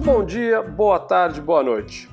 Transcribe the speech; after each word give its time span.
Muito 0.00 0.12
bom 0.12 0.24
dia, 0.24 0.62
boa 0.62 0.98
tarde, 0.98 1.42
boa 1.42 1.62
noite. 1.62 2.08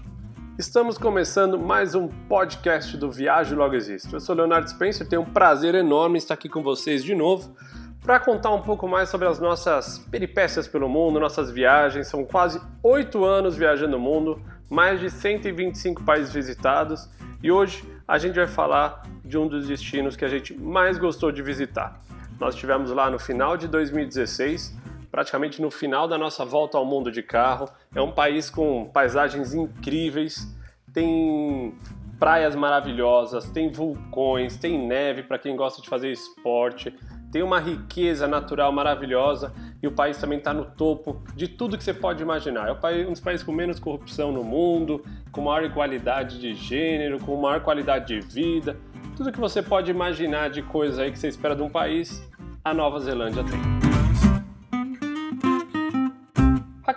Estamos 0.59 0.97
começando 0.97 1.57
mais 1.57 1.95
um 1.95 2.09
podcast 2.09 2.97
do 2.97 3.09
Viagem 3.09 3.57
Logo 3.57 3.75
Existo. 3.75 4.13
Eu 4.13 4.19
sou 4.19 4.35
Leonardo 4.35 4.69
Spencer, 4.69 5.07
tenho 5.07 5.21
um 5.21 5.25
prazer 5.25 5.73
enorme 5.73 6.17
estar 6.17 6.33
aqui 6.33 6.49
com 6.49 6.61
vocês 6.61 7.01
de 7.01 7.15
novo 7.15 7.55
para 8.01 8.19
contar 8.19 8.51
um 8.51 8.61
pouco 8.61 8.89
mais 8.89 9.07
sobre 9.07 9.25
as 9.25 9.39
nossas 9.39 9.99
peripécias 9.99 10.67
pelo 10.67 10.89
mundo, 10.89 11.17
nossas 11.17 11.49
viagens. 11.49 12.07
São 12.07 12.25
quase 12.25 12.61
oito 12.83 13.23
anos 13.23 13.55
viajando 13.55 13.95
o 13.95 13.99
mundo, 14.01 14.41
mais 14.69 14.99
de 14.99 15.09
125 15.09 16.03
países 16.03 16.33
visitados 16.33 17.09
e 17.41 17.49
hoje 17.49 17.85
a 18.05 18.17
gente 18.17 18.35
vai 18.35 18.47
falar 18.47 19.03
de 19.23 19.37
um 19.37 19.47
dos 19.47 19.65
destinos 19.65 20.17
que 20.17 20.25
a 20.25 20.29
gente 20.29 20.53
mais 20.53 20.97
gostou 20.97 21.31
de 21.31 21.41
visitar. 21.41 22.01
Nós 22.37 22.53
estivemos 22.53 22.91
lá 22.91 23.09
no 23.09 23.17
final 23.17 23.55
de 23.55 23.65
2016, 23.69 24.75
praticamente 25.11 25.61
no 25.61 25.71
final 25.71 26.07
da 26.07 26.17
nossa 26.17 26.45
volta 26.45 26.77
ao 26.77 26.85
mundo 26.85 27.11
de 27.11 27.23
carro. 27.23 27.69
É 27.93 28.01
um 28.01 28.11
país 28.11 28.49
com 28.49 28.85
paisagens 28.85 29.53
incríveis, 29.53 30.47
tem 30.93 31.75
praias 32.19 32.55
maravilhosas, 32.55 33.49
tem 33.49 33.69
vulcões, 33.69 34.57
tem 34.57 34.87
neve 34.87 35.23
para 35.23 35.37
quem 35.37 35.55
gosta 35.55 35.81
de 35.81 35.87
fazer 35.87 36.11
esporte, 36.11 36.93
tem 37.31 37.43
uma 37.43 37.59
riqueza 37.59 38.27
natural 38.27 38.71
maravilhosa 38.71 39.53
e 39.81 39.87
o 39.87 39.91
país 39.91 40.17
também 40.17 40.37
está 40.37 40.53
no 40.53 40.65
topo 40.65 41.21
de 41.35 41.47
tudo 41.47 41.77
que 41.77 41.83
você 41.83 41.93
pode 41.93 42.23
imaginar. 42.23 42.69
É 42.69 43.07
um 43.07 43.11
dos 43.11 43.19
países 43.19 43.45
com 43.45 43.51
menos 43.51 43.79
corrupção 43.79 44.31
no 44.31 44.43
mundo, 44.43 45.03
com 45.31 45.41
maior 45.41 45.63
igualdade 45.63 46.39
de 46.39 46.55
gênero, 46.55 47.19
com 47.19 47.35
maior 47.39 47.61
qualidade 47.61 48.07
de 48.07 48.21
vida. 48.21 48.77
Tudo 49.15 49.31
que 49.31 49.39
você 49.39 49.61
pode 49.61 49.91
imaginar 49.91 50.49
de 50.49 50.61
coisa 50.61 51.03
aí 51.03 51.11
que 51.11 51.19
você 51.19 51.27
espera 51.27 51.55
de 51.55 51.61
um 51.61 51.69
país, 51.69 52.23
a 52.63 52.73
Nova 52.73 52.99
Zelândia 52.99 53.43
tem. 53.43 53.86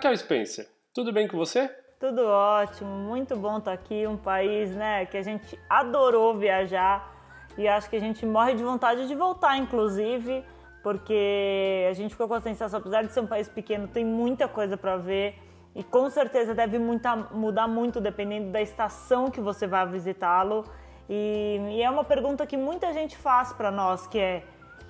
Raquel 0.01 0.17
Spencer, 0.17 0.67
tudo 0.95 1.13
bem 1.13 1.27
com 1.27 1.37
você? 1.37 1.69
Tudo 1.99 2.25
ótimo, 2.25 2.89
muito 2.89 3.35
bom 3.35 3.59
estar 3.59 3.71
aqui, 3.71 4.07
um 4.07 4.17
país, 4.17 4.75
né, 4.75 5.05
que 5.05 5.15
a 5.15 5.21
gente 5.21 5.59
adorou 5.69 6.35
viajar 6.35 7.07
e 7.55 7.67
acho 7.67 7.87
que 7.87 7.97
a 7.97 7.99
gente 7.99 8.25
morre 8.25 8.55
de 8.55 8.63
vontade 8.63 9.07
de 9.07 9.13
voltar, 9.13 9.55
inclusive, 9.57 10.43
porque 10.81 11.85
a 11.87 11.93
gente 11.93 12.15
ficou 12.15 12.27
com 12.27 12.33
a 12.33 12.41
sensação, 12.41 12.79
apesar 12.79 13.03
de 13.03 13.13
ser 13.13 13.19
um 13.19 13.27
país 13.27 13.47
pequeno, 13.47 13.87
tem 13.87 14.03
muita 14.03 14.47
coisa 14.47 14.75
para 14.75 14.97
ver 14.97 15.35
e 15.75 15.83
com 15.83 16.09
certeza 16.09 16.55
deve 16.55 16.79
muita, 16.79 17.15
mudar 17.15 17.67
muito 17.67 18.01
dependendo 18.01 18.49
da 18.49 18.59
estação 18.59 19.29
que 19.29 19.39
você 19.39 19.67
vai 19.67 19.85
visitá-lo. 19.87 20.65
E, 21.07 21.59
e, 21.73 21.83
é 21.83 21.89
uma 21.91 22.03
pergunta 22.03 22.47
que 22.47 22.57
muita 22.57 22.91
gente 22.91 23.15
faz 23.15 23.53
para 23.53 23.69
nós, 23.69 24.07
que 24.07 24.17
é: 24.17 24.43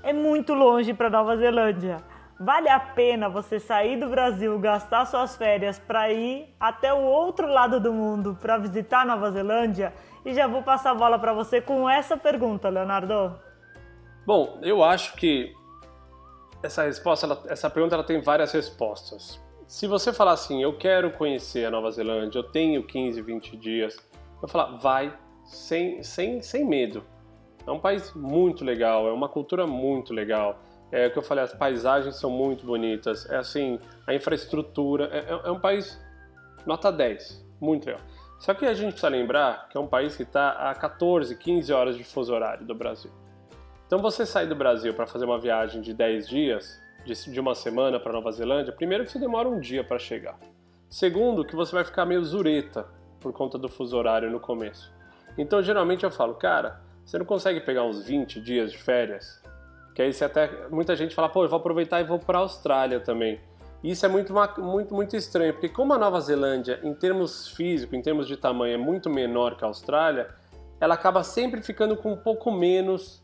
é 0.04 0.14
muito 0.14 0.54
longe 0.54 0.94
para 0.94 1.10
Nova 1.10 1.36
Zelândia? 1.36 1.98
Vale 2.44 2.70
a 2.70 2.80
pena 2.80 3.30
você 3.30 3.60
sair 3.60 4.00
do 4.00 4.10
Brasil, 4.10 4.58
gastar 4.58 5.06
suas 5.06 5.36
férias 5.36 5.78
para 5.78 6.12
ir 6.12 6.52
até 6.60 6.92
o 6.92 7.04
outro 7.04 7.46
lado 7.46 7.80
do 7.80 7.94
mundo 7.94 8.36
para 8.42 8.58
visitar 8.58 9.06
Nova 9.06 9.30
Zelândia? 9.30 9.94
E 10.26 10.34
já 10.34 10.48
vou 10.48 10.64
passar 10.64 10.90
a 10.90 10.96
bola 10.96 11.20
para 11.20 11.34
você 11.34 11.62
com 11.62 11.88
essa 11.88 12.18
pergunta, 12.18 12.68
Leonardo. 12.68 13.40
Bom, 14.26 14.58
eu 14.64 14.84
acho 14.84 15.16
que 15.18 15.54
essa 16.64 16.82
resposta, 16.82 17.28
ela, 17.28 17.44
essa 17.46 17.70
pergunta 17.70 17.94
ela 17.94 18.04
tem 18.04 18.20
várias 18.20 18.52
respostas. 18.52 19.40
Se 19.68 19.86
você 19.86 20.12
falar 20.12 20.32
assim, 20.32 20.64
eu 20.64 20.76
quero 20.76 21.12
conhecer 21.12 21.66
a 21.66 21.70
Nova 21.70 21.92
Zelândia, 21.92 22.40
eu 22.40 22.44
tenho 22.44 22.82
15, 22.84 23.22
20 23.22 23.56
dias, 23.56 23.98
eu 24.42 24.48
falar, 24.48 24.78
vai 24.78 25.16
sem, 25.46 26.02
sem, 26.02 26.42
sem 26.42 26.66
medo. 26.66 27.04
É 27.68 27.70
um 27.70 27.80
país 27.80 28.12
muito 28.16 28.66
legal, 28.66 29.08
é 29.08 29.12
uma 29.12 29.30
cultura 29.30 29.68
muito 29.68 30.12
legal. 30.12 30.60
É 30.92 31.08
o 31.08 31.12
que 31.12 31.18
eu 31.18 31.24
falei, 31.24 31.44
as 31.44 31.54
paisagens 31.54 32.16
são 32.16 32.30
muito 32.30 32.66
bonitas, 32.66 33.30
é 33.30 33.38
assim, 33.38 33.80
a 34.06 34.14
infraestrutura, 34.14 35.06
é, 35.06 35.20
é, 35.20 35.42
é 35.46 35.52
um 35.52 35.60
país 35.60 36.00
nota 36.66 36.92
10, 36.92 37.46
muito 37.60 37.86
legal. 37.86 38.02
Só 38.40 38.54
que 38.54 38.66
a 38.66 38.74
gente 38.74 38.94
precisa 38.94 39.08
lembrar 39.08 39.70
que 39.70 39.78
é 39.78 39.80
um 39.80 39.88
país 39.88 40.16
que 40.18 40.24
está 40.24 40.70
a 40.70 40.74
14, 40.74 41.36
15 41.36 41.72
horas 41.72 41.96
de 41.96 42.04
fuso 42.04 42.34
horário 42.34 42.66
do 42.66 42.74
Brasil. 42.74 43.12
Então 43.86 44.00
você 44.00 44.26
sair 44.26 44.48
do 44.48 44.56
Brasil 44.56 44.94
para 44.94 45.06
fazer 45.06 45.26
uma 45.26 45.38
viagem 45.38 45.80
de 45.82 45.94
10 45.94 46.28
dias, 46.28 46.82
de, 47.06 47.40
uma 47.40 47.54
semana 47.54 48.00
para 48.00 48.12
Nova 48.12 48.32
Zelândia, 48.32 48.74
primeiro 48.74 49.04
que 49.06 49.12
você 49.12 49.20
demora 49.20 49.48
um 49.48 49.60
dia 49.60 49.84
para 49.84 50.00
chegar. 50.00 50.40
Segundo, 50.90 51.46
que 51.46 51.56
você 51.56 51.74
vai 51.74 51.84
ficar 51.84 52.06
meio 52.06 52.24
zureta 52.24 52.88
por 53.20 53.32
conta 53.32 53.58
do 53.58 53.70
fuso 53.70 53.96
horário 53.96 54.32
no 54.32 54.40
começo. 54.40 54.92
Então 55.38 55.62
geralmente 55.62 56.04
eu 56.04 56.10
falo, 56.10 56.34
cara, 56.36 56.82
você 57.06 57.20
não 57.20 57.26
consegue 57.26 57.62
pegar 57.62 57.84
uns 57.84 58.04
20 58.04 58.42
dias 58.42 58.72
de 58.72 58.78
férias? 58.78 59.42
Que 59.94 60.02
aí 60.02 60.14
você 60.14 60.26
até. 60.26 60.50
Muita 60.70 60.96
gente 60.96 61.14
fala, 61.14 61.30
pô, 61.30 61.44
eu 61.44 61.50
vou 61.50 61.60
aproveitar 61.60 62.00
e 62.00 62.04
vou 62.04 62.20
para 62.20 62.38
a 62.38 62.42
Austrália 62.42 63.00
também. 63.00 63.40
Isso 63.84 64.06
é 64.06 64.10
muito, 64.10 64.32
muito, 64.60 64.94
muito 64.94 65.16
estranho, 65.16 65.54
porque 65.54 65.68
como 65.68 65.94
a 65.94 65.98
Nova 65.98 66.22
Zelândia, 66.22 66.80
em 66.84 66.94
termos 66.94 67.48
físicos, 67.50 67.98
em 67.98 68.02
termos 68.02 68.28
de 68.28 68.38
tamanho, 68.38 68.76
é 68.76 68.78
muito 68.78 69.10
menor 69.10 69.56
que 69.56 69.64
a 69.64 69.68
Austrália, 69.68 70.30
ela 70.80 70.94
acaba 70.94 71.24
sempre 71.24 71.62
ficando 71.64 71.98
com 71.98 72.14
um 72.14 72.18
pouco 72.18 72.52
menos 72.52 73.24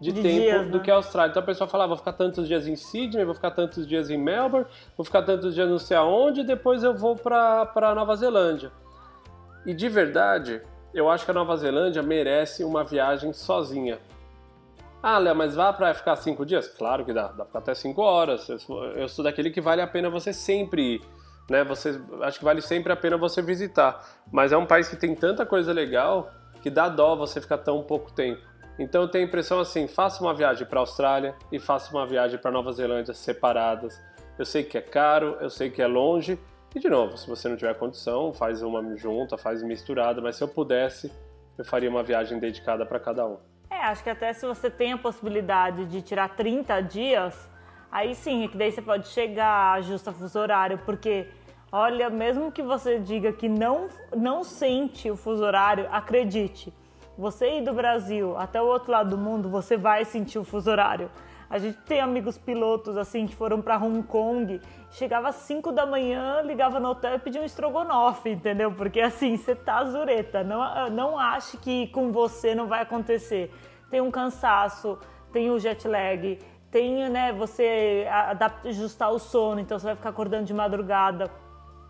de, 0.00 0.12
de 0.12 0.22
tempo 0.22 0.40
dias, 0.40 0.66
do 0.68 0.78
né? 0.78 0.84
que 0.84 0.90
a 0.90 0.94
Austrália. 0.94 1.30
Então 1.30 1.42
a 1.42 1.46
pessoa 1.46 1.68
fala, 1.68 1.84
ah, 1.84 1.88
vou 1.88 1.96
ficar 1.96 2.14
tantos 2.14 2.48
dias 2.48 2.66
em 2.66 2.74
Sydney, 2.74 3.24
vou 3.24 3.34
ficar 3.34 3.50
tantos 3.50 3.86
dias 3.86 4.08
em 4.08 4.16
Melbourne, 4.16 4.66
vou 4.96 5.04
ficar 5.04 5.22
tantos 5.22 5.54
dias 5.54 5.68
não 5.68 5.78
sei 5.78 5.96
aonde, 5.96 6.40
e 6.40 6.44
depois 6.44 6.82
eu 6.82 6.94
vou 6.94 7.14
para 7.14 7.94
Nova 7.94 8.16
Zelândia. 8.16 8.72
E 9.66 9.74
de 9.74 9.88
verdade, 9.90 10.62
eu 10.94 11.10
acho 11.10 11.24
que 11.24 11.30
a 11.30 11.34
Nova 11.34 11.56
Zelândia 11.56 12.02
merece 12.02 12.64
uma 12.64 12.82
viagem 12.82 13.32
sozinha. 13.32 13.98
Ah, 15.02 15.18
Léo, 15.18 15.34
mas 15.34 15.54
vá 15.54 15.72
para 15.72 15.94
ficar 15.94 16.16
cinco 16.16 16.44
dias? 16.44 16.66
Claro 16.68 17.04
que 17.04 17.12
dá, 17.12 17.28
dá 17.28 17.34
pra 17.34 17.44
ficar 17.46 17.58
até 17.60 17.74
cinco 17.74 18.02
horas. 18.02 18.48
Eu 18.48 18.58
sou, 18.58 18.84
eu 18.86 19.08
sou 19.08 19.24
daquele 19.24 19.50
que 19.50 19.60
vale 19.60 19.80
a 19.80 19.86
pena 19.86 20.10
você 20.10 20.32
sempre. 20.32 21.00
Né? 21.48 21.62
Você, 21.64 22.00
acho 22.22 22.38
que 22.38 22.44
vale 22.44 22.60
sempre 22.60 22.92
a 22.92 22.96
pena 22.96 23.16
você 23.16 23.40
visitar. 23.40 24.04
Mas 24.32 24.50
é 24.50 24.56
um 24.56 24.66
país 24.66 24.88
que 24.88 24.96
tem 24.96 25.14
tanta 25.14 25.46
coisa 25.46 25.72
legal 25.72 26.30
que 26.60 26.68
dá 26.68 26.88
dó 26.88 27.14
você 27.14 27.40
ficar 27.40 27.58
tão 27.58 27.82
pouco 27.82 28.12
tempo. 28.12 28.42
Então 28.78 29.02
eu 29.02 29.08
tenho 29.08 29.24
a 29.24 29.28
impressão 29.28 29.60
assim, 29.60 29.86
faça 29.88 30.22
uma 30.22 30.34
viagem 30.34 30.66
para 30.66 30.78
a 30.78 30.82
Austrália 30.82 31.34
e 31.50 31.58
faça 31.58 31.90
uma 31.92 32.06
viagem 32.06 32.38
para 32.38 32.50
Nova 32.50 32.72
Zelândia 32.72 33.14
separadas. 33.14 34.00
Eu 34.36 34.44
sei 34.44 34.62
que 34.62 34.78
é 34.78 34.80
caro, 34.80 35.36
eu 35.40 35.50
sei 35.50 35.70
que 35.70 35.80
é 35.80 35.86
longe. 35.86 36.38
E 36.74 36.78
de 36.78 36.88
novo, 36.88 37.16
se 37.16 37.26
você 37.26 37.48
não 37.48 37.56
tiver 37.56 37.74
condição, 37.74 38.32
faz 38.32 38.62
uma 38.62 38.96
junta, 38.96 39.38
faz 39.38 39.62
misturada, 39.62 40.20
mas 40.20 40.36
se 40.36 40.44
eu 40.44 40.48
pudesse, 40.48 41.10
eu 41.56 41.64
faria 41.64 41.88
uma 41.88 42.02
viagem 42.02 42.38
dedicada 42.38 42.84
para 42.84 43.00
cada 43.00 43.26
um. 43.26 43.38
É, 43.78 43.84
acho 43.84 44.02
que 44.02 44.10
até 44.10 44.32
se 44.32 44.44
você 44.44 44.68
tem 44.68 44.92
a 44.92 44.98
possibilidade 44.98 45.86
de 45.86 46.02
tirar 46.02 46.30
30 46.30 46.80
dias, 46.80 47.48
aí 47.92 48.12
sim, 48.12 48.48
que 48.48 48.56
daí 48.56 48.72
você 48.72 48.82
pode 48.82 49.06
chegar, 49.06 49.74
ajusta 49.74 50.12
fuso 50.12 50.36
horário, 50.36 50.78
porque 50.84 51.28
olha, 51.70 52.10
mesmo 52.10 52.50
que 52.50 52.60
você 52.60 52.98
diga 52.98 53.32
que 53.32 53.48
não, 53.48 53.86
não 54.16 54.42
sente 54.42 55.08
o 55.08 55.16
fuso 55.16 55.44
horário, 55.44 55.86
acredite, 55.92 56.74
você 57.16 57.58
ir 57.58 57.62
do 57.62 57.72
Brasil 57.72 58.36
até 58.36 58.60
o 58.60 58.66
outro 58.66 58.90
lado 58.90 59.10
do 59.10 59.16
mundo, 59.16 59.48
você 59.48 59.76
vai 59.76 60.04
sentir 60.04 60.40
o 60.40 60.44
fuso 60.44 60.68
horário. 60.68 61.08
A 61.48 61.58
gente 61.58 61.78
tem 61.78 62.00
amigos 62.00 62.36
pilotos 62.36 62.96
assim 62.96 63.28
que 63.28 63.34
foram 63.36 63.62
para 63.62 63.78
Hong 63.78 64.02
Kong, 64.02 64.60
chegava 64.90 65.28
às 65.28 65.36
5 65.36 65.70
da 65.70 65.86
manhã, 65.86 66.42
ligava 66.42 66.80
no 66.80 66.90
hotel 66.90 67.14
e 67.14 67.18
pedia 67.20 67.40
um 67.40 67.44
estrogonofe, 67.44 68.30
entendeu? 68.30 68.72
Porque 68.72 69.00
assim, 69.00 69.36
você 69.36 69.54
tá 69.54 69.84
zureta, 69.84 70.42
não, 70.42 70.90
não 70.90 71.18
ache 71.18 71.56
que 71.56 71.86
com 71.86 72.10
você 72.10 72.56
não 72.56 72.66
vai 72.66 72.82
acontecer. 72.82 73.50
Tem 73.90 74.00
um 74.00 74.10
cansaço, 74.10 74.98
tem 75.32 75.50
o 75.50 75.58
jet 75.58 75.86
lag, 75.86 76.38
tem, 76.70 77.08
né, 77.08 77.32
você 77.32 78.06
ajustar 78.64 79.10
o 79.10 79.18
sono, 79.18 79.60
então 79.60 79.78
você 79.78 79.86
vai 79.86 79.96
ficar 79.96 80.10
acordando 80.10 80.44
de 80.44 80.54
madrugada. 80.54 81.30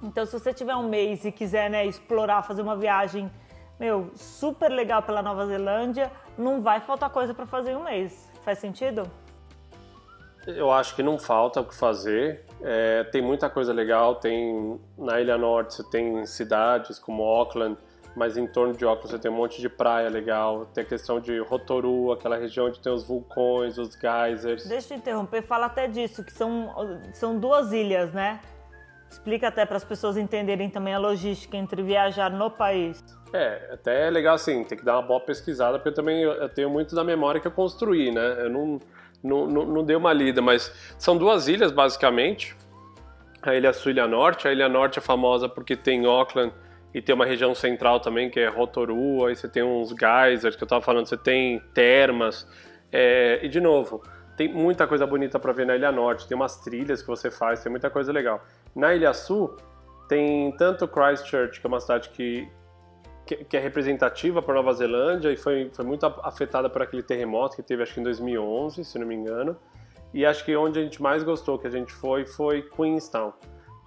Então, 0.02 0.24
se 0.24 0.32
você 0.32 0.54
tiver 0.54 0.76
um 0.76 0.88
mês 0.88 1.24
e 1.24 1.32
quiser, 1.32 1.68
né, 1.68 1.84
explorar, 1.84 2.42
fazer 2.42 2.62
uma 2.62 2.76
viagem, 2.76 3.30
meu, 3.78 4.10
super 4.14 4.70
legal 4.70 5.02
pela 5.02 5.22
Nova 5.22 5.46
Zelândia, 5.46 6.10
não 6.36 6.62
vai 6.62 6.80
faltar 6.80 7.10
coisa 7.10 7.34
para 7.34 7.46
fazer 7.46 7.72
em 7.72 7.76
um 7.76 7.84
mês. 7.84 8.30
Faz 8.44 8.58
sentido? 8.58 9.10
Eu 10.46 10.70
acho 10.70 10.94
que 10.96 11.02
não 11.02 11.18
falta 11.18 11.60
o 11.60 11.64
que 11.64 11.74
fazer. 11.74 12.44
É, 12.62 13.04
tem 13.04 13.20
muita 13.20 13.50
coisa 13.50 13.72
legal. 13.72 14.14
Tem 14.14 14.80
na 14.96 15.20
Ilha 15.20 15.36
Norte 15.36 15.82
tem 15.90 16.24
cidades 16.24 16.98
como 16.98 17.22
Auckland, 17.22 17.76
mas 18.14 18.36
em 18.36 18.46
torno 18.46 18.74
de 18.74 18.84
Auckland 18.84 19.10
você 19.10 19.18
tem 19.18 19.30
um 19.30 19.34
monte 19.34 19.60
de 19.60 19.68
praia 19.68 20.08
legal. 20.08 20.66
Tem 20.66 20.82
a 20.82 20.86
questão 20.86 21.20
de 21.20 21.38
Rotorua, 21.38 22.14
aquela 22.14 22.36
região 22.36 22.66
onde 22.66 22.80
tem 22.80 22.92
os 22.92 23.04
vulcões, 23.04 23.78
os 23.78 23.96
geysers. 23.96 24.66
Deixa 24.66 24.94
eu 24.94 24.98
interromper, 24.98 25.42
fala 25.42 25.66
até 25.66 25.86
disso, 25.86 26.24
que 26.24 26.32
são, 26.32 26.74
são 27.12 27.38
duas 27.38 27.72
ilhas, 27.72 28.12
né? 28.12 28.40
Explica 29.10 29.48
até 29.48 29.64
para 29.64 29.76
as 29.76 29.84
pessoas 29.84 30.16
entenderem 30.16 30.68
também 30.68 30.94
a 30.94 30.98
logística 30.98 31.56
entre 31.56 31.82
viajar 31.82 32.30
no 32.30 32.50
país. 32.50 33.02
É, 33.32 33.70
até 33.72 34.06
é 34.06 34.10
legal 34.10 34.34
assim, 34.34 34.64
tem 34.64 34.76
que 34.76 34.84
dar 34.84 34.94
uma 34.94 35.02
boa 35.02 35.20
pesquisada, 35.20 35.78
porque 35.78 35.88
eu 35.90 35.94
também 35.94 36.22
eu 36.22 36.48
tenho 36.48 36.68
muito 36.68 36.94
da 36.94 37.04
memória 37.04 37.40
que 37.40 37.46
eu 37.46 37.52
construí, 37.52 38.10
né? 38.10 38.36
Eu 38.38 38.50
não 38.50 38.78
não, 39.22 39.46
não, 39.46 39.64
não 39.66 39.84
dei 39.84 39.96
uma 39.96 40.12
lida, 40.12 40.40
mas 40.40 40.72
são 40.98 41.16
duas 41.16 41.48
ilhas 41.48 41.72
basicamente. 41.72 42.56
A 43.42 43.54
Ilha 43.54 43.72
Sul 43.72 43.92
e 43.92 44.00
a 44.00 44.04
Ilha 44.04 44.06
Norte. 44.06 44.48
A 44.48 44.52
Ilha 44.52 44.68
Norte 44.68 44.98
é 44.98 45.02
famosa 45.02 45.48
porque 45.48 45.76
tem 45.76 46.04
Auckland 46.06 46.52
e 46.92 47.02
tem 47.02 47.14
uma 47.14 47.26
região 47.26 47.54
central 47.54 48.00
também 48.00 48.30
que 48.30 48.40
é 48.40 48.48
Rotorua. 48.48 49.28
Aí 49.28 49.36
você 49.36 49.48
tem 49.48 49.62
uns 49.62 49.90
geysers 49.90 50.56
que 50.56 50.62
eu 50.62 50.66
estava 50.66 50.82
falando, 50.82 51.06
você 51.06 51.16
tem 51.16 51.60
termas. 51.74 52.46
É, 52.90 53.40
e 53.42 53.48
de 53.48 53.60
novo, 53.60 54.02
tem 54.36 54.52
muita 54.52 54.86
coisa 54.86 55.06
bonita 55.06 55.38
para 55.38 55.52
ver 55.52 55.66
na 55.66 55.76
Ilha 55.76 55.92
Norte. 55.92 56.26
Tem 56.26 56.36
umas 56.36 56.58
trilhas 56.58 57.02
que 57.02 57.08
você 57.08 57.30
faz, 57.30 57.62
tem 57.62 57.70
muita 57.70 57.90
coisa 57.90 58.12
legal. 58.12 58.42
Na 58.74 58.94
Ilha 58.94 59.12
Sul, 59.12 59.56
Tem 60.08 60.52
tanto 60.52 60.88
Christchurch, 60.88 61.60
que 61.60 61.66
é 61.66 61.68
uma 61.68 61.80
cidade 61.80 62.08
que, 62.08 62.48
que, 63.26 63.44
que 63.44 63.56
é 63.58 63.60
representativa 63.60 64.40
para 64.40 64.54
Nova 64.54 64.72
Zelândia 64.72 65.30
e 65.30 65.36
foi, 65.36 65.68
foi 65.70 65.84
muito 65.84 66.06
afetada 66.22 66.70
por 66.70 66.80
aquele 66.80 67.02
terremoto 67.02 67.56
que 67.56 67.62
teve, 67.62 67.82
acho 67.82 67.92
que 67.92 68.00
em 68.00 68.04
2011, 68.04 68.82
se 68.86 68.98
não 68.98 69.06
me 69.06 69.14
engano. 69.14 69.54
E 70.14 70.24
acho 70.24 70.44
que 70.46 70.56
onde 70.56 70.78
a 70.78 70.82
gente 70.82 71.02
mais 71.02 71.22
gostou 71.22 71.58
que 71.58 71.66
a 71.66 71.70
gente 71.70 71.92
foi 71.92 72.24
foi 72.24 72.62
Queenstown, 72.62 73.34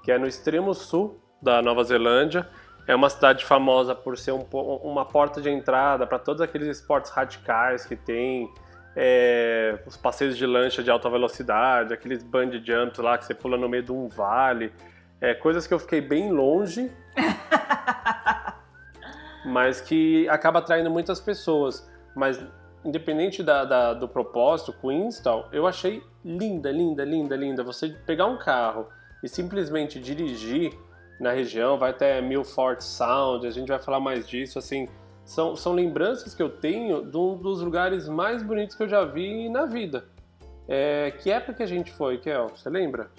que 0.03 0.11
é 0.11 0.19
no 0.19 0.27
extremo 0.27 0.75
sul 0.75 1.19
da 1.41 1.59
Nova 1.59 1.83
Zelândia. 1.83 2.47
É 2.87 2.95
uma 2.95 3.09
cidade 3.09 3.45
famosa 3.45 3.93
por 3.93 4.17
ser 4.17 4.31
um, 4.31 4.45
uma 4.83 5.05
porta 5.05 5.41
de 5.41 5.49
entrada 5.49 6.07
para 6.07 6.19
todos 6.19 6.41
aqueles 6.41 6.67
esportes 6.67 7.11
radicais 7.11 7.85
que 7.85 7.95
tem, 7.95 8.49
é, 8.95 9.79
os 9.85 9.95
passeios 9.95 10.37
de 10.37 10.45
lancha 10.45 10.83
de 10.83 10.89
alta 10.89 11.09
velocidade, 11.09 11.93
aqueles 11.93 12.23
bungee 12.23 12.63
jumps 12.63 12.99
lá 12.99 13.17
que 13.17 13.25
você 13.25 13.33
pula 13.33 13.57
no 13.57 13.69
meio 13.69 13.83
de 13.83 13.91
um 13.91 14.07
vale, 14.07 14.73
é, 15.19 15.33
coisas 15.33 15.67
que 15.67 15.73
eu 15.73 15.79
fiquei 15.79 16.01
bem 16.01 16.31
longe, 16.31 16.91
mas 19.45 19.79
que 19.79 20.27
acaba 20.29 20.59
atraindo 20.59 20.89
muitas 20.89 21.21
pessoas. 21.21 21.89
Mas 22.15 22.43
independente 22.83 23.43
da, 23.43 23.63
da, 23.63 23.93
do 23.93 24.07
propósito, 24.07 24.73
Queenstown, 24.73 25.45
eu 25.51 25.67
achei 25.67 26.03
linda, 26.25 26.71
linda, 26.71 27.05
linda, 27.05 27.35
linda. 27.35 27.63
Você 27.63 27.89
pegar 28.05 28.25
um 28.25 28.37
carro 28.37 28.87
e 29.23 29.29
simplesmente 29.29 29.99
dirigir 29.99 30.73
na 31.21 31.31
região, 31.31 31.77
vai 31.77 31.91
até 31.91 32.19
Milford 32.19 32.83
Sound, 32.83 33.45
a 33.45 33.51
gente 33.51 33.67
vai 33.67 33.79
falar 33.79 33.99
mais 33.99 34.27
disso, 34.27 34.57
assim, 34.57 34.87
são, 35.23 35.55
são 35.55 35.71
lembranças 35.73 36.33
que 36.33 36.41
eu 36.41 36.49
tenho 36.49 37.05
de 37.05 37.15
um 37.15 37.37
dos 37.37 37.61
lugares 37.61 38.09
mais 38.09 38.41
bonitos 38.41 38.75
que 38.75 38.83
eu 38.83 38.87
já 38.87 39.05
vi 39.05 39.47
na 39.47 39.65
vida. 39.65 40.05
É, 40.67 41.11
que 41.11 41.29
época 41.29 41.53
que 41.53 41.63
a 41.63 41.67
gente 41.67 41.91
foi, 41.91 42.17
Kel? 42.17 42.49
Você 42.49 42.69
lembra? 42.69 43.11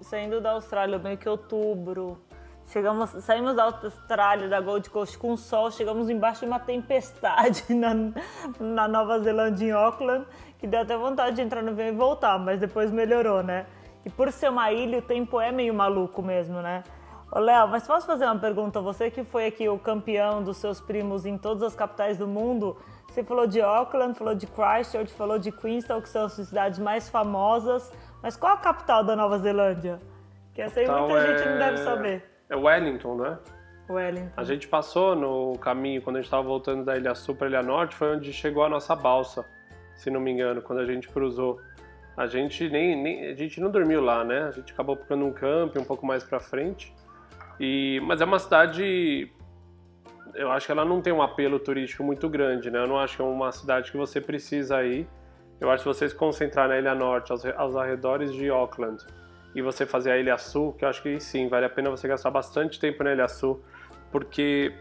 Saindo 0.00 0.40
da 0.40 0.52
Austrália, 0.52 0.98
meio 0.98 1.18
que 1.18 1.28
outubro. 1.28 2.22
Chegamos, 2.66 3.10
saímos 3.24 3.56
da 3.56 3.64
Austrália, 3.64 4.46
da 4.46 4.60
Gold 4.60 4.88
Coast 4.90 5.18
com 5.18 5.36
sol, 5.36 5.70
chegamos 5.70 6.08
embaixo 6.10 6.40
de 6.40 6.46
uma 6.46 6.60
tempestade 6.60 7.64
na, 7.74 7.94
na 8.60 8.86
Nova 8.86 9.18
Zelândia, 9.18 9.66
em 9.66 9.72
Auckland, 9.72 10.26
que 10.58 10.66
deu 10.66 10.80
até 10.80 10.96
vontade 10.96 11.36
de 11.36 11.42
entrar 11.42 11.62
no 11.62 11.70
avião 11.70 11.88
e 11.88 11.92
voltar, 11.92 12.38
mas 12.38 12.60
depois 12.60 12.92
melhorou, 12.92 13.42
né? 13.42 13.66
E 14.04 14.10
por 14.10 14.30
ser 14.30 14.50
uma 14.50 14.70
ilha, 14.70 14.98
o 14.98 15.02
tempo 15.02 15.40
é 15.40 15.50
meio 15.50 15.74
maluco 15.74 16.22
mesmo, 16.22 16.60
né? 16.60 16.84
Ô, 17.30 17.40
Léo, 17.40 17.68
mas 17.68 17.86
posso 17.86 18.06
fazer 18.06 18.24
uma 18.24 18.38
pergunta? 18.38 18.80
Você 18.80 19.10
que 19.10 19.22
foi 19.22 19.46
aqui 19.46 19.68
o 19.68 19.78
campeão 19.78 20.42
dos 20.42 20.56
seus 20.56 20.80
primos 20.80 21.26
em 21.26 21.36
todas 21.36 21.62
as 21.62 21.74
capitais 21.74 22.16
do 22.16 22.26
mundo, 22.26 22.76
você 23.06 23.22
falou 23.22 23.46
de 23.46 23.60
Auckland, 23.60 24.16
falou 24.16 24.34
de 24.34 24.46
Christchurch, 24.46 25.12
falou 25.12 25.38
de 25.38 25.52
Queenstown, 25.52 26.00
que 26.00 26.08
são 26.08 26.24
as 26.24 26.32
cidades 26.32 26.78
mais 26.78 27.08
famosas, 27.08 27.92
mas 28.22 28.34
qual 28.34 28.54
a 28.54 28.56
capital 28.56 29.04
da 29.04 29.14
Nova 29.14 29.38
Zelândia? 29.38 30.00
Que 30.54 30.62
essa 30.62 30.80
aí 30.80 30.88
muita 30.88 31.18
é... 31.18 31.36
gente 31.36 31.48
não 31.50 31.58
deve 31.58 31.76
saber. 31.78 32.24
É 32.48 32.56
Wellington, 32.56 33.16
né? 33.16 33.38
Wellington. 33.90 34.32
A 34.34 34.44
gente 34.44 34.66
passou 34.66 35.14
no 35.14 35.58
caminho, 35.58 36.00
quando 36.00 36.16
a 36.16 36.20
gente 36.20 36.26
estava 36.26 36.42
voltando 36.42 36.84
da 36.84 36.96
Ilha 36.96 37.14
Sul 37.14 37.34
para 37.34 37.46
a 37.46 37.50
Ilha 37.50 37.62
Norte, 37.62 37.94
foi 37.94 38.16
onde 38.16 38.32
chegou 38.32 38.64
a 38.64 38.68
nossa 38.70 38.96
balsa, 38.96 39.44
se 39.94 40.10
não 40.10 40.20
me 40.20 40.30
engano, 40.30 40.62
quando 40.62 40.78
a 40.78 40.86
gente 40.86 41.08
cruzou. 41.08 41.60
A 42.16 42.26
gente 42.26 42.68
nem, 42.68 43.00
nem 43.00 43.26
a 43.26 43.34
gente 43.34 43.60
não 43.60 43.70
dormiu 43.70 44.00
lá, 44.00 44.24
né? 44.24 44.44
A 44.44 44.50
gente 44.50 44.72
acabou 44.72 44.96
ficando 44.96 45.24
um 45.24 45.32
camping 45.32 45.78
um 45.78 45.84
pouco 45.84 46.06
mais 46.06 46.24
para 46.24 46.40
frente. 46.40 46.94
E, 47.58 48.00
mas 48.04 48.20
é 48.20 48.24
uma 48.24 48.38
cidade. 48.38 49.30
Eu 50.34 50.50
acho 50.52 50.66
que 50.66 50.72
ela 50.72 50.84
não 50.84 51.00
tem 51.00 51.12
um 51.12 51.22
apelo 51.22 51.58
turístico 51.58 52.04
muito 52.04 52.28
grande, 52.28 52.70
né? 52.70 52.78
Eu 52.78 52.86
não 52.86 52.98
acho 52.98 53.16
que 53.16 53.22
é 53.22 53.24
uma 53.24 53.50
cidade 53.50 53.90
que 53.90 53.96
você 53.96 54.20
precisa 54.20 54.82
ir. 54.84 55.08
Eu 55.60 55.70
acho 55.70 55.82
que 55.82 55.88
você 55.88 56.08
se 56.08 56.14
concentrar 56.14 56.68
na 56.68 56.78
Ilha 56.78 56.94
Norte, 56.94 57.32
aos, 57.32 57.44
aos 57.44 57.74
arredores 57.74 58.32
de 58.32 58.48
Auckland, 58.48 59.04
e 59.54 59.60
você 59.60 59.84
fazer 59.84 60.12
a 60.12 60.18
Ilha 60.18 60.38
Sul, 60.38 60.72
que 60.74 60.84
eu 60.84 60.88
acho 60.88 61.02
que 61.02 61.18
sim, 61.18 61.48
vale 61.48 61.66
a 61.66 61.70
pena 61.70 61.90
você 61.90 62.06
gastar 62.06 62.30
bastante 62.30 62.78
tempo 62.78 63.02
na 63.02 63.12
Ilha 63.12 63.26
Sul, 63.26 63.60
porque 64.12 64.72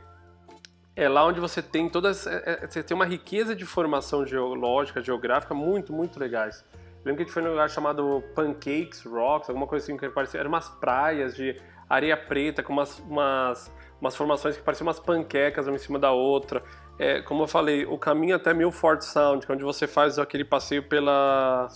é 0.96 1.08
lá 1.08 1.26
onde 1.26 1.40
você 1.40 1.62
tem 1.62 1.88
todas. 1.88 2.26
É, 2.26 2.42
é, 2.64 2.68
você 2.68 2.82
tem 2.82 2.96
uma 2.96 3.06
riqueza 3.06 3.56
de 3.56 3.66
formação 3.66 4.26
geológica, 4.26 5.02
geográfica 5.02 5.54
muito, 5.54 5.94
muito 5.94 6.20
legais. 6.20 6.66
Eu 6.74 6.80
lembro 7.06 7.18
que 7.18 7.22
a 7.22 7.26
gente 7.26 7.34
foi 7.34 7.44
num 7.44 7.52
lugar 7.52 7.70
chamado 7.70 8.24
Pancakes 8.36 9.04
Rocks, 9.04 9.48
alguma 9.48 9.68
coisa 9.68 9.86
assim 9.86 9.96
que 9.96 10.10
parecia. 10.10 10.40
Eram 10.40 10.50
umas 10.50 10.70
praias 10.70 11.36
de 11.36 11.56
areia 11.90 12.18
preta 12.18 12.62
com 12.62 12.74
umas, 12.74 13.00
umas, 13.00 13.72
umas 14.00 14.16
formações 14.16 14.58
que 14.58 14.64
pareciam 14.64 14.88
umas 14.88 15.00
panquecas 15.00 15.68
uma 15.68 15.76
em 15.76 15.80
cima 15.80 15.98
da 15.98 16.12
outra. 16.12 16.62
É, 17.00 17.22
como 17.22 17.44
eu 17.44 17.48
falei, 17.48 17.86
o 17.86 17.98
caminho 17.98 18.36
até 18.36 18.54
Milford 18.54 19.06
Sound, 19.06 19.46
é 19.48 19.54
onde 19.54 19.64
você 19.64 19.88
faz 19.88 20.18
aquele 20.18 20.44
passeio 20.44 20.84
pela, 20.84 21.68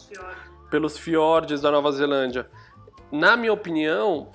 pelos 0.69 0.97
fiordes 0.97 1.61
da 1.61 1.71
Nova 1.71 1.91
Zelândia. 1.91 2.47
Na 3.11 3.37
minha 3.37 3.53
opinião, 3.53 4.31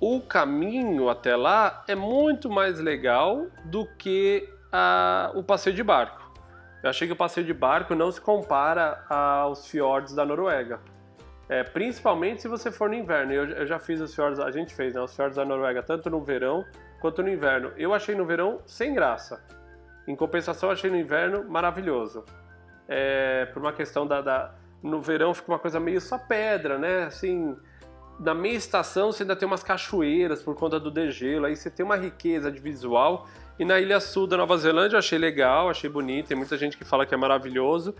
o 0.00 0.20
caminho 0.20 1.08
até 1.08 1.34
lá 1.34 1.84
é 1.88 1.94
muito 1.94 2.50
mais 2.50 2.78
legal 2.78 3.46
do 3.64 3.86
que 3.96 4.48
a, 4.70 5.32
o 5.34 5.42
passeio 5.42 5.74
de 5.74 5.82
barco. 5.82 6.28
Eu 6.82 6.90
achei 6.90 7.08
que 7.08 7.12
o 7.12 7.16
passeio 7.16 7.46
de 7.46 7.54
barco 7.54 7.94
não 7.94 8.12
se 8.12 8.20
compara 8.20 9.04
aos 9.08 9.66
fiordes 9.66 10.14
da 10.14 10.24
Noruega. 10.24 10.80
É, 11.48 11.62
principalmente 11.62 12.42
se 12.42 12.48
você 12.48 12.70
for 12.70 12.88
no 12.88 12.94
inverno. 12.94 13.32
Eu, 13.32 13.48
eu 13.50 13.66
já 13.66 13.78
fiz 13.78 14.00
os 14.00 14.14
fiordes, 14.14 14.38
a 14.38 14.50
gente 14.50 14.74
fez, 14.74 14.94
né, 14.94 15.00
os 15.00 15.14
fiordes 15.14 15.36
da 15.36 15.44
Noruega, 15.44 15.82
tanto 15.82 16.10
no 16.10 16.22
verão 16.22 16.64
quanto 17.00 17.22
no 17.22 17.30
inverno. 17.30 17.72
Eu 17.76 17.94
achei 17.94 18.14
no 18.14 18.26
verão 18.26 18.60
sem 18.66 18.92
graça. 18.92 19.42
Em 20.06 20.14
compensação, 20.14 20.70
achei 20.70 20.90
no 20.90 20.96
inverno 20.96 21.48
maravilhoso. 21.48 22.24
É, 22.86 23.46
por 23.46 23.60
uma 23.60 23.72
questão 23.72 24.06
da, 24.06 24.20
da, 24.20 24.54
No 24.82 25.00
verão 25.00 25.34
fica 25.34 25.50
uma 25.52 25.58
coisa 25.58 25.78
meio 25.78 26.00
só 26.00 26.18
pedra, 26.18 26.78
né? 26.78 27.04
Assim, 27.04 27.56
na 28.18 28.34
meia 28.34 28.56
estação 28.56 29.12
você 29.12 29.22
ainda 29.22 29.36
tem 29.36 29.46
umas 29.46 29.62
cachoeiras 29.62 30.42
por 30.42 30.54
conta 30.54 30.80
do 30.80 30.90
degelo, 30.90 31.46
aí 31.46 31.54
você 31.54 31.70
tem 31.70 31.84
uma 31.84 31.96
riqueza 31.96 32.50
de 32.50 32.60
visual. 32.60 33.26
E 33.58 33.64
na 33.64 33.80
Ilha 33.80 34.00
Sul 34.00 34.26
da 34.26 34.36
Nova 34.36 34.56
Zelândia 34.56 34.96
eu 34.96 34.98
achei 34.98 35.18
legal, 35.18 35.68
achei 35.68 35.88
bonito, 35.88 36.28
tem 36.28 36.36
muita 36.36 36.56
gente 36.56 36.76
que 36.76 36.84
fala 36.84 37.04
que 37.04 37.14
é 37.14 37.16
maravilhoso. 37.16 37.94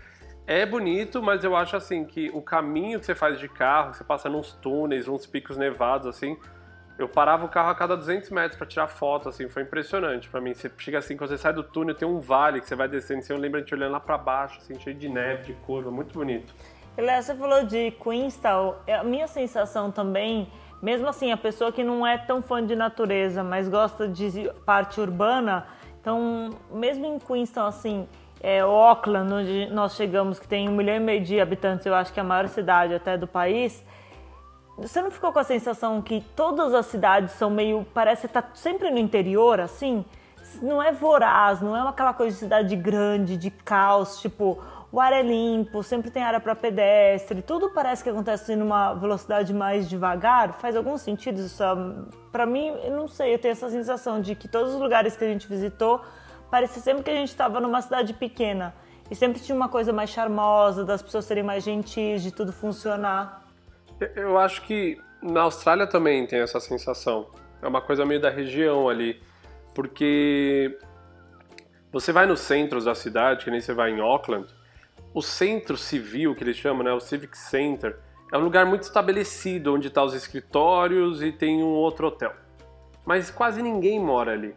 É 0.51 0.65
bonito, 0.65 1.21
mas 1.21 1.43
eu 1.43 1.55
acho 1.55 1.75
assim 1.75 2.03
que 2.03 2.31
o 2.33 2.41
caminho 2.41 2.99
que 2.99 3.05
você 3.05 3.13
faz 3.13 3.37
de 3.37 3.47
carro, 3.47 3.93
você 3.93 4.03
passa 4.03 4.27
nos 4.27 4.51
túneis, 4.53 5.07
uns 5.07 5.27
picos 5.27 5.57
nevados 5.57 6.07
assim, 6.07 6.35
eu 6.97 7.07
parava 7.07 7.45
o 7.45 7.47
carro 7.47 7.69
a 7.69 7.75
cada 7.75 7.95
200 7.95 8.31
metros 8.31 8.57
para 8.57 8.65
tirar 8.65 8.87
foto, 8.87 9.29
assim, 9.29 9.47
foi 9.47 9.61
impressionante 9.61 10.27
para 10.27 10.41
mim. 10.41 10.55
Você 10.55 10.71
chega 10.79 10.97
assim, 10.97 11.15
quando 11.15 11.29
você 11.29 11.37
sai 11.37 11.53
do 11.53 11.61
túnel, 11.61 11.93
tem 11.93 12.07
um 12.07 12.19
vale 12.19 12.61
que 12.61 12.67
você 12.67 12.73
vai 12.73 12.87
descendo, 12.87 13.23
eu 13.29 13.37
lembro 13.37 13.63
de 13.63 13.71
olhando 13.75 13.91
lá 13.91 13.99
para 13.99 14.17
baixo, 14.17 14.57
assim, 14.57 14.73
cheio 14.79 14.95
de 14.95 15.07
neve, 15.07 15.43
de 15.43 15.53
curva, 15.53 15.91
muito 15.91 16.15
bonito. 16.15 16.51
Léo, 16.97 17.21
você 17.21 17.35
falou 17.35 17.63
de 17.63 17.91
Queenstown, 17.91 18.73
é, 18.87 18.95
a 18.95 19.03
minha 19.03 19.27
sensação 19.27 19.91
também, 19.91 20.51
mesmo 20.81 21.07
assim, 21.07 21.31
a 21.31 21.37
pessoa 21.37 21.71
que 21.71 21.83
não 21.83 22.07
é 22.07 22.17
tão 22.17 22.41
fã 22.41 22.65
de 22.65 22.75
natureza, 22.75 23.43
mas 23.43 23.69
gosta 23.69 24.07
de 24.07 24.49
parte 24.65 24.99
urbana, 24.99 25.67
então, 26.01 26.49
mesmo 26.71 27.05
em 27.05 27.19
Queenstown, 27.19 27.67
assim, 27.67 28.07
é, 28.41 28.61
Auckland, 28.61 29.33
onde 29.33 29.67
nós 29.67 29.95
chegamos, 29.95 30.39
que 30.39 30.47
tem 30.47 30.69
um 30.69 30.71
milhão 30.71 30.95
e 30.95 30.99
meio 30.99 31.21
de 31.21 31.39
habitantes, 31.39 31.85
eu 31.85 31.93
acho 31.93 32.13
que 32.13 32.19
é 32.19 32.23
a 32.23 32.25
maior 32.25 32.47
cidade 32.47 32.93
até 32.93 33.17
do 33.17 33.27
país, 33.27 33.83
você 34.77 35.01
não 35.01 35.11
ficou 35.11 35.33
com 35.33 35.39
a 35.39 35.43
sensação 35.43 36.01
que 36.01 36.21
todas 36.35 36.73
as 36.73 36.85
cidades 36.85 37.33
são 37.33 37.49
meio. 37.49 37.85
parece 37.93 38.27
estar 38.27 38.41
tá 38.41 38.49
sempre 38.53 38.89
no 38.89 38.97
interior, 38.97 39.59
assim? 39.59 40.05
Não 40.61 40.81
é 40.81 40.91
voraz, 40.91 41.61
não 41.61 41.75
é 41.75 41.87
aquela 41.87 42.13
coisa 42.13 42.33
de 42.33 42.39
cidade 42.39 42.75
grande, 42.75 43.37
de 43.37 43.51
caos, 43.51 44.19
tipo, 44.21 44.57
o 44.91 44.99
ar 44.99 45.13
é 45.13 45.21
limpo, 45.21 45.83
sempre 45.83 46.09
tem 46.09 46.23
área 46.23 46.39
para 46.39 46.55
pedestre, 46.55 47.41
tudo 47.43 47.69
parece 47.69 48.03
que 48.03 48.09
acontece 48.09 48.55
numa 48.55 48.93
velocidade 48.93 49.53
mais 49.53 49.87
devagar. 49.87 50.53
Faz 50.53 50.75
algum 50.75 50.97
sentido 50.97 51.41
isso? 51.41 51.63
Para 52.31 52.45
mim, 52.45 52.69
eu 52.83 52.95
não 52.95 53.07
sei, 53.07 53.33
eu 53.35 53.39
tenho 53.39 53.51
essa 53.51 53.69
sensação 53.69 54.19
de 54.21 54.33
que 54.33 54.47
todos 54.47 54.73
os 54.73 54.79
lugares 54.79 55.15
que 55.15 55.23
a 55.23 55.27
gente 55.27 55.47
visitou 55.47 56.01
parecia 56.49 56.81
sempre 56.81 57.03
que 57.03 57.09
a 57.09 57.15
gente 57.15 57.29
estava 57.29 57.59
numa 57.59 57.81
cidade 57.81 58.13
pequena. 58.13 58.73
E 59.09 59.15
sempre 59.15 59.41
tinha 59.41 59.55
uma 59.55 59.69
coisa 59.69 59.91
mais 59.91 60.09
charmosa, 60.09 60.85
das 60.85 61.01
pessoas 61.01 61.25
serem 61.25 61.43
mais 61.43 61.63
gentis, 61.63 62.21
de 62.21 62.31
tudo 62.31 62.53
funcionar. 62.53 63.43
Eu 64.15 64.37
acho 64.37 64.61
que 64.61 64.97
na 65.21 65.41
Austrália 65.41 65.87
também 65.87 66.27
tem 66.27 66.39
essa 66.39 66.59
sensação. 66.59 67.27
É 67.61 67.67
uma 67.67 67.81
coisa 67.81 68.05
meio 68.05 68.21
da 68.21 68.29
região 68.29 68.87
ali. 68.87 69.19
Porque 69.73 70.77
você 71.91 72.11
vai 72.11 72.25
nos 72.25 72.39
centros 72.41 72.85
da 72.85 72.93
cidade, 72.93 73.45
que 73.45 73.51
nem 73.51 73.61
você 73.61 73.73
vai 73.73 73.91
em 73.91 73.99
Auckland, 73.99 74.47
o 75.13 75.21
centro 75.21 75.75
civil, 75.75 76.35
que 76.35 76.43
eles 76.43 76.55
chamam, 76.55 76.83
né, 76.83 76.93
o 76.93 76.99
Civic 76.99 77.35
Center, 77.35 77.97
é 78.31 78.37
um 78.37 78.41
lugar 78.41 78.65
muito 78.65 78.83
estabelecido, 78.83 79.73
onde 79.73 79.87
estão 79.87 80.03
tá 80.03 80.07
os 80.07 80.13
escritórios 80.13 81.21
e 81.23 81.31
tem 81.31 81.63
um 81.63 81.69
outro 81.69 82.07
hotel. 82.07 82.31
Mas 83.03 83.31
quase 83.31 83.61
ninguém 83.61 83.99
mora 83.99 84.33
ali. 84.33 84.55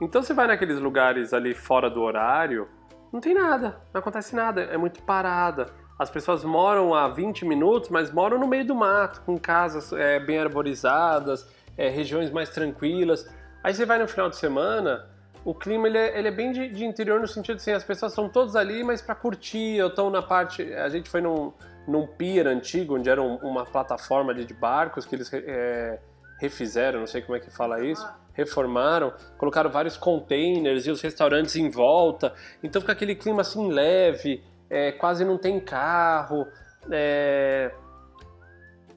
Então 0.00 0.22
você 0.22 0.34
vai 0.34 0.46
naqueles 0.46 0.78
lugares 0.78 1.32
ali 1.32 1.54
fora 1.54 1.88
do 1.88 2.02
horário, 2.02 2.68
não 3.12 3.20
tem 3.20 3.34
nada, 3.34 3.80
não 3.94 4.00
acontece 4.00 4.34
nada, 4.36 4.62
é 4.62 4.76
muito 4.76 5.02
parada. 5.02 5.72
As 5.98 6.10
pessoas 6.10 6.44
moram 6.44 6.94
a 6.94 7.08
20 7.08 7.46
minutos, 7.46 7.88
mas 7.88 8.12
moram 8.12 8.38
no 8.38 8.46
meio 8.46 8.66
do 8.66 8.74
mato, 8.74 9.22
com 9.22 9.38
casas 9.38 9.92
é, 9.92 10.20
bem 10.20 10.38
arborizadas, 10.38 11.48
é, 11.78 11.88
regiões 11.88 12.30
mais 12.30 12.50
tranquilas. 12.50 13.26
Aí 13.64 13.72
você 13.72 13.86
vai 13.86 13.98
no 13.98 14.06
final 14.06 14.28
de 14.28 14.36
semana, 14.36 15.08
o 15.46 15.54
clima 15.54 15.86
ele 15.86 15.96
é, 15.96 16.18
ele 16.18 16.28
é 16.28 16.30
bem 16.30 16.52
de, 16.52 16.68
de, 16.68 16.84
interior 16.84 17.20
no 17.20 17.26
sentido 17.26 17.56
assim, 17.56 17.72
as 17.72 17.84
pessoas 17.84 18.12
estão 18.12 18.28
todas 18.28 18.54
ali, 18.54 18.84
mas 18.84 19.00
para 19.00 19.14
curtir, 19.14 19.80
ou 19.80 19.88
estão 19.88 20.10
na 20.10 20.20
parte. 20.20 20.62
A 20.74 20.88
gente 20.88 21.08
foi 21.08 21.22
num, 21.22 21.52
num 21.88 22.06
pier 22.06 22.46
antigo, 22.46 22.96
onde 22.96 23.08
era 23.08 23.22
um, 23.22 23.36
uma 23.36 23.64
plataforma 23.64 24.34
de 24.34 24.52
barcos 24.52 25.06
que 25.06 25.14
eles 25.14 25.32
é, 25.32 25.98
refizeram, 26.38 27.00
não 27.00 27.06
sei 27.06 27.22
como 27.22 27.36
é 27.36 27.40
que 27.40 27.50
fala 27.50 27.84
isso, 27.84 28.06
reformaram, 28.32 29.12
colocaram 29.38 29.70
vários 29.70 29.96
containers 29.96 30.86
e 30.86 30.90
os 30.90 31.00
restaurantes 31.00 31.56
em 31.56 31.70
volta, 31.70 32.34
então 32.62 32.80
fica 32.80 32.92
aquele 32.92 33.14
clima 33.14 33.40
assim 33.40 33.70
leve, 33.70 34.42
é, 34.68 34.92
quase 34.92 35.24
não 35.24 35.38
tem 35.38 35.58
carro, 35.58 36.46
é, 36.90 37.72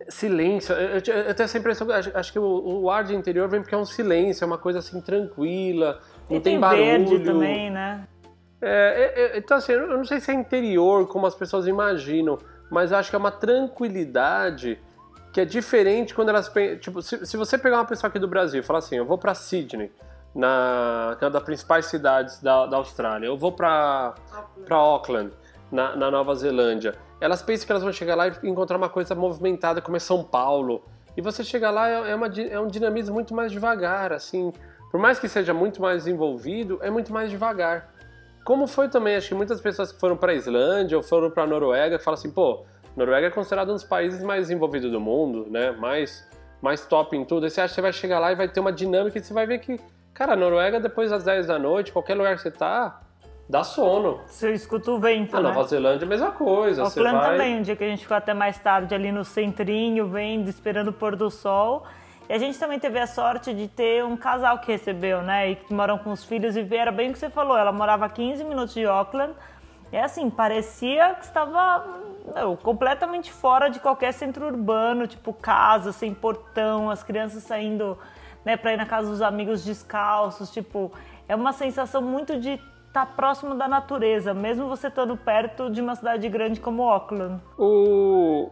silêncio. 0.10 0.74
Eu, 0.76 0.90
eu, 0.90 0.96
eu, 0.96 1.02
tenho 1.34 1.46
essa 1.46 1.58
impressão, 1.58 1.90
acho, 1.92 2.12
acho 2.14 2.32
que 2.32 2.40
o, 2.40 2.82
o, 2.84 2.90
ar 2.90 3.04
de 3.04 3.16
interior 3.16 3.48
vem 3.48 3.62
porque 3.62 3.76
é 3.76 3.78
um 3.78 3.86
silêncio, 3.86 4.44
é 4.44 4.48
uma 4.48 4.58
coisa 4.58 4.80
assim 4.80 5.00
tranquila, 5.00 6.02
não 6.30 6.38
e 6.38 6.42
tem, 6.42 6.54
tem 6.54 6.60
barulho. 6.60 6.84
verde 6.84 7.20
também, 7.20 7.70
né? 7.70 8.08
É, 8.62 8.68
é, 8.68 9.22
é, 9.22 9.38
então 9.38 9.58
assim, 9.58 9.72
eu 9.72 9.88
não 9.88 10.04
sei 10.04 10.20
se 10.20 10.32
é 10.32 10.34
interior 10.34 11.08
como 11.08 11.26
as 11.26 11.36
pessoas 11.36 11.66
imaginam, 11.66 12.38
mas 12.70 12.92
acho 12.92 13.10
que 13.10 13.16
é 13.16 13.20
uma 13.20 13.32
tranquilidade 13.32 14.80
que 15.32 15.42
é 15.42 15.46
diferente 15.46 16.14
quando 16.14 16.30
elas 16.30 16.52
tipo 16.80 17.02
se, 17.02 17.26
se 17.26 17.38
você 17.38 17.58
pegar 17.58 17.78
uma 17.78 17.86
pessoa 17.86 18.10
aqui 18.10 18.20
do 18.20 18.28
Brasil 18.28 18.62
e 18.62 18.64
falar 18.64 18.80
assim 18.80 18.96
eu 18.96 19.06
vou 19.06 19.18
para 19.18 19.34
Sydney 19.34 19.92
na 20.34 21.16
que 21.18 21.24
é 21.24 21.28
uma 21.28 21.32
das 21.32 21.44
principais 21.44 21.86
cidades 21.86 22.42
da, 22.42 22.66
da 22.66 22.78
Austrália 22.78 23.28
eu 23.28 23.38
vou 23.38 23.52
para 23.52 24.16
Auckland. 24.70 25.32
na, 25.72 25.96
na, 25.96 26.12
Nova 26.12 26.36
Zelândia. 26.36 26.96
Elas 27.22 27.42
pensam 27.42 27.66
que 27.66 27.72
elas 27.72 27.84
vão 27.84 27.92
chegar 27.92 28.16
lá 28.16 28.28
e 28.28 28.34
encontrar 28.44 28.78
uma 28.78 28.90
coisa 28.90 29.14
movimentada 29.14 29.82
como 29.82 29.98
é 29.98 30.00
São 30.00 30.24
Paulo. 30.24 30.84
E 31.16 31.22
você 31.22 31.44
chega 31.44 31.70
lá 31.70 31.90
é, 31.90 32.12
é, 32.12 32.16
uma, 32.16 32.28
é 32.28 32.60
um 32.60 32.68
dinamismo 32.68 33.14
muito 33.14 33.34
mais 33.34 33.52
devagar 33.52 34.14
assim. 34.14 34.54
Por 34.92 35.00
mais 35.00 35.20
que 35.20 35.28
seja 35.28 35.54
muito 35.54 35.82
mais 35.82 36.08
envolvido 36.08 36.80
é 36.82 36.90
muito 36.90 37.12
mais 37.14 37.30
devagar. 37.30 37.94
Como 38.44 38.68
foi 38.68 38.90
também 38.90 39.16
acho 39.16 39.30
que 39.30 39.36
muitas 39.36 39.62
pessoas 39.62 39.92
que 39.92 40.00
foram 40.00 40.18
para 40.18 40.34
Islândia 40.34 40.98
ou 40.98 41.04
foram 41.04 41.30
para 41.30 41.46
Noruega 41.46 42.00
falam 42.00 42.18
assim 42.18 42.32
pô 42.32 42.64
Noruega 42.96 43.28
é 43.28 43.30
considerado 43.30 43.70
um 43.70 43.74
dos 43.74 43.84
países 43.84 44.24
mais 44.24 44.42
desenvolvidos 44.42 44.92
do 44.92 45.00
mundo, 45.00 45.48
né? 45.50 45.72
Mais, 45.72 46.28
mais 46.62 46.86
top 46.86 47.16
em 47.16 47.24
tudo. 47.24 47.46
Aí 47.46 47.50
você 47.50 47.62
acha 47.62 47.70
que 47.70 47.76
você 47.76 47.82
vai 47.82 47.94
chegar 47.94 48.20
lá 48.20 48.32
e 48.32 48.36
vai 48.36 48.48
ter 48.48 48.60
uma 48.60 48.72
dinâmica 48.72 49.18
e 49.18 49.22
você 49.22 49.34
vai 49.34 49.46
ver 49.46 49.60
que, 49.60 49.80
cara, 50.14 50.34
a 50.34 50.36
Noruega, 50.36 50.80
depois 50.80 51.10
das 51.10 51.24
10 51.24 51.48
da 51.48 51.58
noite, 51.58 51.92
qualquer 51.92 52.16
lugar 52.16 52.36
que 52.36 52.42
você 52.42 52.52
tá, 52.52 53.02
dá 53.50 53.64
sono. 53.64 54.22
Você 54.28 54.54
escuta 54.54 54.92
o 54.92 55.00
vento, 55.00 55.36
a 55.36 55.42
né? 55.42 55.50
Nova 55.50 55.68
Zelândia 55.68 56.06
é 56.06 56.08
a 56.08 56.10
mesma 56.10 56.32
coisa. 56.32 56.84
Auckland 56.84 57.18
vai... 57.18 57.32
também, 57.32 57.58
um 57.58 57.62
dia 57.62 57.76
que 57.76 57.84
a 57.84 57.88
gente 57.88 58.04
ficou 58.04 58.18
até 58.18 58.34
mais 58.34 58.58
tarde 58.60 58.94
ali 58.94 59.12
no 59.12 59.26
centrinho, 59.26 60.08
vendo, 60.08 60.50
esperando 60.50 60.90
o 60.90 60.94
pôr 60.94 61.16
do 61.16 61.32
sol. 61.32 61.86
E 62.30 62.34
a 62.34 62.38
gente 62.38 62.60
também 62.60 62.78
teve 62.78 63.00
a 63.00 63.08
sorte 63.08 63.52
de 63.56 63.68
ter 63.68 64.06
um 64.06 64.16
casal 64.16 64.60
que 64.60 64.72
recebeu, 64.72 65.24
né? 65.24 65.50
E 65.50 65.56
que 65.56 65.74
moram 65.74 65.98
com 65.98 66.12
os 66.12 66.24
filhos 66.24 66.56
e 66.56 66.68
era 66.76 66.92
bem 66.92 67.10
o 67.10 67.14
que 67.14 67.18
você 67.18 67.30
falou. 67.30 67.58
Ela 67.58 67.72
morava 67.72 68.06
a 68.06 68.10
15 68.10 68.44
minutos 68.44 68.76
de 68.76 68.86
Auckland, 68.86 69.34
é 69.92 70.04
assim, 70.04 70.30
parecia 70.30 71.16
que 71.16 71.26
estava 71.26 71.84
não, 72.36 72.56
completamente 72.56 73.32
fora 73.32 73.70
de 73.70 73.80
qualquer 73.80 74.14
centro 74.14 74.46
urbano, 74.46 75.08
tipo 75.08 75.34
casa 75.34 75.92
sem 75.92 76.14
portão, 76.14 76.90
as 76.90 77.04
crianças 77.04 77.44
saindo 77.44 77.98
né, 78.46 78.58
para 78.58 78.74
ir 78.74 78.78
na 78.78 78.86
casa 78.86 79.10
dos 79.10 79.22
amigos 79.22 79.64
descalços, 79.64 80.52
tipo, 80.52 80.92
é 81.28 81.36
uma 81.36 81.54
sensação 81.54 82.02
muito 82.02 82.40
de 82.40 82.52
estar 82.88 83.06
tá 83.06 83.06
próximo 83.06 83.56
da 83.56 83.68
natureza, 83.68 84.34
mesmo 84.34 84.68
você 84.68 84.88
estando 84.88 85.16
perto 85.16 85.70
de 85.70 85.82
uma 85.82 85.96
cidade 85.96 86.28
grande 86.30 86.60
como 86.60 86.84
Auckland. 86.84 87.42
O... 87.58 88.50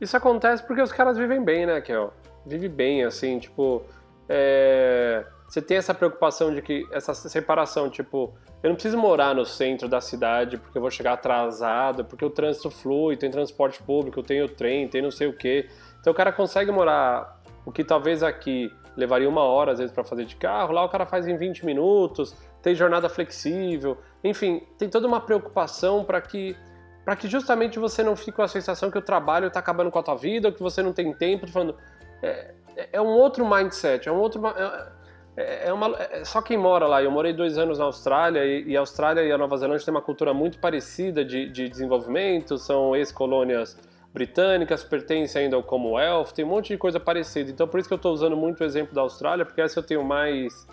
Isso 0.00 0.16
acontece 0.16 0.62
porque 0.62 0.82
os 0.82 0.92
caras 0.92 1.16
vivem 1.16 1.42
bem, 1.42 1.66
né, 1.66 1.80
Kel? 1.80 2.12
Vive 2.44 2.68
bem, 2.68 3.04
assim, 3.04 3.38
tipo, 3.38 3.82
é... 4.28 5.24
você 5.52 5.60
tem 5.60 5.76
essa 5.76 5.92
preocupação 5.92 6.54
de 6.54 6.62
que 6.62 6.88
essa 6.90 7.12
separação, 7.12 7.90
tipo, 7.90 8.32
eu 8.62 8.70
não 8.70 8.74
preciso 8.74 8.96
morar 8.96 9.34
no 9.34 9.44
centro 9.44 9.86
da 9.86 10.00
cidade 10.00 10.56
porque 10.56 10.78
eu 10.78 10.80
vou 10.80 10.90
chegar 10.90 11.12
atrasado, 11.12 12.06
porque 12.06 12.24
o 12.24 12.30
trânsito 12.30 12.70
flui, 12.70 13.18
tem 13.18 13.30
transporte 13.30 13.82
público, 13.82 14.22
tem 14.22 14.40
o 14.40 14.48
trem, 14.48 14.88
tem 14.88 15.02
não 15.02 15.10
sei 15.10 15.26
o 15.26 15.36
quê. 15.36 15.68
Então 16.00 16.10
o 16.10 16.16
cara 16.16 16.32
consegue 16.32 16.72
morar 16.72 17.38
o 17.66 17.70
que 17.70 17.84
talvez 17.84 18.22
aqui 18.22 18.72
levaria 18.96 19.28
uma 19.28 19.42
hora 19.42 19.72
às 19.72 19.78
vezes 19.78 19.92
para 19.92 20.02
fazer 20.02 20.24
de 20.24 20.36
carro, 20.36 20.72
lá 20.72 20.86
o 20.86 20.88
cara 20.88 21.04
faz 21.04 21.28
em 21.28 21.36
20 21.36 21.66
minutos, 21.66 22.34
tem 22.62 22.74
jornada 22.74 23.10
flexível, 23.10 23.98
enfim, 24.24 24.66
tem 24.78 24.88
toda 24.88 25.06
uma 25.06 25.20
preocupação 25.20 26.02
para 26.02 26.22
que 26.22 26.56
para 27.04 27.14
que 27.14 27.28
justamente 27.28 27.78
você 27.78 28.02
não 28.02 28.16
fique 28.16 28.32
com 28.32 28.42
a 28.42 28.48
sensação 28.48 28.90
que 28.90 28.96
o 28.96 29.02
trabalho 29.02 29.48
está 29.48 29.60
acabando 29.60 29.90
com 29.90 29.98
a 29.98 30.02
tua 30.02 30.14
vida, 30.14 30.48
ou 30.48 30.54
que 30.54 30.62
você 30.62 30.82
não 30.82 30.94
tem 30.94 31.12
tempo, 31.12 31.46
falando 31.46 31.76
é, 32.22 32.54
é 32.90 33.00
um 33.02 33.08
outro 33.08 33.46
mindset, 33.46 34.08
é 34.08 34.12
um 34.12 34.18
outro 34.18 34.46
é, 34.46 35.01
é, 35.36 35.68
é, 35.68 35.72
uma, 35.72 35.96
é 35.98 36.24
só 36.24 36.42
quem 36.42 36.58
mora 36.58 36.86
lá. 36.86 37.02
Eu 37.02 37.10
morei 37.10 37.32
dois 37.32 37.56
anos 37.56 37.78
na 37.78 37.84
Austrália 37.84 38.44
e, 38.44 38.64
e 38.68 38.76
a 38.76 38.80
Austrália 38.80 39.22
e 39.22 39.32
a 39.32 39.38
Nova 39.38 39.56
Zelândia 39.56 39.84
têm 39.84 39.94
uma 39.94 40.02
cultura 40.02 40.34
muito 40.34 40.58
parecida 40.58 41.24
de, 41.24 41.48
de 41.48 41.68
desenvolvimento, 41.68 42.58
são 42.58 42.94
ex-colônias 42.94 43.78
britânicas, 44.12 44.84
pertencem 44.84 45.44
ainda 45.44 45.56
ao 45.56 45.62
Commonwealth, 45.62 46.32
tem 46.34 46.44
um 46.44 46.48
monte 46.48 46.68
de 46.68 46.76
coisa 46.76 47.00
parecida. 47.00 47.50
Então 47.50 47.66
por 47.66 47.80
isso 47.80 47.88
que 47.88 47.94
eu 47.94 47.96
estou 47.96 48.12
usando 48.12 48.36
muito 48.36 48.60
o 48.60 48.64
exemplo 48.64 48.94
da 48.94 49.00
Austrália, 49.00 49.44
porque 49.44 49.60
essa 49.60 49.78
eu 49.78 49.82
tenho 49.82 50.04
mais 50.04 50.66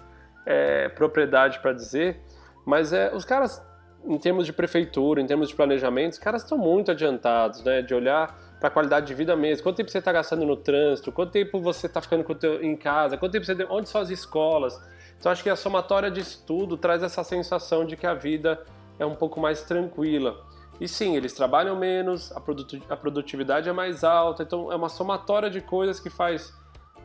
é, 0.45 0.89
propriedade 0.89 1.59
para 1.59 1.71
dizer. 1.71 2.19
Mas 2.65 2.91
é, 2.91 3.15
os 3.15 3.23
caras, 3.23 3.65
em 4.05 4.17
termos 4.17 4.45
de 4.45 4.51
prefeitura, 4.51 5.21
em 5.21 5.25
termos 5.25 5.47
de 5.49 5.55
planejamento, 5.55 6.13
os 6.13 6.19
caras 6.19 6.43
estão 6.43 6.57
muito 6.57 6.91
adiantados, 6.91 7.63
né? 7.63 7.81
De 7.81 7.93
olhar 7.93 8.37
para 8.59 8.67
a 8.67 8.71
qualidade 8.71 9.07
de 9.07 9.13
vida 9.13 9.35
mesmo. 9.35 9.63
Quanto 9.63 9.77
tempo 9.77 9.89
você 9.89 9.99
está 9.99 10.11
gastando 10.11 10.45
no 10.45 10.57
trânsito? 10.57 11.11
Quanto 11.11 11.31
tempo 11.31 11.59
você 11.61 11.87
está 11.87 12.01
ficando 12.01 12.23
teu, 12.35 12.61
em 12.63 12.75
casa? 12.75 13.17
Quanto 13.17 13.31
tempo 13.31 13.45
você 13.45 13.55
onde 13.69 13.87
são 13.87 14.01
as 14.01 14.09
escolas? 14.09 14.79
Então 15.17 15.31
acho 15.31 15.41
que 15.41 15.49
a 15.49 15.55
somatória 15.55 16.11
disso 16.11 16.43
tudo 16.45 16.77
traz 16.77 17.01
essa 17.01 17.23
sensação 17.23 17.85
de 17.85 17.95
que 17.95 18.05
a 18.05 18.13
vida 18.13 18.63
é 18.97 19.05
um 19.05 19.15
pouco 19.15 19.39
mais 19.39 19.61
tranquila. 19.63 20.45
E 20.79 20.87
sim, 20.87 21.15
eles 21.15 21.33
trabalham 21.33 21.75
menos, 21.75 22.31
a, 22.31 22.95
produtividade 22.95 23.67
é 23.67 23.73
mais 23.73 24.03
alta, 24.03 24.43
então 24.43 24.71
é 24.71 24.75
uma 24.75 24.87
somatória 24.87 25.49
de 25.49 25.59
coisas 25.59 25.99
que 25.99 26.09
faz. 26.09 26.53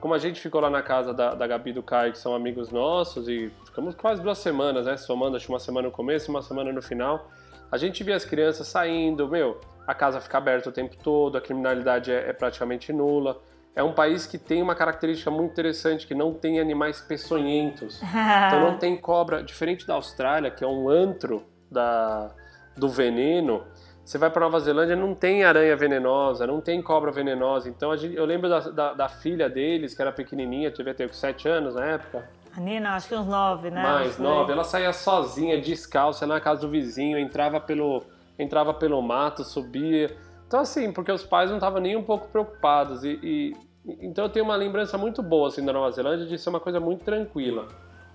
Como 0.00 0.14
a 0.14 0.18
gente 0.18 0.40
ficou 0.40 0.60
lá 0.60 0.70
na 0.70 0.82
casa 0.82 1.12
da, 1.12 1.34
da 1.34 1.46
Gabi 1.46 1.70
e 1.70 1.72
do 1.72 1.82
Caio, 1.82 2.12
que 2.12 2.18
são 2.18 2.34
amigos 2.34 2.70
nossos, 2.70 3.26
e 3.26 3.50
ficamos 3.64 3.94
quase 3.94 4.22
duas 4.22 4.38
semanas, 4.38 4.86
né? 4.86 4.96
Somando, 4.96 5.36
acho 5.36 5.50
uma 5.50 5.58
semana 5.58 5.88
no 5.88 5.92
começo 5.92 6.30
uma 6.30 6.42
semana 6.42 6.72
no 6.72 6.82
final. 6.82 7.28
A 7.72 7.76
gente 7.76 8.04
via 8.04 8.14
as 8.14 8.24
crianças 8.24 8.68
saindo, 8.68 9.26
meu, 9.26 9.60
a 9.86 9.94
casa 9.94 10.20
fica 10.20 10.38
aberta 10.38 10.68
o 10.68 10.72
tempo 10.72 10.96
todo, 10.96 11.36
a 11.36 11.40
criminalidade 11.40 12.10
é, 12.10 12.30
é 12.30 12.32
praticamente 12.32 12.92
nula. 12.92 13.40
É 13.76 13.82
um 13.82 13.92
país 13.92 14.26
que 14.26 14.38
tem 14.38 14.62
uma 14.62 14.74
característica 14.74 15.30
muito 15.30 15.52
interessante, 15.52 16.06
que 16.06 16.14
não 16.14 16.32
tem 16.32 16.60
animais 16.60 17.00
peçonhentos. 17.00 18.00
então 18.46 18.60
não 18.60 18.78
tem 18.78 18.96
cobra, 18.96 19.42
diferente 19.42 19.86
da 19.86 19.94
Austrália, 19.94 20.50
que 20.50 20.64
é 20.64 20.66
um 20.66 20.88
antro 20.88 21.44
da, 21.70 22.30
do 22.76 22.88
veneno. 22.88 23.64
Você 24.04 24.16
vai 24.18 24.30
para 24.30 24.42
Nova 24.42 24.60
Zelândia, 24.60 24.94
não 24.94 25.14
tem 25.14 25.44
aranha 25.44 25.74
venenosa, 25.74 26.46
não 26.46 26.60
tem 26.60 26.80
cobra 26.80 27.10
venenosa. 27.10 27.68
Então 27.68 27.96
gente, 27.96 28.14
eu 28.14 28.24
lembro 28.24 28.48
da, 28.48 28.60
da, 28.60 28.94
da, 28.94 29.08
filha 29.08 29.48
deles, 29.48 29.94
que 29.94 30.00
era 30.00 30.12
pequenininha, 30.12 30.70
devia 30.70 30.94
ter 30.94 31.12
7 31.12 31.48
anos 31.48 31.74
na 31.74 31.84
época. 31.86 32.28
A 32.56 32.60
Nina, 32.60 32.94
acho 32.94 33.08
que 33.08 33.14
uns 33.16 33.26
9, 33.26 33.70
né? 33.70 33.82
Mais 33.82 34.18
9. 34.18 34.52
Ela 34.52 34.62
saía 34.62 34.92
sozinha, 34.92 35.60
descalça, 35.60 36.26
na 36.26 36.38
casa 36.38 36.60
do 36.60 36.68
vizinho, 36.68 37.18
entrava 37.18 37.58
pelo 37.58 38.04
entrava 38.38 38.74
pelo 38.74 39.00
mato, 39.00 39.44
subia. 39.44 40.16
Então, 40.46 40.60
assim, 40.60 40.92
porque 40.92 41.10
os 41.10 41.24
pais 41.24 41.50
não 41.50 41.56
estavam 41.56 41.80
nem 41.80 41.96
um 41.96 42.02
pouco 42.02 42.28
preocupados. 42.28 43.04
E, 43.04 43.18
e, 43.22 43.52
então, 44.00 44.24
eu 44.24 44.28
tenho 44.28 44.44
uma 44.44 44.56
lembrança 44.56 44.96
muito 44.96 45.22
boa 45.22 45.48
assim, 45.48 45.64
da 45.64 45.72
Nova 45.72 45.90
Zelândia 45.90 46.26
de 46.26 46.38
ser 46.38 46.50
uma 46.50 46.60
coisa 46.60 46.78
muito 46.80 47.04
tranquila. 47.04 47.68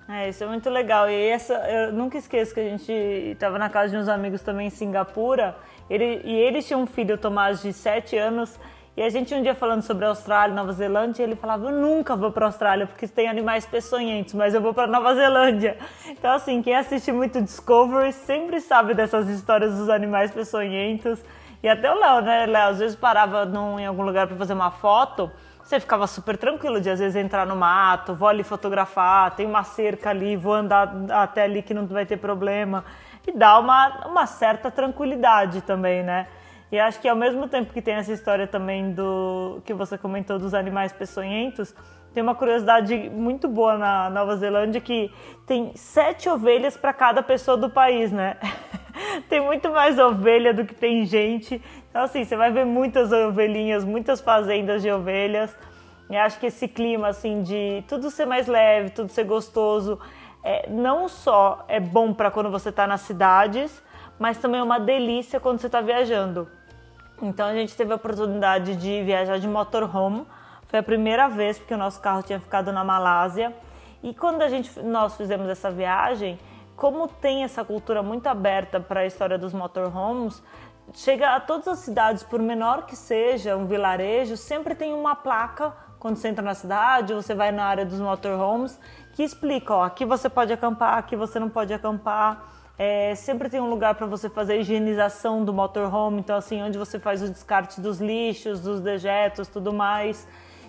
É, 0.08 0.30
isso 0.30 0.44
é 0.44 0.48
muito 0.48 0.70
legal. 0.70 1.08
E 1.10 1.30
essa, 1.30 1.54
eu 1.54 1.94
nunca 1.94 2.18
esqueço 2.18 2.54
que 2.54 2.60
a 2.60 2.64
gente 2.64 2.92
estava 2.92 3.60
na 3.60 3.70
casa 3.70 3.92
de 3.92 3.98
uns 3.98 4.08
amigos 4.08 4.42
também 4.42 4.68
em 4.68 4.72
Singapura. 4.72 5.56
Ele, 5.88 6.22
e 6.24 6.36
eles 6.36 6.66
tinham 6.66 6.82
um 6.82 6.88
filho, 6.88 7.16
o 7.16 7.18
Tomás, 7.18 7.62
de 7.62 7.72
7 7.72 8.18
anos. 8.18 8.60
E 9.00 9.02
a 9.02 9.10
gente 9.10 9.34
um 9.34 9.42
dia 9.42 9.56
falando 9.56 9.82
sobre 9.82 10.04
Austrália, 10.04 10.54
Nova 10.54 10.74
Zelândia, 10.74 11.24
ele 11.24 11.38
falava: 11.38 11.68
Eu 11.68 11.72
nunca 11.72 12.18
vou 12.18 12.34
para 12.34 12.48
Austrália 12.48 12.86
porque 12.86 13.08
tem 13.08 13.30
animais 13.30 13.66
peçonhentos, 13.66 14.34
mas 14.34 14.54
eu 14.54 14.60
vou 14.60 14.74
para 14.74 14.88
Nova 14.88 15.16
Zelândia. 15.16 15.78
Então, 16.06 16.34
assim, 16.34 16.62
quem 16.62 16.76
assiste 16.76 17.10
muito 17.10 17.42
Discovery 17.42 18.12
sempre 18.12 18.60
sabe 18.60 18.94
dessas 18.94 19.30
histórias 19.30 19.78
dos 19.78 19.88
animais 19.88 20.32
peçonhentos. 20.32 21.18
E 21.64 21.70
até 21.70 21.90
o 21.90 21.98
Léo, 21.98 22.22
né? 22.24 22.46
Léo 22.46 22.68
às 22.72 22.80
vezes 22.80 22.98
parava 22.98 23.46
num, 23.46 23.80
em 23.80 23.86
algum 23.86 24.04
lugar 24.04 24.28
para 24.28 24.36
fazer 24.36 24.52
uma 24.52 24.70
foto, 24.70 25.32
você 25.64 25.80
ficava 25.80 26.06
super 26.06 26.36
tranquilo 26.36 26.82
de 26.82 26.90
às 26.90 27.00
vezes 27.00 27.16
entrar 27.16 27.46
no 27.46 27.56
mato, 27.56 28.14
vou 28.14 28.28
ali 28.28 28.44
fotografar, 28.44 29.34
tem 29.34 29.46
uma 29.46 29.64
cerca 29.64 30.10
ali, 30.10 30.36
vou 30.36 30.54
andar 30.54 30.94
até 31.12 31.44
ali 31.44 31.62
que 31.62 31.74
não 31.74 31.88
vai 31.88 32.06
ter 32.06 32.18
problema. 32.18 32.84
E 33.26 33.32
dá 33.32 33.60
uma, 33.60 34.08
uma 34.08 34.26
certa 34.26 34.70
tranquilidade 34.70 35.62
também, 35.62 36.04
né? 36.04 36.28
E 36.72 36.80
acho 36.80 37.00
que 37.00 37.08
ao 37.08 37.16
mesmo 37.16 37.48
tempo 37.48 37.74
que 37.74 37.82
tem 37.82 37.96
essa 37.96 38.14
história 38.14 38.46
também 38.46 38.92
do 38.92 39.62
que 39.66 39.74
você 39.74 39.98
comentou 39.98 40.38
dos 40.38 40.54
animais 40.54 40.94
peçonhentos, 40.94 41.74
tem 42.14 42.24
uma 42.24 42.36
curiosidade 42.36 43.10
muito 43.10 43.48
boa 43.48 43.78
na 43.78 44.10
Nova 44.10 44.36
Zelândia 44.36 44.82
que 44.82 45.12
tem 45.46 45.72
sete 45.76 46.28
ovelhas 46.30 46.76
para 46.76 46.94
cada 46.94 47.22
pessoa 47.22 47.56
do 47.56 47.70
país, 47.70 48.12
né? 48.12 48.38
tem 49.30 49.40
muito 49.40 49.70
mais 49.70 49.98
ovelha 49.98 50.54
do 50.54 50.66
que 50.66 50.74
tem 50.74 51.06
gente. 51.06 51.62
Então, 51.90 52.04
assim, 52.04 52.24
você 52.24 52.36
vai 52.36 52.52
ver 52.52 52.66
muitas 52.66 53.12
ovelhinhas, 53.12 53.84
muitas 53.84 54.22
fazendas 54.22 54.82
de 54.82 54.92
ovelhas. 54.92 55.56
E 56.10 56.18
acho 56.18 56.40
que 56.40 56.48
esse 56.48 56.68
clima, 56.68 57.10
assim, 57.10 57.44
de 57.44 57.84
tudo 57.88 58.10
ser 58.10 58.26
mais 58.26 58.48
leve, 58.48 58.90
tudo 58.90 59.12
ser 59.12 59.26
gostoso, 59.26 60.00
é, 60.44 60.68
não 60.70 61.08
só 61.08 61.64
é 61.68 61.80
bom 61.80 62.14
para 62.14 62.32
quando 62.32 62.50
você 62.50 62.70
está 62.70 62.88
nas 62.88 63.02
cidades, 63.02 63.84
mas 64.18 64.38
também 64.40 64.60
é 64.60 64.64
uma 64.64 64.80
delícia 64.80 65.40
quando 65.40 65.60
você 65.60 65.68
está 65.68 65.82
viajando. 65.82 66.48
Então 67.22 67.48
a 67.48 67.54
gente 67.54 67.76
teve 67.76 67.92
a 67.92 67.96
oportunidade 67.96 68.76
de 68.76 69.04
viajar 69.04 69.40
de 69.40 69.48
motorhome. 69.48 70.26
Foi 70.68 70.80
a 70.80 70.84
primeira 70.84 71.28
vez 71.28 71.58
porque 71.58 71.74
o 71.74 71.78
nosso 71.78 72.00
carro 72.00 72.24
tinha 72.24 72.40
ficado 72.40 72.72
na 72.72 72.84
Malásia. 72.84 73.54
E 74.02 74.14
quando 74.14 74.42
a 74.42 74.50
gente, 74.50 74.80
nós 74.82 75.16
fizemos 75.18 75.50
essa 75.50 75.70
viagem, 75.70 76.40
como 76.76 77.08
tem 77.08 77.44
essa 77.44 77.66
cultura 77.66 78.02
muito 78.02 78.28
aberta 78.28 78.80
para 78.80 79.02
a 79.02 79.06
história 79.06 79.38
dos 79.38 79.54
motorhomes, 79.54 80.42
chega 80.94 81.36
a 81.36 81.40
todas 81.40 81.68
as 81.68 81.80
cidades, 81.80 82.24
por 82.24 82.40
menor 82.40 82.86
que 82.86 82.96
seja 82.96 83.58
um 83.58 83.66
vilarejo, 83.66 84.38
sempre 84.38 84.74
tem 84.74 84.94
uma 84.94 85.16
placa 85.16 85.74
quando 86.00 86.16
você 86.16 86.30
entra 86.30 86.44
na 86.44 86.54
cidade, 86.54 87.14
você 87.14 87.36
vai 87.36 87.52
na 87.52 87.66
área 87.66 87.86
dos 87.86 88.00
motorhomes, 88.00 88.80
que 89.14 89.22
explica, 89.22 89.74
ó, 89.74 89.84
aqui 89.84 90.06
você 90.06 90.30
pode 90.30 90.54
acampar, 90.54 90.98
aqui 90.98 91.16
você 91.16 91.38
não 91.40 91.50
pode 91.50 91.74
acampar. 91.74 92.42
É, 92.82 93.14
sempre 93.14 93.50
tem 93.50 93.60
um 93.60 93.70
lugar 93.70 93.94
para 93.96 94.08
você 94.08 94.30
fazer 94.30 94.54
a 94.54 94.56
higienização 94.56 95.44
do 95.44 95.54
motorhome, 95.54 96.22
então 96.22 96.38
assim, 96.38 96.64
onde 96.64 96.78
você 96.78 96.98
faz 96.98 97.22
o 97.22 97.28
descarte 97.28 97.82
dos 97.82 98.00
lixos, 98.00 98.62
dos 98.62 98.80
dejetos, 98.80 99.50
tudo 99.50 99.74
mais. 99.74 100.26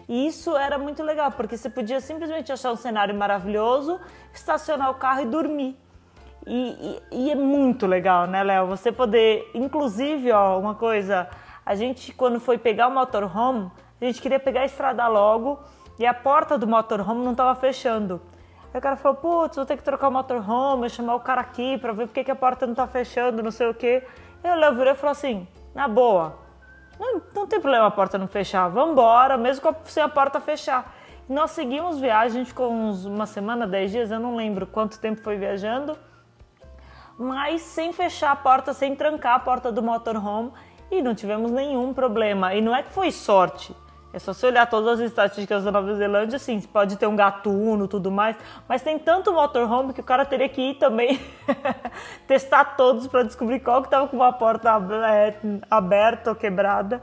E 0.09 0.27
isso 0.27 0.57
era 0.57 0.77
muito 0.77 1.05
legal, 1.05 1.31
porque 1.31 1.57
você 1.57 1.71
podia 1.71 2.01
simplesmente 2.01 2.51
achar 2.51 2.73
um 2.73 2.77
cenário 2.77 3.15
maravilhoso, 3.15 4.01
estacionar 4.35 4.91
o 4.91 4.95
carro 4.95 5.21
e 5.21 5.27
dormir. 5.27 5.79
E, 6.45 6.99
e, 7.13 7.27
e 7.27 7.31
é 7.31 7.37
muito 7.37 7.87
legal, 7.87 8.27
né, 8.27 8.43
Léo? 8.43 8.67
Você 8.67 8.91
poder, 8.91 9.49
inclusive, 9.55 10.33
ó, 10.33 10.59
uma 10.59 10.75
coisa, 10.75 11.29
a 11.65 11.77
gente 11.77 12.13
quando 12.13 12.41
foi 12.41 12.59
pegar 12.59 12.89
o 12.89 12.91
motorhome, 12.91 13.71
a 14.01 14.05
gente 14.05 14.21
queria 14.21 14.41
pegar 14.41 14.63
a 14.63 14.65
estrada 14.65 15.07
logo 15.07 15.61
e 15.97 16.05
a 16.05 16.13
porta 16.13 16.59
do 16.59 16.67
motorhome 16.67 17.23
não 17.25 17.31
estava 17.31 17.55
fechando. 17.55 18.21
Aí 18.73 18.79
o 18.79 18.83
cara 18.83 18.97
falou, 18.97 19.17
putz, 19.17 19.57
vou 19.57 19.67
ter 19.67 19.77
que 19.77 19.83
trocar 19.83 20.09
o 20.09 20.13
motorhome, 20.13 20.89
chamar 20.89 21.17
o 21.17 21.21
cara 21.21 21.41
aqui 21.41 21.77
para 21.79 21.93
ver 21.93 22.07
porque 22.07 22.23
que 22.23 22.31
a 22.31 22.37
porta 22.37 22.67
não 22.67 22.73
está 22.73 22.87
fechando, 22.87 23.43
não 23.43 23.51
sei 23.51 23.69
o 23.69 23.75
quê. 23.75 24.05
E 24.43 24.49
o 24.49 24.55
Léo 24.55 24.81
e 24.83 24.95
falou 24.95 25.13
assim, 25.13 25.47
na 25.75 25.89
boa, 25.89 26.39
não, 26.99 27.21
não 27.35 27.47
tem 27.47 27.61
problema 27.61 27.87
a 27.87 27.91
porta 27.91 28.17
não 28.17 28.29
fechar, 28.29 28.69
vamos 28.69 28.93
embora, 28.93 29.37
mesmo 29.37 29.75
sem 29.85 30.03
a 30.03 30.09
porta 30.09 30.41
fechar. 30.41 30.95
Nós 31.29 31.53
seguimos 31.53 31.99
viagem, 31.99 32.41
a 32.41 32.45
gente 32.45 32.49
ficou 32.49 32.73
uns, 32.73 33.05
uma 33.05 33.27
semana, 33.27 33.67
dez 33.67 33.91
dias, 33.91 34.11
eu 34.11 34.21
não 34.21 34.37
lembro 34.37 34.67
quanto 34.67 34.99
tempo 34.99 35.21
foi 35.21 35.37
viajando, 35.37 35.97
mas 37.19 37.63
sem 37.63 37.93
fechar 37.93 38.33
a 38.33 38.37
porta, 38.37 38.73
sem 38.73 38.97
trancar 38.97 39.35
a 39.35 39.39
porta 39.39 39.71
do 39.71 39.83
motorhome 39.83 40.53
e 40.91 41.01
não 41.01 41.15
tivemos 41.15 41.51
nenhum 41.51 41.95
problema. 41.95 42.55
E 42.55 42.61
não 42.61 42.75
é 42.75 42.83
que 42.83 42.91
foi 42.91 43.13
sorte, 43.13 43.75
é 44.13 44.19
só 44.19 44.33
você 44.33 44.47
olhar 44.47 44.67
todas 44.67 44.99
as 44.99 45.07
estatísticas 45.07 45.65
da 45.65 45.71
Nova 45.71 45.95
Zelândia, 45.95 46.37
assim, 46.37 46.61
pode 46.61 46.97
ter 46.97 47.07
um 47.07 47.15
gatuno 47.15 47.87
tudo 47.87 48.11
mais, 48.11 48.37
mas 48.69 48.83
tem 48.83 48.99
tanto 48.99 49.33
motorhome 49.33 49.93
que 49.93 50.01
o 50.01 50.05
cara 50.05 50.25
teria 50.25 50.49
que 50.49 50.71
ir 50.71 50.75
também 50.75 51.21
testar 52.27 52.77
todos 52.77 53.07
para 53.07 53.23
descobrir 53.23 53.61
qual 53.61 53.81
que 53.83 53.87
estava 53.87 54.09
com 54.09 54.17
uma 54.17 54.33
porta 54.33 54.71
é, 55.09 55.35
aberta 55.71 56.31
ou 56.31 56.37
quebrada 56.37 57.01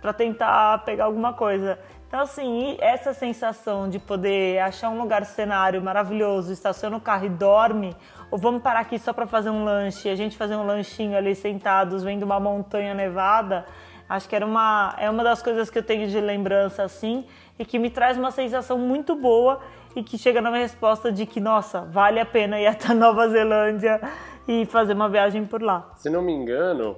para 0.00 0.12
tentar 0.12 0.84
pegar 0.84 1.06
alguma 1.06 1.32
coisa. 1.32 1.78
Então, 2.06 2.20
assim, 2.20 2.76
essa 2.78 3.12
sensação 3.12 3.88
de 3.88 3.98
poder 3.98 4.60
achar 4.60 4.88
um 4.88 4.98
lugar 4.98 5.24
cenário 5.24 5.82
maravilhoso, 5.82 6.52
estaciona 6.52 6.96
o 6.96 7.00
carro 7.00 7.26
e 7.26 7.28
dorme, 7.28 7.96
ou 8.30 8.38
vamos 8.38 8.62
parar 8.62 8.80
aqui 8.80 9.00
só 9.00 9.12
para 9.12 9.26
fazer 9.26 9.50
um 9.50 9.64
lanche, 9.64 10.08
a 10.08 10.14
gente 10.14 10.36
fazer 10.36 10.54
um 10.54 10.64
lanchinho 10.64 11.16
ali 11.16 11.34
sentados, 11.34 12.04
vendo 12.04 12.22
uma 12.22 12.38
montanha 12.38 12.94
nevada, 12.94 13.66
Acho 14.08 14.28
que 14.28 14.36
era 14.36 14.44
uma, 14.44 14.94
é 14.98 15.08
uma 15.08 15.24
das 15.24 15.42
coisas 15.42 15.70
que 15.70 15.78
eu 15.78 15.82
tenho 15.82 16.08
de 16.08 16.20
lembrança 16.20 16.82
assim 16.82 17.26
e 17.58 17.64
que 17.64 17.78
me 17.78 17.90
traz 17.90 18.18
uma 18.18 18.30
sensação 18.30 18.78
muito 18.78 19.14
boa 19.14 19.60
e 19.96 20.02
que 20.02 20.18
chega 20.18 20.40
na 20.40 20.50
minha 20.50 20.62
resposta 20.62 21.10
de 21.10 21.24
que, 21.24 21.40
nossa, 21.40 21.82
vale 21.82 22.20
a 22.20 22.26
pena 22.26 22.60
ir 22.60 22.66
até 22.66 22.92
Nova 22.94 23.28
Zelândia 23.28 24.00
e 24.46 24.66
fazer 24.66 24.92
uma 24.92 25.08
viagem 25.08 25.44
por 25.44 25.62
lá. 25.62 25.92
Se 25.96 26.10
não 26.10 26.22
me 26.22 26.32
engano, 26.32 26.96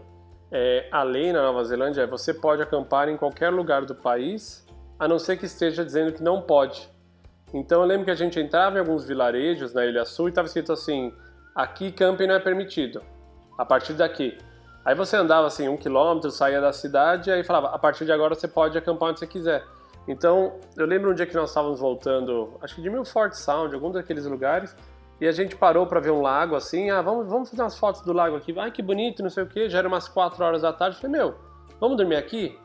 é, 0.50 0.88
a 0.90 1.02
lei 1.02 1.32
na 1.32 1.42
Nova 1.42 1.64
Zelândia 1.64 2.02
é 2.02 2.06
você 2.06 2.33
pode 2.33 2.62
acampar 2.62 3.09
em 3.09 3.16
qualquer 3.16 3.50
lugar 3.50 3.85
do 3.85 3.94
país, 3.94 4.66
a 4.98 5.07
não 5.07 5.18
ser 5.18 5.37
que 5.37 5.46
esteja 5.46 5.85
dizendo 5.85 6.12
que 6.12 6.22
não 6.22 6.42
pode. 6.42 6.88
Então 7.52 7.81
eu 7.81 7.87
lembro 7.87 8.04
que 8.04 8.11
a 8.11 8.14
gente 8.16 8.40
entrava 8.40 8.76
em 8.76 8.81
alguns 8.81 9.07
vilarejos 9.07 9.72
na 9.72 9.85
Ilha 9.85 10.04
Sul 10.04 10.26
e 10.26 10.28
estava 10.31 10.46
escrito 10.46 10.72
assim: 10.72 11.12
aqui 11.54 11.92
camping 11.92 12.26
não 12.26 12.35
é 12.35 12.40
permitido. 12.40 13.02
A 13.57 13.64
partir 13.64 13.92
daqui. 13.94 14.37
Aí 14.87 14.94
você 14.94 15.16
andava 15.16 15.49
assim 15.49 15.68
um 15.68 15.77
quilômetro, 15.77 16.31
saía 16.31 16.61
da 16.61 16.72
cidade 16.72 17.29
e 17.29 17.33
aí 17.33 17.42
falava, 17.42 17.70
a 17.70 17.79
partir 17.79 18.05
de 18.05 18.12
agora 18.12 18.37
você 18.37 18.46
pode 18.46 18.79
acampar 18.79 19.09
onde 19.09 19.18
você 19.18 19.27
quiser. 19.27 19.64
Então, 20.07 20.61
eu 20.77 20.87
lembro 20.87 21.11
um 21.11 21.14
dia 21.14 21.27
que 21.27 21.35
nós 21.35 21.51
estávamos 21.51 21.81
voltando, 21.81 22.57
acho 22.62 22.77
que 22.77 22.83
de 22.83 22.88
Milford 22.88 23.37
Sound, 23.37 23.75
algum 23.75 23.90
daqueles 23.90 24.25
lugares, 24.27 24.77
e 25.20 25.27
a 25.27 25.33
gente 25.33 25.57
parou 25.57 25.88
para 25.88 25.99
ver 25.99 26.12
um 26.12 26.22
lago 26.22 26.55
assim, 26.55 26.88
ah, 26.88 27.03
vamos, 27.03 27.29
vamos 27.29 27.51
fazer 27.51 27.62
umas 27.62 27.77
fotos 27.77 28.03
do 28.03 28.12
lago 28.12 28.37
aqui, 28.37 28.57
ai 28.57 28.70
que 28.70 28.81
bonito, 28.81 29.25
não 29.25 29.31
sei 29.31 29.42
o 29.42 29.49
que, 29.49 29.68
já 29.68 29.79
era 29.79 29.88
umas 29.88 30.07
4 30.07 30.44
horas 30.44 30.62
da 30.62 30.72
tarde, 30.72 30.99
falei, 30.99 31.18
meu, 31.18 31.35
vamos 31.81 31.96
dormir 31.96 32.14
aqui? 32.14 32.57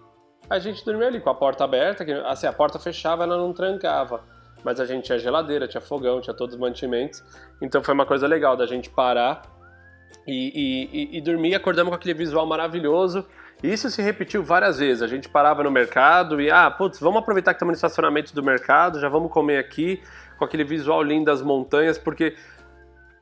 A 0.48 0.60
gente 0.60 0.86
dormiu 0.86 1.08
ali 1.08 1.20
com 1.20 1.30
a 1.32 1.34
porta 1.34 1.64
aberta, 1.64 2.06
que, 2.06 2.12
assim, 2.12 2.46
a 2.46 2.54
porta 2.54 2.78
fechava, 2.78 3.24
ela 3.24 3.36
não 3.36 3.52
trancava, 3.52 4.22
mas 4.64 4.80
a 4.80 4.86
gente 4.86 5.06
tinha 5.06 5.18
geladeira, 5.18 5.68
tinha 5.68 5.82
fogão, 5.82 6.22
tinha 6.22 6.36
todos 6.36 6.54
os 6.54 6.62
mantimentos, 6.62 7.24
então 7.60 7.82
foi 7.82 7.96
uma 7.96 8.06
coisa 8.06 8.28
legal 8.28 8.56
da 8.56 8.68
gente 8.68 8.92
parar 8.92 9.42
e, 10.28 10.90
e, 11.14 11.18
e 11.18 11.22
dormir 11.22 11.56
acordamos 11.56 11.90
com 11.90 11.96
aquele 11.96 12.14
visual 12.14 12.46
maravilhoso. 12.46 13.26
Isso 13.64 13.90
se 13.92 14.02
repetiu 14.02 14.44
várias 14.44 14.80
vezes. 14.80 15.04
A 15.04 15.08
gente 15.08 15.30
parava 15.30 15.64
no 15.64 15.70
mercado 15.70 16.42
e, 16.42 16.50
ah, 16.50 16.70
putz, 16.72 17.00
vamos 17.00 17.20
aproveitar 17.20 17.54
que 17.54 17.58
estamos 17.58 17.74
no 17.74 17.76
estacionamento 17.76 18.34
do 18.34 18.42
mercado, 18.42 19.00
já 19.00 19.08
vamos 19.08 19.32
comer 19.32 19.58
aqui, 19.58 20.02
com 20.38 20.46
aquele 20.46 20.64
visual 20.64 21.04
lindo 21.04 21.26
das 21.26 21.42
montanhas, 21.42 21.98
porque 21.98 22.36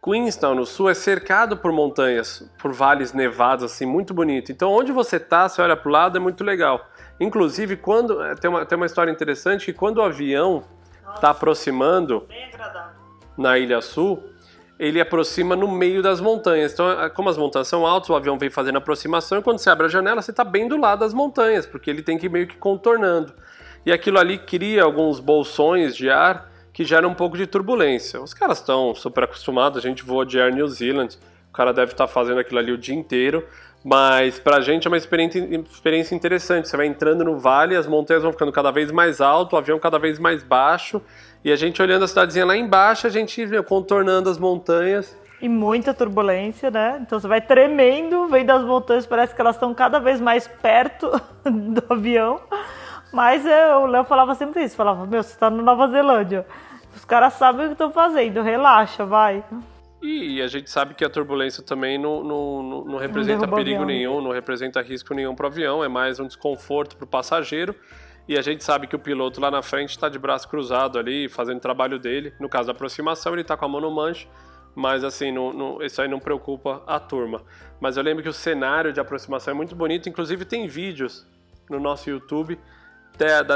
Queenstown, 0.02 0.56
no 0.56 0.66
sul, 0.66 0.90
é 0.90 0.94
cercado 0.94 1.58
por 1.58 1.74
montanhas, 1.74 2.50
por 2.58 2.72
vales 2.72 3.12
nevados, 3.12 3.66
assim, 3.66 3.86
muito 3.86 4.14
bonito. 4.14 4.50
Então, 4.50 4.72
onde 4.72 4.94
você 4.94 5.20
tá, 5.20 5.50
você 5.50 5.62
olha 5.62 5.76
para 5.76 5.90
o 5.90 5.92
lado, 5.92 6.18
é 6.18 6.22
muito 6.22 6.42
legal. 6.42 6.88
Inclusive, 7.20 7.76
quando 7.76 8.24
eh, 8.24 8.36
tem 8.36 8.50
uma, 8.50 8.66
tem 8.66 8.78
uma 8.78 8.86
história 8.86 9.12
interessante 9.12 9.66
que 9.66 9.74
quando 9.74 9.98
o 9.98 10.02
avião 10.02 10.64
está 11.14 11.32
aproximando 11.32 12.26
na 13.38 13.58
Ilha 13.58 13.82
Sul, 13.82 14.24
ele 14.80 15.02
aproxima 15.02 15.58
no 15.58 15.68
meio 15.68 16.02
das 16.02 16.22
montanhas. 16.22 16.72
Então, 16.72 16.88
como 17.14 17.30
as 17.30 17.38
montanhas 17.38 17.68
são 17.68 17.86
altas, 17.86 18.10
o 18.10 18.16
avião 18.16 18.40
vem 18.40 18.50
fazendo 18.50 18.78
aproximação 18.78 19.40
e 19.40 19.42
quando 19.42 19.60
você 19.60 19.70
abre 19.70 19.88
a 19.88 19.90
janela, 19.90 20.22
você 20.22 20.32
está 20.32 20.46
bem 20.46 20.70
do 20.70 20.78
lado 20.78 21.00
das 21.00 21.14
montanhas, 21.14 21.66
porque 21.66 21.90
ele 21.90 22.02
tem 22.02 22.18
que 22.18 22.28
ir 22.28 22.30
meio 22.30 22.48
que 22.48 22.56
contornando. 22.56 23.34
E 23.86 23.92
aquilo 23.92 24.18
ali 24.18 24.38
cria 24.38 24.84
alguns 24.84 25.20
bolsões 25.20 25.96
de 25.96 26.10
ar 26.10 26.50
que 26.72 26.86
geram 26.86 27.10
um 27.10 27.14
pouco 27.14 27.36
de 27.36 27.46
turbulência. 27.46 28.22
Os 28.22 28.34
caras 28.34 28.60
estão 28.60 28.96
super 28.96 29.26
acostumados, 29.26 29.78
a 29.78 29.82
gente 29.82 30.02
voa 30.02 30.26
de 30.26 30.40
Air 30.40 30.56
New 30.56 30.68
Zealand, 30.70 31.18
o 31.50 31.54
cara 31.54 31.74
deve 31.74 31.92
estar 31.92 32.08
tá 32.08 32.14
fazendo 32.14 32.40
aquilo 32.40 32.60
ali 32.60 32.72
o 32.72 32.78
dia 32.78 32.96
inteiro, 32.96 33.46
mas 33.84 34.40
pra 34.40 34.62
gente 34.62 34.88
é 34.88 34.90
uma 34.90 34.98
experiência, 34.98 35.40
experiência 35.72 36.16
interessante. 36.16 36.70
Você 36.70 36.78
vai 36.78 36.86
entrando 36.86 37.26
no 37.26 37.38
vale, 37.38 37.76
as 37.76 37.86
montanhas 37.86 38.24
vão 38.24 38.32
ficando 38.32 38.52
cada 38.52 38.72
vez 38.72 38.92
mais 38.92 39.20
alto, 39.20 39.56
o 39.56 39.58
avião 39.58 39.78
cada 39.78 40.00
vez 40.00 40.20
mais 40.20 40.42
baixo, 40.42 41.02
e 41.44 41.52
a 41.52 41.56
gente 41.56 41.82
olhando 41.82 42.04
a 42.04 42.08
cidadezinha 42.08 42.46
lá 42.46 42.56
embaixo, 42.56 43.08
a 43.08 43.10
gente 43.10 43.46
viu 43.46 43.64
contornando 43.64 44.30
as 44.30 44.38
montanhas. 44.38 45.18
E 45.42 45.48
muita 45.48 45.94
turbulência, 45.94 46.70
né? 46.70 47.00
Então 47.02 47.20
você 47.20 47.28
vai 47.28 47.40
tremendo, 47.40 48.28
vem 48.28 48.46
das 48.46 48.62
montanhas, 48.64 49.06
parece 49.06 49.34
que 49.34 49.40
elas 49.40 49.56
estão 49.56 49.74
cada 49.74 50.00
vez 50.00 50.20
mais 50.20 50.48
perto 50.48 51.10
do 51.46 51.84
avião. 51.94 52.42
Mas 53.14 53.46
eu, 53.46 53.84
o 53.84 53.86
Léo 53.86 54.04
falava 54.04 54.36
sempre 54.36 54.64
isso, 54.64 54.76
falava, 54.76 55.06
meu, 55.06 55.24
você 55.24 55.32
está 55.32 55.50
na 55.50 55.64
Nova 55.64 55.88
Zelândia. 55.88 56.46
Os 56.96 57.06
caras 57.06 57.34
sabem 57.34 57.66
o 57.66 57.70
que 57.70 57.74
estão 57.74 57.92
fazendo, 57.92 58.42
relaxa, 58.42 59.06
vai. 59.06 59.44
E 60.02 60.42
a 60.42 60.48
gente 60.48 60.70
sabe 60.70 60.94
que 60.94 61.04
a 61.04 61.10
turbulência 61.10 61.64
também 61.64 61.98
não, 61.98 62.24
não, 62.24 62.84
não 62.86 62.98
representa 62.98 63.46
não 63.46 63.54
perigo 63.54 63.84
nenhum, 63.84 64.22
não 64.22 64.32
representa 64.32 64.82
risco 64.82 65.14
nenhum 65.14 65.36
para 65.36 65.46
o 65.46 65.48
avião, 65.48 65.84
é 65.84 65.88
mais 65.88 66.20
um 66.20 66.28
desconforto 66.28 66.96
para 66.96 67.04
o 67.04 67.08
passageiro. 67.08 67.76
E 68.30 68.38
a 68.38 68.44
gente 68.44 68.64
sabe 68.64 68.86
que 68.86 68.96
o 68.96 69.00
piloto 69.00 69.42
lá 69.42 69.50
na 69.50 69.64
frente 69.64 69.90
está 69.90 70.08
de 70.08 70.20
braço 70.20 70.48
cruzado 70.48 71.00
ali, 71.00 71.28
fazendo 71.28 71.58
o 71.58 71.62
trabalho 71.62 71.98
dele. 71.98 72.32
No 72.40 72.48
caso 72.48 72.68
da 72.68 72.74
aproximação, 72.74 73.34
ele 73.34 73.42
está 73.42 73.58
com 73.58 73.66
a 73.66 73.68
mão 73.68 73.82
no 73.82 73.90
manche, 73.90 74.28
mas 74.76 75.04
assim, 75.04 75.32
não, 75.32 75.52
não, 75.52 75.82
isso 75.82 76.00
aí 76.00 76.08
não 76.08 76.20
preocupa 76.20 76.84
a 76.86 77.00
turma. 77.00 77.42
Mas 77.80 77.98
eu 77.98 78.04
lembro 78.04 78.22
que 78.22 78.30
o 78.30 78.34
cenário 78.34 78.94
de 78.94 79.00
aproximação 79.00 79.52
é 79.52 79.58
muito 79.58 79.76
bonito, 79.76 80.08
inclusive 80.08 80.46
tem 80.46 80.68
vídeos 80.68 81.26
no 81.68 81.80
nosso 81.80 82.08
YouTube 82.08 82.60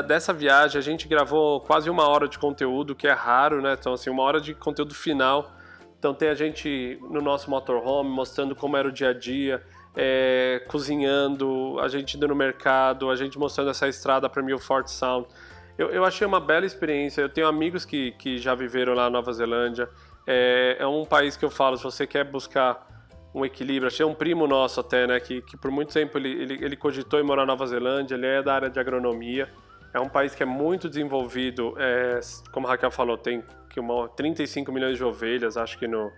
dessa 0.08 0.34
viagem. 0.34 0.80
A 0.80 0.82
gente 0.82 1.08
gravou 1.08 1.62
quase 1.62 1.88
uma 1.88 2.08
hora 2.08 2.28
de 2.28 2.40
conteúdo, 2.40 2.96
que 2.96 3.08
é 3.08 3.14
raro, 3.14 3.62
né? 3.62 3.76
Então, 3.80 3.94
assim, 3.94 4.10
uma 4.10 4.24
hora 4.24 4.42
de 4.42 4.56
conteúdo 4.56 4.96
final. 4.96 5.52
Então, 6.00 6.16
tem 6.16 6.30
a 6.30 6.36
gente 6.36 6.98
no 7.12 7.22
nosso 7.22 7.48
motorhome 7.48 8.10
mostrando 8.10 8.56
como 8.56 8.76
era 8.76 8.88
o 8.88 8.92
dia 8.92 9.10
a 9.10 9.14
dia 9.14 9.64
é, 9.96 10.64
cozinhando, 10.68 11.78
a 11.80 11.88
gente 11.88 12.18
indo 12.18 12.28
no 12.28 12.36
mercado, 12.36 13.10
a 13.10 13.16
gente 13.16 13.38
mostrando 13.38 13.70
essa 13.70 13.88
estrada 13.88 14.30
para 14.30 14.42
Milford 14.42 14.90
Sound. 14.90 15.28
Eu, 15.78 15.90
eu, 15.90 16.04
achei 16.06 16.26
uma 16.26 16.40
bela 16.40 16.66
experiência. 16.66 17.22
Eu 17.22 17.30
tenho 17.30 17.48
amigos 17.48 17.86
que, 17.86 18.12
que 18.14 18.38
já 18.38 18.54
viveram 18.54 18.94
lá 18.94 19.04
na 19.04 19.10
Nova 19.10 19.34
Zelândia. 19.34 19.90
É, 20.26 20.78
é 20.80 20.88
um 20.88 21.06
país 21.06 21.36
que 21.36 21.44
eu 21.44 21.50
falo, 21.50 21.78
se 21.78 21.84
você 21.84 22.06
quer 22.06 22.24
buscar 22.24 22.88
um 23.34 23.44
equilíbrio. 23.44 23.88
Achei 23.88 24.06
um 24.06 24.14
primo 24.14 24.46
nosso 24.48 24.80
até, 24.80 25.08
né, 25.08 25.20
que, 25.20 25.42
que 25.42 25.58
por 25.58 25.72
muito 25.72 25.92
tempo 25.92 26.18
ele, 26.18 26.30
ele, 26.30 26.66
ele 26.66 26.76
cogitou 26.76 27.20
em 27.20 27.24
morar 27.24 27.42
na 27.42 27.54
Nova 27.54 27.66
Zelândia, 27.66 28.16
ele 28.16 28.28
é 28.28 28.44
da 28.44 28.54
área 28.54 28.70
de 28.70 28.80
agronomia. 28.80 29.50
É 29.94 30.00
um 30.00 30.10
país 30.10 30.34
que 30.34 30.42
é 30.42 30.46
muito 30.46 30.90
desenvolvido, 30.90 31.76
é, 31.78 32.20
como 32.52 32.68
a 32.68 32.72
Raquel 32.72 32.92
falou, 32.92 33.18
tem 33.18 33.44
que 33.70 33.80
uma, 33.80 34.08
35 34.10 34.72
milhões 34.72 34.98
de 34.98 35.04
ovelhas, 35.04 35.58
acho 35.58 35.78
que 35.78 35.88
no, 35.88 36.12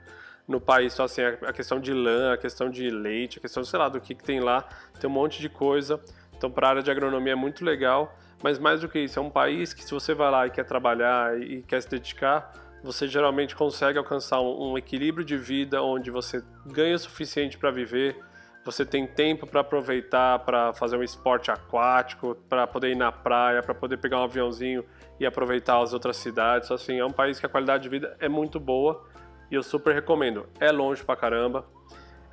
no 0.47 0.59
país. 0.59 0.93
Então, 0.93 1.05
assim, 1.05 1.21
a 1.21 1.51
questão 1.51 1.79
de 1.79 1.93
lã, 1.93 2.33
a 2.33 2.37
questão 2.37 2.69
de 2.69 2.89
leite, 2.89 3.39
a 3.39 3.41
questão, 3.41 3.63
sei 3.63 3.79
lá, 3.79 3.89
do 3.89 3.99
que, 3.99 4.13
que 4.13 4.23
tem 4.23 4.39
lá, 4.39 4.67
tem 4.99 5.09
um 5.09 5.13
monte 5.13 5.41
de 5.41 5.49
coisa. 5.49 5.99
Então, 6.37 6.49
para 6.51 6.67
a 6.67 6.69
área 6.71 6.83
de 6.83 6.91
agronomia 6.91 7.33
é 7.33 7.35
muito 7.35 7.65
legal, 7.65 8.15
mas 8.43 8.59
mais 8.59 8.81
do 8.81 8.89
que 8.89 8.99
isso, 8.99 9.17
é 9.17 9.21
um 9.21 9.29
país 9.29 9.73
que 9.73 9.83
se 9.83 9.91
você 9.91 10.13
vai 10.13 10.29
lá 10.29 10.47
e 10.47 10.49
quer 10.49 10.65
trabalhar 10.65 11.39
e 11.39 11.61
quer 11.63 11.81
se 11.81 11.89
dedicar, 11.89 12.51
você 12.83 13.07
geralmente 13.07 13.55
consegue 13.55 13.97
alcançar 13.97 14.39
um, 14.41 14.71
um 14.71 14.77
equilíbrio 14.77 15.25
de 15.25 15.37
vida 15.37 15.81
onde 15.81 16.11
você 16.11 16.43
ganha 16.65 16.95
o 16.95 16.99
suficiente 16.99 17.57
para 17.57 17.71
viver, 17.71 18.15
você 18.63 18.85
tem 18.85 19.07
tempo 19.07 19.47
para 19.47 19.61
aproveitar 19.61 20.39
para 20.39 20.73
fazer 20.73 20.97
um 20.97 21.03
esporte 21.03 21.51
aquático, 21.51 22.35
para 22.49 22.67
poder 22.67 22.91
ir 22.91 22.95
na 22.95 23.11
praia, 23.11 23.61
para 23.61 23.75
poder 23.75 23.97
pegar 23.97 24.19
um 24.19 24.23
aviãozinho 24.23 24.83
e 25.19 25.25
aproveitar 25.25 25.81
as 25.81 25.93
outras 25.93 26.17
cidades. 26.17 26.71
Assim, 26.71 26.99
é 26.99 27.05
um 27.05 27.11
país 27.11 27.39
que 27.39 27.45
a 27.45 27.49
qualidade 27.49 27.83
de 27.83 27.89
vida 27.89 28.17
é 28.19 28.27
muito 28.27 28.59
boa 28.59 29.05
e 29.49 29.55
eu 29.55 29.63
super 29.63 29.93
recomendo. 29.93 30.47
É 30.59 30.71
longe 30.71 31.03
pra 31.03 31.15
caramba, 31.15 31.65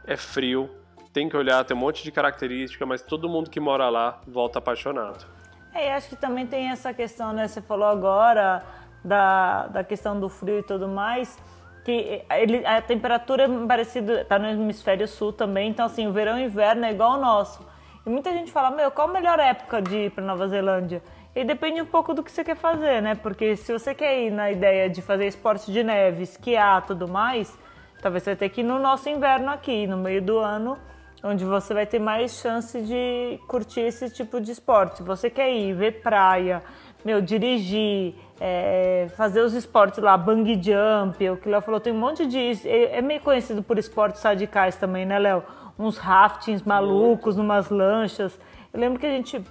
é 0.07 0.17
frio, 0.17 0.71
tem 1.13 1.29
que 1.29 1.37
olhar, 1.37 1.65
tem 1.65 1.77
um 1.77 1.81
monte 1.81 2.03
de 2.03 2.11
característica, 2.11 2.85
mas 2.87 3.03
todo 3.03 3.29
mundo 3.29 3.51
que 3.51 3.61
mora 3.61 3.89
lá 3.89 4.21
volta 4.27 4.59
apaixonado. 4.59 5.27
É, 5.75 5.95
acho 5.95 6.09
que 6.09 6.17
também 6.17 6.47
tem 6.47 6.71
essa 6.71 6.93
questão, 6.93 7.33
né? 7.33 7.49
Você 7.49 7.61
falou 7.61 7.87
agora 7.87 8.63
da, 9.05 9.67
da 9.69 9.85
questão 9.85 10.19
do 10.19 10.29
frio 10.29 10.59
e 10.59 10.63
tudo 10.63 10.87
mais, 10.89 11.39
que 11.85 12.23
ele, 12.31 12.65
a 12.65 12.81
temperatura 12.81 13.45
é 13.45 13.67
parecida, 13.67 14.25
tá 14.25 14.39
no 14.39 14.47
hemisfério 14.49 15.09
sul 15.09 15.33
também, 15.33 15.71
então 15.71 15.87
assim, 15.87 16.07
o 16.07 16.13
verão 16.13 16.39
e 16.39 16.43
o 16.43 16.47
inverno 16.47 16.85
é 16.85 16.93
igual 16.93 17.13
ao 17.13 17.21
nosso. 17.21 17.67
E 18.05 18.11
muita 18.11 18.33
gente 18.33 18.51
fala, 18.51 18.71
meu, 18.71 18.91
qual 18.91 19.09
a 19.09 19.13
melhor 19.13 19.39
época 19.39 19.81
de 19.81 20.07
ir 20.07 20.11
para 20.11 20.25
Nova 20.25 20.49
Zelândia? 20.49 21.03
E 21.35 21.45
depende 21.45 21.81
um 21.81 21.87
pouco 21.87 22.13
do 22.13 22.23
que 22.23 22.31
você 22.31 22.45
quer 22.45 22.57
fazer, 22.57 23.01
né? 23.01 23.15
Porque 23.15 23.57
se 23.57 23.73
você 23.73 23.95
quer 23.95 24.21
ir 24.21 24.31
na 24.31 24.51
ideia 24.51 24.91
de 24.91 25.01
fazer 25.01 25.27
esporte 25.27 25.73
de 25.73 25.83
neve, 25.83 26.25
esquiar 26.25 26.85
tudo 26.85 27.09
mais, 27.09 27.59
talvez 28.03 28.23
você 28.23 28.37
tenha 28.37 28.51
que 28.51 28.61
ir 28.61 28.65
no 28.65 28.79
nosso 28.79 29.09
inverno 29.09 29.51
aqui, 29.51 29.87
no 29.87 29.97
meio 29.97 30.21
do 30.21 30.39
ano, 30.39 30.77
onde 31.25 31.43
você 31.45 31.73
vai 31.73 31.87
ter 31.87 31.99
mais 31.99 32.35
chance 32.39 32.79
de 32.83 33.41
curtir 33.49 33.81
esse 33.81 34.11
tipo 34.11 34.43
de 34.43 34.53
esporte. 34.53 35.03
Você 35.03 35.31
quer 35.31 35.51
ir 35.51 35.73
ver 35.73 36.03
praia, 36.03 36.63
meu, 37.03 37.23
dirigir, 37.23 38.15
é, 38.39 39.07
fazer 39.17 39.41
os 39.41 39.55
esportes 39.55 40.01
lá, 40.01 40.19
bungee 40.19 40.61
jump, 40.63 41.31
o 41.31 41.39
que 41.39 41.49
Léo 41.49 41.63
falou, 41.63 41.81
tem 41.81 41.95
um 41.95 41.99
monte 41.99 42.27
de. 42.27 42.69
É, 42.69 42.99
é 42.99 43.01
meio 43.01 43.21
conhecido 43.23 43.63
por 43.63 43.79
esportes 43.79 44.23
radicais 44.23 44.77
também, 44.77 45.07
né, 45.07 45.19
Léo? 45.19 45.43
Uns 45.79 45.97
raftings 45.97 46.63
malucos, 46.63 47.37
numas 47.37 47.71
lanchas. 47.71 48.39
Eu 48.71 48.79
lembro 48.79 48.99
que 48.99 49.07
a 49.07 49.11
gente 49.11 49.43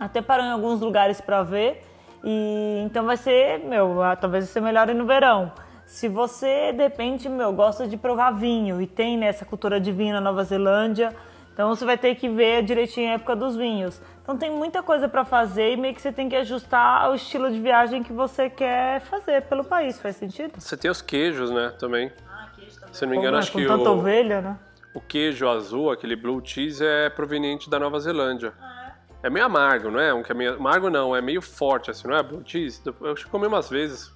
até 0.00 0.22
parou 0.22 0.44
em 0.46 0.50
alguns 0.50 0.80
lugares 0.80 1.20
para 1.20 1.42
ver. 1.42 1.84
E 2.24 2.82
então 2.84 3.04
vai 3.04 3.16
ser, 3.16 3.58
meu, 3.60 3.98
talvez 4.20 4.44
vai 4.44 4.52
ser 4.52 4.60
melhor 4.60 4.88
ir 4.88 4.94
no 4.94 5.04
verão. 5.04 5.52
Se 5.84 6.08
você, 6.08 6.72
de 6.72 6.84
repente, 6.84 7.28
meu, 7.28 7.52
gosta 7.52 7.86
de 7.86 7.96
provar 7.96 8.30
vinho 8.30 8.80
e 8.80 8.86
tem 8.86 9.18
nessa 9.18 9.44
né, 9.44 9.48
cultura 9.48 9.80
de 9.80 9.90
vinho 9.90 10.14
na 10.14 10.20
Nova 10.20 10.44
Zelândia, 10.44 11.14
então 11.52 11.68
você 11.68 11.84
vai 11.84 11.98
ter 11.98 12.14
que 12.14 12.28
ver 12.28 12.62
direitinho 12.62 13.10
a 13.10 13.14
época 13.14 13.34
dos 13.34 13.56
vinhos. 13.56 14.00
Então 14.22 14.36
tem 14.36 14.50
muita 14.50 14.82
coisa 14.82 15.08
para 15.08 15.24
fazer 15.24 15.72
e 15.72 15.76
meio 15.76 15.94
que 15.94 16.00
você 16.00 16.12
tem 16.12 16.28
que 16.28 16.36
ajustar 16.36 17.04
ao 17.04 17.14
estilo 17.14 17.50
de 17.50 17.58
viagem 17.58 18.04
que 18.04 18.12
você 18.12 18.48
quer 18.48 19.00
fazer 19.00 19.42
pelo 19.42 19.64
país. 19.64 20.00
Faz 20.00 20.16
sentido? 20.16 20.52
Você 20.58 20.76
tem 20.76 20.90
os 20.90 21.02
queijos, 21.02 21.50
né, 21.50 21.74
também. 21.78 22.12
Ah, 22.24 22.48
queijo 22.54 22.76
também. 22.78 22.94
Se 22.94 23.04
não 23.04 23.10
me 23.10 23.16
engano, 23.16 23.32
Como, 23.32 23.38
acho 23.40 23.52
com 23.52 23.58
que 23.58 23.66
tanta 23.66 23.90
o, 23.90 23.98
ovelha, 23.98 24.40
né? 24.40 24.58
o 24.94 25.00
queijo 25.00 25.48
azul, 25.48 25.90
aquele 25.90 26.14
blue 26.14 26.40
cheese, 26.44 26.84
é 26.84 27.10
proveniente 27.10 27.68
da 27.68 27.80
Nova 27.80 27.98
Zelândia. 27.98 28.52
Ah, 28.60 28.89
é? 29.22 29.26
é 29.26 29.30
meio 29.30 29.46
amargo, 29.46 29.90
não 29.90 30.00
é? 30.00 30.12
Um 30.12 30.22
que 30.22 30.32
é 30.32 30.34
meio 30.34 30.54
amargo 30.54 30.90
não, 30.90 31.14
é 31.14 31.20
meio 31.20 31.42
forte 31.42 31.90
assim, 31.90 32.08
não 32.08 32.16
é? 32.16 32.22
Blue 32.22 32.42
cheese. 32.44 32.82
Eu 32.86 33.14
comi 33.30 33.46
umas 33.46 33.68
vezes. 33.68 34.12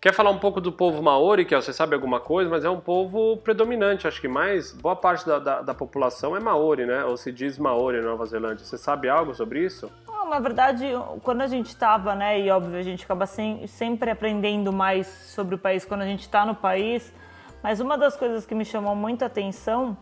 Quer 0.00 0.14
falar 0.14 0.30
um 0.30 0.38
pouco 0.38 0.60
do 0.60 0.70
povo 0.70 1.02
maori, 1.02 1.44
que 1.44 1.56
você 1.56 1.72
sabe 1.72 1.92
alguma 1.92 2.20
coisa, 2.20 2.48
mas 2.48 2.64
é 2.64 2.70
um 2.70 2.78
povo 2.78 3.36
predominante, 3.38 4.06
acho 4.06 4.20
que 4.20 4.28
mais, 4.28 4.70
boa 4.72 4.94
parte 4.94 5.26
da, 5.26 5.40
da, 5.40 5.60
da 5.60 5.74
população 5.74 6.36
é 6.36 6.40
maori, 6.40 6.86
né? 6.86 7.04
Ou 7.04 7.16
se 7.16 7.32
diz 7.32 7.58
maori 7.58 8.00
na 8.00 8.10
Nova 8.10 8.24
Zelândia. 8.24 8.64
Você 8.64 8.78
sabe 8.78 9.08
algo 9.08 9.34
sobre 9.34 9.64
isso? 9.64 9.90
Não, 10.06 10.30
na 10.30 10.38
verdade, 10.38 10.84
quando 11.24 11.40
a 11.40 11.48
gente 11.48 11.66
estava, 11.66 12.14
né, 12.14 12.40
e 12.40 12.48
óbvio, 12.48 12.78
a 12.78 12.82
gente 12.82 13.04
acaba 13.04 13.26
sem, 13.26 13.66
sempre 13.66 14.08
aprendendo 14.08 14.72
mais 14.72 15.08
sobre 15.08 15.56
o 15.56 15.58
país 15.58 15.84
quando 15.84 16.02
a 16.02 16.06
gente 16.06 16.20
está 16.20 16.46
no 16.46 16.54
país, 16.54 17.12
mas 17.60 17.80
uma 17.80 17.98
das 17.98 18.16
coisas 18.16 18.46
que 18.46 18.54
me 18.54 18.64
chamou 18.64 18.94
muita 18.94 19.26
atenção 19.26 19.96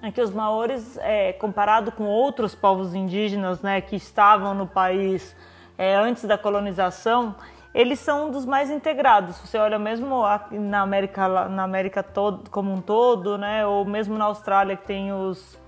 é 0.00 0.12
que 0.12 0.20
os 0.20 0.32
maores, 0.32 0.96
é, 0.98 1.32
comparado 1.32 1.90
com 1.90 2.04
outros 2.04 2.54
povos 2.54 2.94
indígenas 2.94 3.62
né, 3.62 3.80
que 3.80 3.96
estavam 3.96 4.54
no 4.54 4.68
país 4.68 5.34
é, 5.76 5.96
antes 5.96 6.24
da 6.24 6.38
colonização, 6.38 7.34
eles 7.74 7.98
são 7.98 8.28
um 8.28 8.30
dos 8.30 8.46
mais 8.46 8.70
integrados. 8.70 9.36
Você 9.38 9.58
olha 9.58 9.78
mesmo 9.78 10.22
na 10.52 10.80
América, 10.80 11.48
na 11.48 11.64
América 11.64 12.02
todo, 12.02 12.48
como 12.48 12.72
um 12.72 12.80
todo, 12.80 13.36
né, 13.36 13.66
ou 13.66 13.84
mesmo 13.84 14.16
na 14.16 14.26
Austrália 14.26 14.76
que 14.76 14.86
tem 14.86 15.12
os 15.12 15.58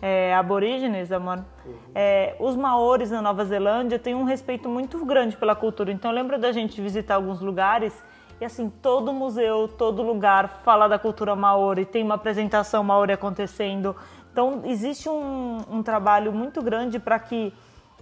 é, 0.00 0.34
aborígenes, 0.34 1.10
amor, 1.10 1.44
uhum. 1.66 1.74
é, 1.94 2.36
os 2.38 2.56
maores 2.56 3.10
na 3.10 3.20
Nova 3.20 3.44
Zelândia 3.44 3.98
têm 3.98 4.14
um 4.14 4.24
respeito 4.24 4.68
muito 4.68 5.04
grande 5.04 5.36
pela 5.36 5.56
cultura. 5.56 5.90
Então 5.90 6.10
lembra 6.10 6.38
da 6.38 6.52
gente 6.52 6.80
visitar 6.80 7.16
alguns 7.16 7.40
lugares 7.40 7.92
e 8.40 8.44
assim, 8.44 8.70
todo 8.70 9.12
museu, 9.12 9.68
todo 9.68 10.02
lugar 10.02 10.60
fala 10.64 10.88
da 10.88 10.98
cultura 10.98 11.36
maori, 11.36 11.84
tem 11.84 12.02
uma 12.02 12.14
apresentação 12.14 12.82
maori 12.82 13.12
acontecendo. 13.12 13.94
Então, 14.32 14.62
existe 14.64 15.08
um, 15.10 15.58
um 15.70 15.82
trabalho 15.82 16.32
muito 16.32 16.62
grande 16.62 16.98
para 16.98 17.18
que 17.18 17.52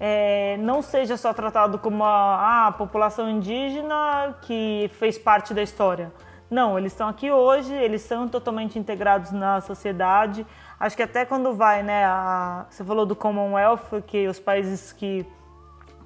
é, 0.01 0.57
não 0.59 0.81
seja 0.81 1.17
só 1.17 1.33
tratado 1.33 1.79
como 1.79 2.05
a, 2.05 2.69
a, 2.69 2.73
população 2.73 3.29
indígena 3.29 4.37
que 4.43 4.91
fez 4.99 5.19
parte 5.19 5.53
da 5.53 5.63
história. 5.63 6.13
Não, 6.51 6.79
eles 6.79 6.93
estão 6.93 7.09
aqui 7.09 7.31
hoje, 7.31 7.75
eles 7.75 8.03
são 8.03 8.29
totalmente 8.29 8.79
integrados 8.79 9.33
na 9.33 9.61
sociedade. 9.61 10.47
Acho 10.79 10.97
que 10.97 11.03
até 11.03 11.25
quando 11.25 11.53
vai, 11.53 11.83
né, 11.83 12.05
a, 12.05 12.67
você 12.71 12.85
falou 12.85 13.05
do 13.05 13.17
Commonwealth, 13.17 14.03
que 14.07 14.29
os 14.29 14.39
países 14.39 14.93
que 14.93 15.27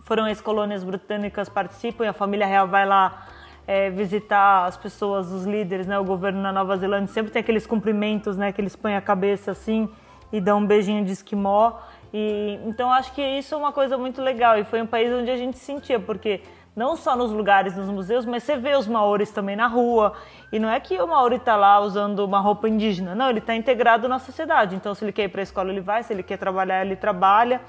foram 0.04 0.26
ex-colônias 0.26 0.82
britânicas 0.82 1.48
participam 1.48 2.04
e 2.04 2.08
a 2.08 2.12
família 2.12 2.46
real 2.46 2.66
vai 2.66 2.86
lá 2.86 3.26
é, 3.66 3.90
visitar 3.90 4.64
as 4.64 4.76
pessoas, 4.76 5.30
os 5.30 5.44
líderes, 5.44 5.86
né, 5.86 5.98
o 5.98 6.04
governo 6.04 6.40
na 6.40 6.52
Nova 6.52 6.76
Zelândia, 6.76 7.12
sempre 7.12 7.30
tem 7.30 7.40
aqueles 7.40 7.66
cumprimentos, 7.66 8.36
né, 8.36 8.52
que 8.52 8.60
eles 8.60 8.74
põem 8.74 8.96
a 8.96 9.00
cabeça 9.00 9.50
assim 9.50 9.88
e 10.32 10.40
dão 10.40 10.58
um 10.58 10.66
beijinho 10.66 11.04
de 11.04 11.12
esquimó. 11.12 11.74
E, 12.12 12.60
então 12.66 12.92
acho 12.92 13.12
que 13.14 13.22
isso 13.22 13.54
é 13.54 13.58
uma 13.58 13.72
coisa 13.72 13.96
muito 13.96 14.20
legal 14.20 14.58
e 14.58 14.64
foi 14.64 14.82
um 14.82 14.86
país 14.86 15.12
onde 15.12 15.30
a 15.30 15.36
gente 15.36 15.58
sentia, 15.58 15.98
porque 15.98 16.42
não 16.74 16.96
só 16.96 17.14
nos 17.16 17.30
lugares, 17.30 17.76
nos 17.76 17.88
museus, 17.88 18.24
mas 18.24 18.42
você 18.42 18.56
vê 18.56 18.74
os 18.74 18.86
maores 18.86 19.30
também 19.30 19.56
na 19.56 19.66
rua. 19.66 20.14
E 20.50 20.58
não 20.58 20.68
é 20.70 20.80
que 20.80 21.00
o 21.00 21.06
maori 21.06 21.36
está 21.36 21.54
lá 21.56 21.80
usando 21.80 22.20
uma 22.20 22.40
roupa 22.40 22.68
indígena, 22.68 23.14
não, 23.14 23.30
ele 23.30 23.38
está 23.38 23.54
integrado 23.54 24.08
na 24.08 24.18
sociedade. 24.18 24.74
Então 24.74 24.94
se 24.94 25.04
ele 25.04 25.12
quer 25.12 25.24
ir 25.24 25.28
para 25.28 25.40
a 25.40 25.44
escola, 25.44 25.70
ele 25.70 25.80
vai, 25.80 26.02
se 26.02 26.12
ele 26.12 26.22
quer 26.22 26.38
trabalhar, 26.38 26.84
ele 26.84 26.96
trabalha. 26.96 27.60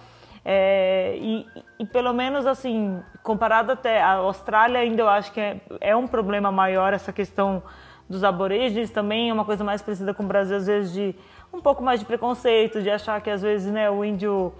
É, 0.46 1.16
e, 1.18 1.46
e, 1.80 1.86
pelo 1.86 2.12
menos 2.12 2.46
assim, 2.46 3.02
comparado 3.22 3.72
até 3.72 4.02
a 4.02 4.16
Austrália, 4.16 4.82
ainda 4.82 5.02
eu 5.02 5.08
acho 5.08 5.32
que 5.32 5.40
é, 5.40 5.62
é, 5.80 5.96
um 5.96 6.06
problema 6.06 6.52
maior 6.52 6.94
essa 6.94 7.14
questão 7.14 7.64
dos 8.10 8.26
aborígenes, 8.26 8.92
também 8.92 9.30
é 9.30 9.34
uma 9.34 9.46
coisa 9.46 9.64
mais 9.64 9.82
parecida 9.82 10.14
com 10.14 10.24
o 10.24 10.28
Brasil, 10.28 10.58
às 10.58 10.68
vezes 10.68 10.92
de 10.92 11.16
um 11.54 11.62
pouco 11.62 11.84
mais 11.84 12.00
de 12.00 12.06
preconceito, 12.06 12.82
de 12.82 12.90
achar 12.90 13.22
que 13.22 13.30
às 13.30 13.42
vezes 13.42 13.72
né, 13.72 13.90
o 13.90 14.04
índio 14.04 14.52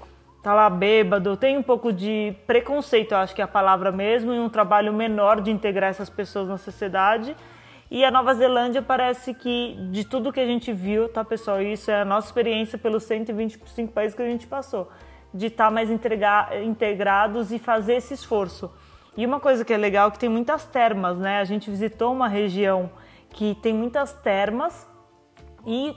tá 0.44 0.54
lá 0.54 0.70
bêbado, 0.70 1.36
tem 1.36 1.58
um 1.58 1.64
pouco 1.64 1.92
de 1.92 2.36
preconceito, 2.46 3.14
acho 3.14 3.34
que 3.34 3.42
é 3.42 3.46
a 3.46 3.48
palavra 3.48 3.92
mesmo, 3.92 4.34
e 4.34 4.40
um 4.40 4.50
trabalho 4.50 4.94
menor 4.94 5.42
de 5.42 5.50
integrar 5.50 5.90
essas 5.90 6.10
pessoas 6.10 6.48
na 6.48 6.58
sociedade. 6.58 7.36
E 7.90 8.04
a 8.04 8.12
Nova 8.12 8.34
Zelândia 8.34 8.82
parece 8.82 9.34
que, 9.34 9.78
de 9.92 10.04
tudo 10.04 10.34
que 10.34 10.40
a 10.40 10.46
gente 10.46 10.74
viu, 10.74 11.08
tá, 11.08 11.24
pessoal? 11.24 11.62
Isso 11.62 11.90
é 11.90 12.02
a 12.02 12.06
nossa 12.06 12.28
experiência 12.28 12.78
pelos 12.78 13.04
125 13.04 13.94
países 13.94 14.16
que 14.16 14.22
a 14.22 14.30
gente 14.30 14.46
passou, 14.46 14.90
de 15.34 15.48
estar 15.48 15.66
tá 15.66 15.72
mais 15.72 15.90
integrados 15.90 17.52
e 17.52 17.60
fazer 17.60 17.96
esse 17.96 18.14
esforço. 18.14 18.72
E 19.16 19.26
uma 19.26 19.40
coisa 19.40 19.64
que 19.64 19.72
é 19.72 19.78
legal 19.78 20.10
é 20.10 20.12
que 20.12 20.20
tem 20.20 20.30
muitas 20.30 20.66
termas, 20.66 21.18
né? 21.20 21.40
A 21.40 21.44
gente 21.44 21.70
visitou 21.70 22.12
uma 22.12 22.28
região 22.28 22.90
que 23.30 23.56
tem 23.62 23.74
muitas 23.74 24.12
termas 24.12 24.88
e 25.66 25.96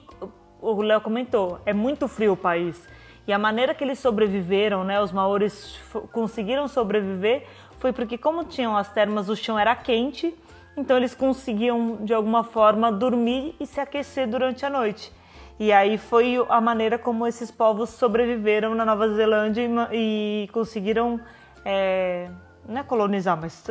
o 0.61 0.83
Léo 0.83 1.01
comentou, 1.01 1.61
é 1.65 1.73
muito 1.73 2.09
frio 2.09 2.33
o 2.33 2.37
país. 2.37 2.83
E 3.27 3.33
a 3.33 3.39
maneira 3.39 3.75
que 3.75 3.83
eles 3.83 3.99
sobreviveram, 3.99 4.85
né, 4.85 5.01
os 5.01 5.13
maores 5.13 5.81
conseguiram 6.13 6.69
sobreviver, 6.69 7.45
foi 7.79 7.93
porque 7.93 8.17
como 8.17 8.45
tinham 8.45 8.77
as 8.77 8.93
termas, 8.93 9.29
o 9.29 9.37
chão 9.37 9.59
era 9.59 9.75
quente 9.75 10.35
então 10.77 10.97
eles 10.97 11.15
conseguiam 11.15 11.97
de 12.05 12.13
alguma 12.13 12.45
forma 12.45 12.93
dormir 12.93 13.57
e 13.59 13.67
se 13.67 13.81
aquecer 13.81 14.29
durante 14.29 14.67
a 14.67 14.71
noite. 14.71 15.11
E 15.59 15.73
aí 15.73 15.97
foi 15.97 16.37
a 16.51 16.61
maneira 16.61 16.99
como 16.99 17.27
esses 17.27 17.51
povos 17.51 17.89
sobreviveram 17.91 18.75
na 18.75 18.85
Nova 18.85 19.09
Zelândia 19.09 19.63
e, 19.91 20.45
e 20.45 20.49
conseguiram 20.53 21.19
é, 21.65 22.29
não 22.69 22.81
é 22.81 22.85
colonizar, 22.85 23.39
mas 23.41 23.65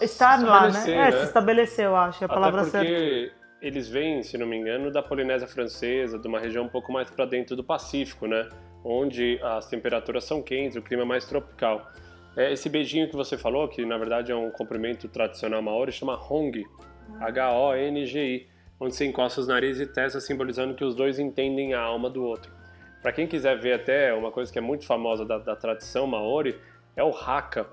estar 0.00 0.40
lá, 0.40 0.68
né? 0.70 0.84
É, 0.88 1.10
né? 1.10 1.12
se 1.12 1.24
estabeleceu, 1.24 1.90
eu 1.90 1.96
acho, 1.96 2.22
é 2.22 2.24
a 2.24 2.26
Até 2.26 2.34
palavra 2.34 2.64
certa. 2.64 3.41
Eles 3.62 3.88
vêm, 3.88 4.24
se 4.24 4.36
não 4.36 4.44
me 4.44 4.56
engano, 4.56 4.90
da 4.90 5.00
Polinésia 5.00 5.46
Francesa, 5.46 6.18
de 6.18 6.26
uma 6.26 6.40
região 6.40 6.64
um 6.64 6.68
pouco 6.68 6.90
mais 6.90 7.08
para 7.08 7.24
dentro 7.24 7.54
do 7.54 7.62
Pacífico, 7.62 8.26
né? 8.26 8.48
Onde 8.84 9.38
as 9.40 9.68
temperaturas 9.68 10.24
são 10.24 10.42
quentes, 10.42 10.76
o 10.76 10.82
clima 10.82 11.02
é 11.04 11.06
mais 11.06 11.24
tropical. 11.24 11.88
É, 12.36 12.52
esse 12.52 12.68
beijinho 12.68 13.08
que 13.08 13.14
você 13.14 13.38
falou, 13.38 13.68
que 13.68 13.86
na 13.86 13.96
verdade 13.96 14.32
é 14.32 14.34
um 14.34 14.50
cumprimento 14.50 15.06
tradicional 15.06 15.62
maori, 15.62 15.92
chama 15.92 16.20
Hong, 16.20 16.66
H-O-N-G-I, 17.20 18.48
onde 18.80 18.96
você 18.96 19.06
encosta 19.06 19.40
os 19.40 19.46
narizes 19.46 19.88
e 19.88 19.92
testa, 19.92 20.20
simbolizando 20.20 20.74
que 20.74 20.84
os 20.84 20.96
dois 20.96 21.20
entendem 21.20 21.72
a 21.72 21.80
alma 21.80 22.10
do 22.10 22.24
outro. 22.24 22.50
Para 23.00 23.12
quem 23.12 23.28
quiser 23.28 23.56
ver 23.60 23.74
até 23.74 24.12
uma 24.12 24.32
coisa 24.32 24.52
que 24.52 24.58
é 24.58 24.62
muito 24.62 24.84
famosa 24.84 25.24
da, 25.24 25.38
da 25.38 25.54
tradição 25.54 26.04
maori, 26.04 26.58
é 26.96 27.04
o 27.04 27.10
haka, 27.10 27.68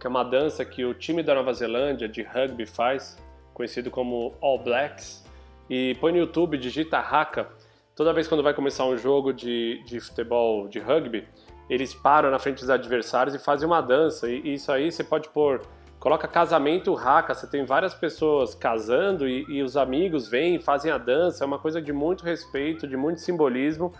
que 0.00 0.06
é 0.06 0.08
uma 0.08 0.24
dança 0.24 0.64
que 0.64 0.86
o 0.86 0.94
time 0.94 1.22
da 1.22 1.34
Nova 1.34 1.52
Zelândia 1.52 2.08
de 2.08 2.22
rugby 2.22 2.64
faz, 2.64 3.22
conhecido 3.52 3.90
como 3.90 4.34
All 4.40 4.58
Blacks, 4.58 5.23
e 5.68 5.96
põe 6.00 6.12
no 6.12 6.18
YouTube, 6.18 6.58
digita 6.58 6.98
haka. 6.98 7.48
Toda 7.94 8.12
vez 8.12 8.26
quando 8.26 8.42
vai 8.42 8.52
começar 8.52 8.84
um 8.84 8.96
jogo 8.96 9.32
de, 9.32 9.82
de 9.84 10.00
futebol, 10.00 10.68
de 10.68 10.78
rugby, 10.78 11.26
eles 11.68 11.94
param 11.94 12.30
na 12.30 12.38
frente 12.38 12.60
dos 12.60 12.70
adversários 12.70 13.34
e 13.34 13.38
fazem 13.38 13.66
uma 13.66 13.80
dança. 13.80 14.28
E 14.28 14.54
isso 14.54 14.70
aí 14.70 14.90
você 14.90 15.04
pode 15.04 15.28
pôr, 15.28 15.62
coloca 15.98 16.26
casamento 16.26 16.92
raca, 16.94 17.34
você 17.34 17.46
tem 17.46 17.64
várias 17.64 17.94
pessoas 17.94 18.54
casando 18.54 19.28
e, 19.28 19.44
e 19.48 19.62
os 19.62 19.76
amigos 19.76 20.28
vêm, 20.28 20.58
fazem 20.58 20.90
a 20.90 20.98
dança. 20.98 21.44
É 21.44 21.46
uma 21.46 21.58
coisa 21.58 21.80
de 21.80 21.92
muito 21.92 22.24
respeito, 22.24 22.86
de 22.86 22.96
muito 22.96 23.20
simbolismo 23.20 23.92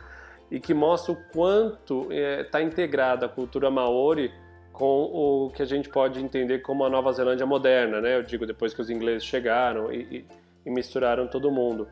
e 0.50 0.61
que 0.61 0.74
mostra 0.74 1.12
o 1.12 1.16
quanto 1.33 2.03
está 2.03 2.14
é, 2.14 2.44
tá 2.44 2.62
integrada 2.62 3.27
a 3.27 3.29
cultura 3.29 3.70
maori 3.70 4.31
com 4.72 5.05
o 5.05 5.50
que 5.50 5.62
a 5.62 5.64
gente 5.64 5.88
pode 5.88 6.20
entender 6.20 6.59
como 6.59 6.85
a 6.85 6.90
Nova 6.90 7.12
Zelândia 7.12 7.46
moderna, 7.46 8.00
né? 8.00 8.16
Eu 8.16 8.22
digo 8.22 8.44
depois 8.44 8.74
que 8.74 8.81
os 8.81 8.90
ingleses 8.90 9.24
chegaram 9.24 9.92
e, 9.92 10.03
e, 10.03 10.27
e 10.64 10.70
misturaram 10.70 11.27
todo 11.27 11.50
mundo. 11.50 11.88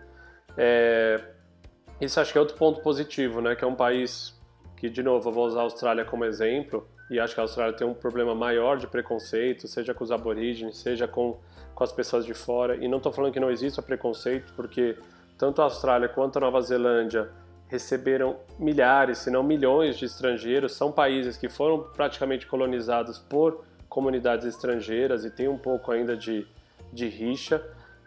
É, 0.56 1.20
isso 2.00 2.20
acho 2.20 2.32
que 2.32 2.38
é 2.38 2.40
outro 2.40 2.56
ponto 2.56 2.80
positivo, 2.80 3.40
né? 3.40 3.54
Que 3.54 3.64
é 3.64 3.66
um 3.66 3.74
país 3.74 4.38
que, 4.76 4.88
de 4.88 5.02
novo, 5.02 5.28
eu 5.28 5.32
vou 5.32 5.46
usar 5.46 5.60
a 5.60 5.62
Austrália 5.62 6.04
como 6.04 6.24
exemplo, 6.24 6.86
e 7.10 7.20
acho 7.20 7.34
que 7.34 7.40
a 7.40 7.44
Austrália 7.44 7.76
tem 7.76 7.86
um 7.86 7.94
problema 7.94 8.34
maior 8.34 8.76
de 8.76 8.86
preconceito, 8.86 9.68
seja 9.68 9.92
com 9.92 10.02
os 10.02 10.10
aborígenes, 10.10 10.78
seja 10.78 11.06
com, 11.06 11.38
com 11.74 11.84
as 11.84 11.92
pessoas 11.92 12.24
de 12.24 12.34
fora. 12.34 12.76
E 12.76 12.88
não 12.88 12.96
estou 12.96 13.12
falando 13.12 13.32
que 13.32 13.40
não 13.40 13.50
exista 13.50 13.82
preconceito, 13.82 14.52
porque 14.56 14.96
tanto 15.36 15.60
a 15.60 15.64
Austrália 15.64 16.08
quanto 16.08 16.38
a 16.38 16.40
Nova 16.40 16.60
Zelândia 16.62 17.30
receberam 17.68 18.36
milhares, 18.58 19.18
se 19.18 19.30
não 19.30 19.42
milhões 19.42 19.96
de 19.96 20.04
estrangeiros. 20.04 20.72
São 20.72 20.90
países 20.90 21.36
que 21.36 21.48
foram 21.48 21.84
praticamente 21.94 22.46
colonizados 22.46 23.18
por 23.18 23.64
comunidades 23.88 24.46
estrangeiras 24.46 25.24
e 25.24 25.30
tem 25.30 25.48
um 25.48 25.58
pouco 25.58 25.92
ainda 25.92 26.16
de, 26.16 26.46
de 26.92 27.08
rixa. 27.08 27.62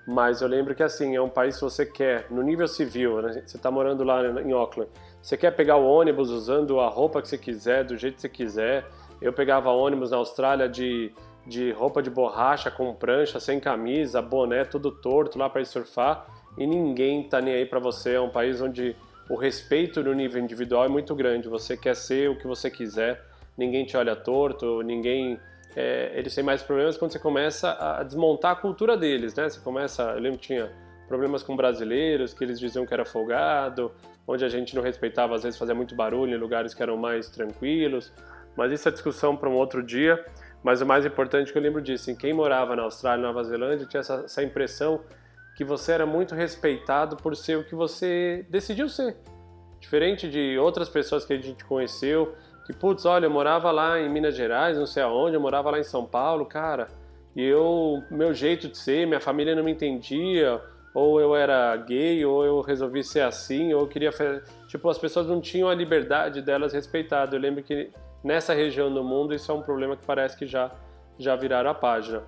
Mas 0.08 0.42
eu 0.42 0.48
lembro 0.48 0.76
que 0.76 0.84
assim, 0.84 1.16
é 1.16 1.22
um 1.22 1.30
país 1.30 1.56
que 1.56 1.62
você 1.62 1.86
quer, 1.86 2.28
no 2.30 2.44
nível 2.44 2.68
civil, 2.68 3.22
né? 3.22 3.42
você 3.46 3.58
está 3.58 3.72
morando 3.72 4.04
lá 4.04 4.24
em 4.42 4.52
Auckland, 4.52 4.90
você 5.22 5.36
quer 5.36 5.50
pegar 5.52 5.78
o 5.78 5.86
ônibus 5.88 6.30
usando 6.30 6.80
a 6.80 6.88
roupa 6.88 7.20
que 7.20 7.28
você 7.28 7.38
quiser, 7.38 7.84
do 7.84 7.98
jeito 7.98 8.16
que 8.16 8.22
você 8.22 8.30
quiser. 8.30 8.86
Eu 9.20 9.34
pegava 9.34 9.72
ônibus 9.72 10.12
na 10.12 10.18
Austrália 10.18 10.70
de, 10.70 11.12
de 11.48 11.72
roupa 11.72 12.04
de 12.04 12.12
borracha, 12.12 12.70
com 12.70 12.94
prancha, 12.94 13.40
sem 13.40 13.60
camisa, 13.60 14.22
boné, 14.22 14.64
tudo 14.64 14.92
torto 14.92 15.40
lá 15.40 15.50
para 15.50 15.62
ir 15.62 15.66
surfar. 15.66 16.28
E 16.56 16.68
ninguém 16.68 17.28
tá 17.28 17.42
nem 17.42 17.56
aí 17.56 17.66
para 17.66 17.80
você. 17.80 18.14
É 18.14 18.22
um 18.22 18.30
país 18.30 18.62
onde 18.62 18.96
o 19.28 19.36
respeito 19.36 20.04
no 20.04 20.14
nível 20.14 20.40
individual 20.40 20.86
é 20.86 20.88
muito 20.88 21.16
grande. 21.16 21.50
Você 21.50 21.76
quer 21.76 21.96
ser 21.96 22.30
o 22.30 22.38
que 22.38 22.46
você 22.46 22.70
quiser, 22.70 23.20
ninguém 23.58 23.84
te 23.84 23.98
olha 23.98 24.16
torto, 24.16 24.84
ninguém. 24.84 25.40
É, 25.76 26.12
eles 26.16 26.34
têm 26.34 26.44
mais 26.44 26.64
problemas 26.64 26.98
quando 26.98 27.12
você 27.12 27.20
começa 27.20 27.72
a 27.80 28.04
desmontar 28.04 28.52
a 28.52 28.56
cultura 28.56 28.96
deles, 28.96 29.36
né? 29.36 29.50
Você 29.50 29.60
começa. 29.60 30.04
Eu 30.04 30.20
lembro 30.20 30.40
que 30.40 30.48
tinha 30.48 30.72
problemas 31.08 31.44
com 31.44 31.56
brasileiros, 31.56 32.34
que 32.34 32.44
eles 32.44 32.60
diziam 32.60 32.86
que 32.86 32.94
era 32.94 33.06
folgado, 33.06 33.92
onde 34.28 34.44
a 34.44 34.50
gente 34.50 34.76
não 34.76 34.82
respeitava, 34.82 35.36
às 35.36 35.44
vezes 35.44 35.60
fazia 35.60 35.76
muito 35.76 35.94
barulho 35.94 36.36
em 36.36 36.38
lugares 36.38 36.74
que 36.74 36.82
eram 36.82 36.98
mais 36.98 37.30
tranquilos. 37.30 38.12
Mas 38.56 38.72
isso 38.72 38.88
é 38.88 38.92
discussão 38.92 39.36
para 39.36 39.50
um 39.50 39.54
outro 39.54 39.84
dia. 39.84 40.24
Mas 40.64 40.82
o 40.82 40.86
mais 40.86 41.06
importante 41.06 41.52
que 41.52 41.58
eu 41.58 41.62
lembro 41.62 41.82
disso, 41.82 42.10
em 42.10 42.16
quem 42.16 42.34
morava 42.34 42.76
na 42.76 42.84
Austrália 42.84 43.22
e 43.22 43.26
Nova 43.26 43.44
Zelândia, 43.44 43.86
tinha 43.86 44.00
essa, 44.00 44.24
essa 44.26 44.42
impressão 44.42 45.02
que 45.56 45.64
você 45.64 45.92
era 45.92 46.06
muito 46.06 46.34
respeitado 46.34 47.16
por 47.16 47.36
ser 47.36 47.58
o 47.58 47.64
que 47.64 47.76
você 47.76 48.46
decidiu 48.50 48.90
ser. 48.90 49.16
Diferente 49.80 50.28
de 50.30 50.58
outras 50.58 50.90
pessoas 50.90 51.24
que 51.24 51.34
a 51.34 51.38
gente 51.40 51.64
conheceu, 51.66 52.34
que, 52.66 52.74
putz, 52.74 53.06
olha, 53.06 53.26
eu 53.26 53.32
morava 53.32 53.72
lá 53.72 54.00
em 54.00 54.10
Minas 54.10 54.36
Gerais, 54.36 54.78
não 54.78 54.86
sei 54.86 55.04
aonde, 55.04 55.36
eu 55.36 55.42
morava 55.42 55.70
lá 55.72 55.80
em 55.80 55.84
São 55.84 56.06
Paulo, 56.06 56.46
cara, 56.46 56.88
e 57.36 57.44
eu, 57.44 58.04
meu 58.10 58.34
jeito 58.34 58.68
de 58.68 58.78
ser, 58.78 59.06
minha 59.06 59.20
família 59.20 59.56
não 59.56 59.64
me 59.64 59.72
entendia, 59.72 60.62
ou 60.96 61.20
eu 61.20 61.36
era 61.36 61.76
gay, 61.76 62.26
ou 62.26 62.46
eu 62.46 62.62
resolvi 62.62 63.04
ser 63.04 63.20
assim, 63.20 63.74
ou 63.74 63.82
eu 63.82 63.88
queria. 63.88 64.12
Tipo, 64.70 64.90
as 64.90 64.98
pessoas 64.98 65.28
não 65.28 65.42
tinham 65.42 65.68
a 65.68 65.76
liberdade 65.76 66.42
delas 66.42 66.72
respeitada. 66.72 67.36
Eu 67.36 67.42
lembro 67.42 67.62
que 67.62 67.92
nessa 68.24 68.54
região 68.54 68.92
do 68.92 69.04
mundo 69.04 69.36
isso 69.36 69.52
é 69.52 69.54
um 69.54 69.62
problema 69.62 69.98
que 69.98 70.06
parece 70.06 70.38
que 70.38 70.48
já, 70.48 70.72
já 71.20 71.36
viraram 71.36 71.70
a 71.70 71.74
página. 71.74 72.24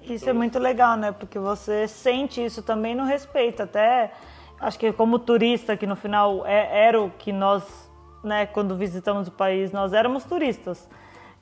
Isso 0.00 0.30
é 0.30 0.32
muito 0.32 0.58
legal, 0.60 0.96
né? 0.96 1.10
Porque 1.10 1.38
você 1.38 1.88
sente 1.88 2.44
isso 2.44 2.62
também 2.62 2.94
no 2.94 3.04
respeito. 3.04 3.64
Até 3.64 4.12
acho 4.60 4.78
que 4.78 4.92
como 4.92 5.18
turista, 5.18 5.76
que 5.76 5.86
no 5.86 5.96
final 5.96 6.46
é, 6.46 6.86
era 6.86 7.02
o 7.02 7.10
que 7.10 7.32
nós, 7.32 7.90
né, 8.22 8.46
quando 8.46 8.76
visitamos 8.76 9.28
o 9.28 9.32
país, 9.32 9.72
nós 9.72 9.92
éramos 9.92 10.24
turistas. 10.24 10.88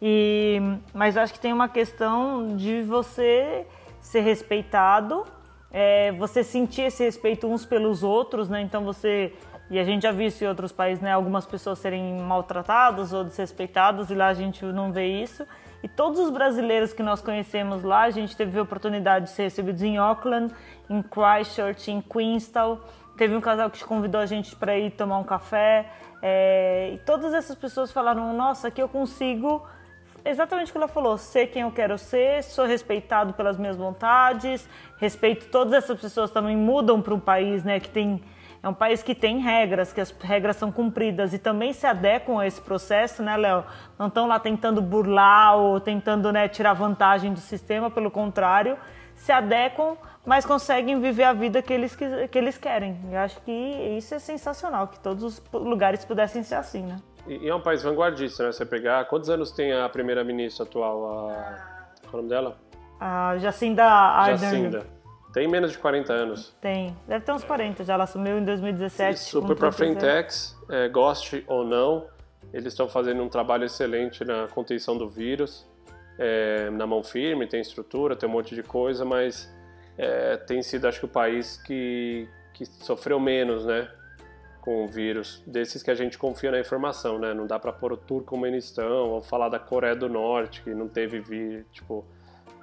E, 0.00 0.58
mas 0.94 1.16
acho 1.16 1.32
que 1.32 1.40
tem 1.40 1.52
uma 1.52 1.68
questão 1.68 2.56
de 2.56 2.82
você 2.82 3.66
ser 4.00 4.20
respeitado 4.20 5.24
é, 5.70 6.10
você 6.12 6.42
sentir 6.42 6.82
esse 6.82 7.04
respeito 7.04 7.46
uns 7.46 7.64
pelos 7.64 8.02
outros, 8.02 8.48
né? 8.48 8.60
Então 8.60 8.84
você 8.84 9.32
e 9.70 9.78
a 9.78 9.84
gente 9.84 10.02
já 10.02 10.10
viu 10.10 10.26
isso 10.26 10.42
em 10.42 10.48
outros 10.48 10.72
países, 10.72 11.00
né? 11.00 11.12
Algumas 11.12 11.46
pessoas 11.46 11.78
serem 11.78 12.18
maltratadas 12.18 13.12
ou 13.12 13.22
desrespeitadas 13.22 14.10
e 14.10 14.14
lá 14.14 14.26
a 14.26 14.34
gente 14.34 14.64
não 14.64 14.92
vê 14.92 15.06
isso. 15.06 15.46
E 15.82 15.88
todos 15.88 16.18
os 16.18 16.28
brasileiros 16.28 16.92
que 16.92 17.02
nós 17.02 17.22
conhecemos 17.22 17.84
lá, 17.84 18.02
a 18.02 18.10
gente 18.10 18.36
teve 18.36 18.58
a 18.58 18.62
oportunidade 18.62 19.26
de 19.26 19.30
ser 19.30 19.44
recebidos 19.44 19.82
em 19.82 19.96
Auckland, 19.96 20.52
em 20.90 21.02
Christchurch, 21.02 21.90
em 21.90 22.02
Queenstown. 22.02 22.78
Teve 23.20 23.36
um 23.36 23.40
casal 23.42 23.68
que 23.68 23.84
convidou 23.84 24.18
a 24.18 24.24
gente 24.24 24.56
para 24.56 24.78
ir 24.78 24.92
tomar 24.92 25.18
um 25.18 25.24
café. 25.24 25.84
É, 26.22 26.92
e 26.94 26.98
todas 27.00 27.34
essas 27.34 27.54
pessoas 27.54 27.92
falaram: 27.92 28.32
Nossa, 28.32 28.68
aqui 28.68 28.80
eu 28.80 28.88
consigo 28.88 29.62
exatamente 30.24 30.70
o 30.70 30.72
que 30.72 30.78
ela 30.78 30.88
falou, 30.88 31.18
ser 31.18 31.48
quem 31.48 31.60
eu 31.60 31.70
quero 31.70 31.98
ser, 31.98 32.42
sou 32.42 32.64
respeitado 32.64 33.34
pelas 33.34 33.58
minhas 33.58 33.76
vontades, 33.76 34.66
respeito 34.96 35.50
todas 35.50 35.74
essas 35.74 36.00
pessoas 36.00 36.30
também 36.30 36.56
mudam 36.56 37.02
para 37.02 37.12
um 37.12 37.20
país, 37.20 37.62
né, 37.62 37.78
que 37.78 37.90
tem 37.90 38.22
é 38.62 38.68
um 38.68 38.74
país 38.74 39.02
que 39.02 39.14
tem 39.14 39.38
regras, 39.38 39.92
que 39.92 40.00
as 40.00 40.10
regras 40.10 40.56
são 40.56 40.72
cumpridas 40.72 41.34
e 41.34 41.38
também 41.38 41.74
se 41.74 41.86
adequam 41.86 42.38
a 42.38 42.46
esse 42.46 42.60
processo, 42.60 43.22
né, 43.22 43.36
Léo? 43.36 43.64
Não 43.98 44.06
estão 44.08 44.26
lá 44.26 44.38
tentando 44.38 44.80
burlar 44.80 45.58
ou 45.58 45.78
tentando 45.78 46.32
né, 46.32 46.48
tirar 46.48 46.72
vantagem 46.72 47.34
do 47.34 47.40
sistema, 47.40 47.90
pelo 47.90 48.10
contrário, 48.10 48.78
se 49.14 49.30
adequam, 49.30 49.96
mas 50.24 50.44
conseguem 50.44 51.00
viver 51.00 51.24
a 51.24 51.32
vida 51.32 51.62
que 51.62 51.72
eles, 51.72 51.96
que 51.96 52.38
eles 52.38 52.58
querem. 52.58 52.98
E 53.10 53.16
acho 53.16 53.40
que 53.40 53.52
isso 53.96 54.14
é 54.14 54.18
sensacional, 54.18 54.88
que 54.88 55.00
todos 55.00 55.24
os 55.24 55.42
lugares 55.52 56.04
pudessem 56.04 56.42
ser 56.42 56.56
assim, 56.56 56.82
né? 56.82 56.98
E, 57.26 57.48
é 57.48 57.54
um 57.54 57.60
país 57.60 57.82
vanguardista, 57.82 58.44
né? 58.44 58.52
Você 58.52 58.66
pegar. 58.66 59.04
Quantos 59.06 59.30
anos 59.30 59.50
tem 59.50 59.72
a 59.72 59.88
primeira-ministra 59.88 60.64
atual? 60.64 61.30
A... 61.30 61.34
Qual 62.02 62.12
é 62.12 62.14
o 62.14 62.16
nome 62.16 62.28
dela? 62.28 62.58
A 62.98 63.38
Jacinda 63.38 63.84
Ardern. 63.84 64.38
Jacinda. 64.38 64.86
Tem 65.32 65.46
menos 65.46 65.70
de 65.70 65.78
40 65.78 66.12
anos. 66.12 66.56
Tem. 66.60 66.96
Deve 67.06 67.24
ter 67.24 67.32
uns 67.32 67.44
40 67.44 67.84
já. 67.84 67.94
Ela 67.94 68.04
assumiu 68.04 68.38
em 68.38 68.44
2017. 68.44 69.20
Super 69.20 69.56
para 69.56 69.70
Frentex, 69.70 70.56
é, 70.68 70.88
goste 70.88 71.44
ou 71.46 71.64
não, 71.64 72.06
eles 72.52 72.72
estão 72.72 72.88
fazendo 72.88 73.22
um 73.22 73.28
trabalho 73.28 73.64
excelente 73.64 74.24
na 74.24 74.48
contenção 74.48 74.96
do 74.96 75.08
vírus. 75.08 75.68
É, 76.18 76.68
na 76.70 76.86
mão 76.86 77.02
firme, 77.02 77.46
tem 77.46 77.60
estrutura, 77.60 78.14
tem 78.14 78.28
um 78.28 78.32
monte 78.32 78.54
de 78.54 78.62
coisa, 78.62 79.04
mas 79.04 79.50
é, 80.00 80.38
tem 80.38 80.62
sido, 80.62 80.88
acho 80.88 80.98
que, 80.98 81.04
o 81.04 81.08
país 81.08 81.58
que, 81.58 82.26
que 82.54 82.64
sofreu 82.64 83.20
menos, 83.20 83.66
né? 83.66 83.86
Com 84.62 84.84
o 84.84 84.88
vírus, 84.88 85.42
desses 85.46 85.82
que 85.82 85.90
a 85.90 85.94
gente 85.94 86.16
confia 86.16 86.50
na 86.50 86.58
informação, 86.58 87.18
né? 87.18 87.34
Não 87.34 87.46
dá 87.46 87.58
para 87.58 87.70
pôr 87.70 87.92
o 87.92 87.96
Turcomenistão 87.98 89.10
ou 89.10 89.20
falar 89.20 89.50
da 89.50 89.58
Coreia 89.58 89.94
do 89.94 90.08
Norte, 90.08 90.62
que 90.62 90.70
não 90.70 90.88
teve 90.88 91.20
vírus, 91.20 91.66
tipo... 91.70 92.04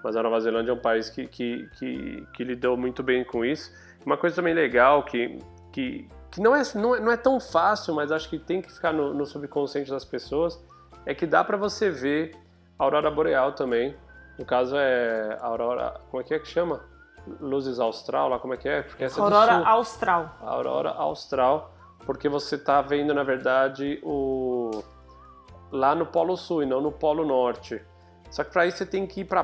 Mas 0.04 0.16
a 0.16 0.24
Nova 0.24 0.40
Zelândia 0.40 0.72
é 0.72 0.74
um 0.74 0.80
país 0.80 1.10
que, 1.10 1.28
que, 1.28 1.70
que, 1.78 2.28
que 2.34 2.44
lidou 2.44 2.76
muito 2.76 3.04
bem 3.04 3.24
com 3.24 3.46
isso. 3.46 3.72
Uma 4.04 4.18
coisa 4.18 4.36
também 4.36 4.54
legal 4.54 5.04
que, 5.04 5.38
que, 5.72 6.08
que 6.32 6.42
não, 6.42 6.56
é, 6.56 6.62
não, 6.74 6.96
é, 6.96 7.00
não 7.00 7.12
é 7.12 7.18
tão 7.18 7.40
fácil, 7.40 7.94
mas 7.94 8.12
acho 8.12 8.30
que 8.30 8.40
tem 8.40 8.62
que 8.62 8.72
ficar 8.72 8.94
no, 8.94 9.14
no 9.14 9.26
subconsciente 9.26 9.92
das 9.92 10.06
pessoas, 10.06 10.60
é 11.06 11.14
que 11.14 11.26
dá 11.26 11.44
para 11.44 11.58
você 11.58 11.90
ver 11.90 12.36
a 12.80 12.84
aurora 12.84 13.12
boreal 13.12 13.54
também. 13.54 13.96
No 14.40 14.46
caso 14.46 14.76
é 14.76 15.38
a 15.40 15.46
aurora, 15.46 16.00
como 16.10 16.22
é 16.22 16.24
que 16.24 16.34
é 16.34 16.40
que 16.40 16.48
chama? 16.48 16.97
Luzes 17.40 17.80
austral, 17.80 18.30
lá 18.30 18.40
como 18.40 18.54
é 18.54 18.58
que 18.58 18.68
é? 18.68 18.82
Porque 18.82 19.04
essa 19.04 19.20
é 19.20 19.24
aurora 19.24 19.68
austral. 19.68 20.38
Aurora 20.42 20.90
austral, 20.92 21.74
porque 22.06 22.30
você 22.30 22.56
está 22.56 22.82
vendo 22.82 23.14
na 23.14 23.24
verdade 23.24 24.00
o 24.04 24.84
lá 25.72 25.94
no 25.94 26.06
Polo 26.06 26.38
Sul 26.38 26.64
e 26.64 26.66
não 26.66 26.82
no 26.82 26.92
Polo 26.92 27.26
Norte. 27.26 27.82
Só 28.30 28.44
que 28.44 28.52
para 28.52 28.66
isso 28.66 28.78
você 28.78 28.86
tem 28.86 29.08
que 29.08 29.22
ir 29.22 29.26
para 29.26 29.44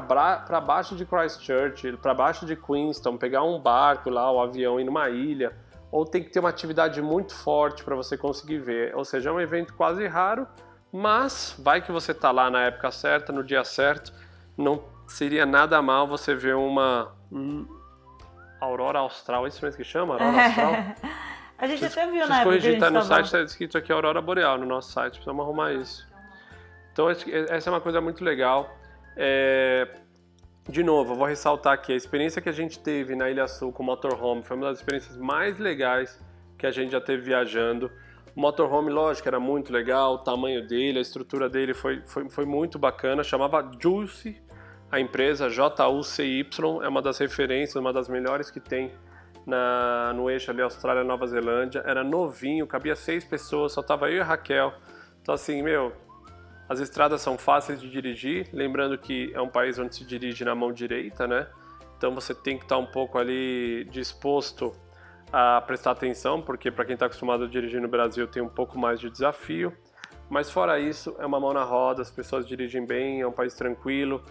baixo 0.62 0.96
de 0.96 1.06
Christchurch, 1.06 1.98
para 1.98 2.14
baixo 2.14 2.46
de 2.46 2.56
Queenstown, 2.56 3.18
pegar 3.18 3.44
um 3.44 3.60
barco 3.60 4.10
lá, 4.10 4.30
o 4.30 4.38
um 4.38 4.42
avião 4.42 4.80
ir 4.80 4.84
numa 4.84 5.10
ilha, 5.10 5.56
ou 5.92 6.06
tem 6.06 6.24
que 6.24 6.30
ter 6.30 6.40
uma 6.40 6.50
atividade 6.50 7.02
muito 7.02 7.34
forte 7.34 7.84
para 7.84 7.96
você 7.96 8.18
conseguir 8.18 8.60
ver. 8.60 8.96
Ou 8.96 9.06
seja, 9.06 9.30
é 9.30 9.34
um 9.34 9.40
evento 9.40 9.74
quase 9.74 10.06
raro, 10.08 10.48
mas 10.92 11.56
vai 11.60 11.82
que 11.82 11.92
você 11.92 12.12
está 12.12 12.32
lá 12.32 12.50
na 12.50 12.64
época 12.64 12.92
certa, 12.92 13.32
no 13.32 13.44
dia 13.44 13.64
certo, 13.64 14.14
não 14.58 14.84
seria 15.08 15.46
nada 15.46 15.82
mal 15.82 16.08
você 16.08 16.36
ver 16.36 16.56
uma 16.56 17.12
Hum, 17.34 17.66
Aurora 18.62 19.00
Austral, 19.00 19.46
é 19.46 19.50
isso 19.50 19.64
mesmo 19.66 19.78
que 19.78 19.84
chama? 19.84 20.14
Aurora 20.14 20.46
Austral? 20.46 20.74
a 21.58 21.68
gente 21.68 21.86
até 21.86 22.06
viu 22.06 22.28
na 22.28 22.42
época 22.42 22.44
corrigir, 22.44 22.80
tá 22.80 22.90
no 22.90 23.00
tava... 23.00 23.06
site, 23.08 23.26
está 23.26 23.42
escrito 23.42 23.78
aqui 23.78 23.92
Aurora 23.92 24.22
Boreal 24.22 24.58
no 24.58 24.66
nosso 24.66 24.92
site, 24.92 25.14
precisamos 25.14 25.44
arrumar 25.44 25.74
isso. 25.74 26.08
Então 26.92 27.10
essa 27.10 27.70
é 27.70 27.72
uma 27.72 27.82
coisa 27.82 28.00
muito 28.00 28.24
legal. 28.24 28.78
É... 29.18 29.88
De 30.70 30.82
novo, 30.82 31.14
eu 31.14 31.18
vou 31.18 31.28
ressaltar 31.28 31.74
aqui, 31.74 31.92
a 31.92 31.96
experiência 31.96 32.42
que 32.42 32.48
a 32.48 32.54
gente 32.54 32.80
teve 32.80 33.16
na 33.16 33.30
Ilha 33.30 33.48
Sul 33.48 33.74
com 33.74 33.84
o 33.84 33.86
motorhome 33.86 34.44
foi 34.44 34.56
uma 34.56 34.68
das 34.68 34.78
experiências 34.78 35.18
mais 35.18 35.58
legais 35.58 36.24
que 36.58 36.66
a 36.66 36.72
gente 36.72 36.92
já 36.92 37.02
teve 37.02 37.24
viajando. 37.24 37.92
O 38.34 38.40
motorhome, 38.40 38.90
lógico, 38.90 39.28
era 39.28 39.40
muito 39.40 39.74
legal, 39.74 40.14
o 40.14 40.18
tamanho 40.20 40.66
dele, 40.66 41.00
a 41.00 41.02
estrutura 41.02 41.50
dele 41.50 41.74
foi, 41.74 42.02
foi, 42.06 42.30
foi 42.30 42.46
muito 42.46 42.80
bacana, 42.80 43.24
chamava 43.24 43.70
Juicy, 43.78 44.42
a 44.94 45.00
empresa 45.00 45.50
JUCY 45.50 46.48
é 46.84 46.88
uma 46.88 47.02
das 47.02 47.18
referências, 47.18 47.76
uma 47.76 47.92
das 47.92 48.08
melhores 48.08 48.52
que 48.52 48.60
tem 48.60 48.92
na, 49.44 50.14
no 50.14 50.30
eixo 50.30 50.52
ali 50.52 50.62
Austrália-Nova 50.62 51.26
Zelândia. 51.26 51.82
Era 51.84 52.04
novinho, 52.04 52.68
cabia 52.68 52.96
seis 52.96 53.26
pessoas, 53.26 53.72
só 53.72 53.82
tava 53.82 54.12
eu 54.12 54.18
e 54.18 54.20
a 54.20 54.24
Raquel. 54.24 54.72
Então 55.20 55.34
assim, 55.34 55.64
meu, 55.64 55.94
as 56.70 56.80
estradas 56.80 57.22
são 57.22 57.40
fáceis 57.40 57.82
de 57.82 57.90
dirigir, 57.90 58.48
lembrando 58.54 58.96
que 58.96 59.32
é 59.34 59.42
um 59.42 59.50
país 59.50 59.80
onde 59.80 59.96
se 59.96 60.06
dirige 60.06 60.46
na 60.46 60.54
mão 60.54 60.72
direita, 60.72 61.26
né? 61.26 61.48
Então 61.98 62.14
você 62.14 62.36
tem 62.36 62.56
que 62.56 62.66
estar 62.66 62.78
um 62.78 62.86
pouco 62.86 63.18
ali 63.18 63.86
disposto 63.86 64.76
a 65.32 65.60
prestar 65.62 65.90
atenção, 65.90 66.40
porque 66.40 66.70
para 66.70 66.86
quem 66.86 66.94
está 66.94 67.08
acostumado 67.08 67.46
a 67.46 67.48
dirigir 67.48 67.82
no 67.82 67.88
Brasil 67.88 68.28
tem 68.28 68.44
um 68.44 68.50
pouco 68.50 68.78
mais 68.78 69.00
de 69.00 69.10
desafio. 69.10 69.74
Mas 70.30 70.52
fora 70.52 70.80
isso, 70.80 71.16
é 71.18 71.26
uma 71.26 71.40
mão 71.40 71.52
na 71.52 71.64
roda, 71.64 72.04
as 72.04 72.12
pessoas 72.12 72.46
dirigem 72.46 72.86
bem, 72.86 73.22
é 73.22 73.28
um 73.28 73.32
país 73.32 73.56
tranquilo. 73.56 74.24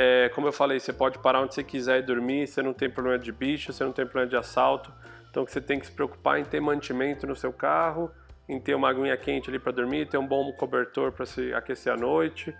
É, 0.00 0.28
como 0.28 0.46
eu 0.46 0.52
falei, 0.52 0.78
você 0.78 0.92
pode 0.92 1.18
parar 1.18 1.40
onde 1.40 1.52
você 1.52 1.64
quiser 1.64 1.98
e 1.98 2.02
dormir, 2.02 2.46
você 2.46 2.62
não 2.62 2.72
tem 2.72 2.88
problema 2.88 3.18
de 3.18 3.32
bicho, 3.32 3.72
você 3.72 3.82
não 3.82 3.90
tem 3.90 4.04
problema 4.04 4.30
de 4.30 4.36
assalto. 4.36 4.92
Então 5.28 5.44
você 5.44 5.60
tem 5.60 5.80
que 5.80 5.86
se 5.86 5.92
preocupar 5.92 6.38
em 6.38 6.44
ter 6.44 6.60
mantimento 6.60 7.26
no 7.26 7.34
seu 7.34 7.52
carro, 7.52 8.08
em 8.48 8.60
ter 8.60 8.76
uma 8.76 8.88
aguinha 8.88 9.16
quente 9.16 9.50
ali 9.50 9.58
para 9.58 9.72
dormir, 9.72 10.06
ter 10.08 10.16
um 10.16 10.24
bom 10.24 10.52
cobertor 10.52 11.10
para 11.10 11.26
se 11.26 11.52
aquecer 11.52 11.92
à 11.92 11.96
noite, 11.96 12.56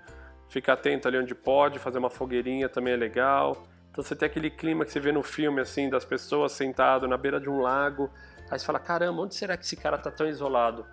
ficar 0.48 0.72
atento 0.72 1.06
ali 1.06 1.16
onde 1.16 1.32
pode, 1.32 1.78
fazer 1.78 2.00
uma 2.00 2.10
fogueirinha 2.10 2.68
também 2.68 2.94
é 2.94 2.96
legal. 2.96 3.68
Então 3.92 4.02
você 4.02 4.16
tem 4.16 4.26
aquele 4.26 4.50
clima 4.50 4.84
que 4.84 4.90
você 4.90 4.98
vê 4.98 5.12
no 5.12 5.22
filme 5.22 5.60
assim 5.60 5.88
das 5.88 6.04
pessoas 6.04 6.50
sentado 6.50 7.06
na 7.06 7.16
beira 7.16 7.40
de 7.40 7.48
um 7.48 7.60
lago, 7.60 8.10
aí 8.50 8.58
você 8.58 8.66
fala, 8.66 8.80
caramba, 8.80 9.22
onde 9.22 9.36
será 9.36 9.56
que 9.56 9.62
esse 9.62 9.76
cara 9.76 9.96
tá 9.96 10.10
tão 10.10 10.26
isolado? 10.26 10.84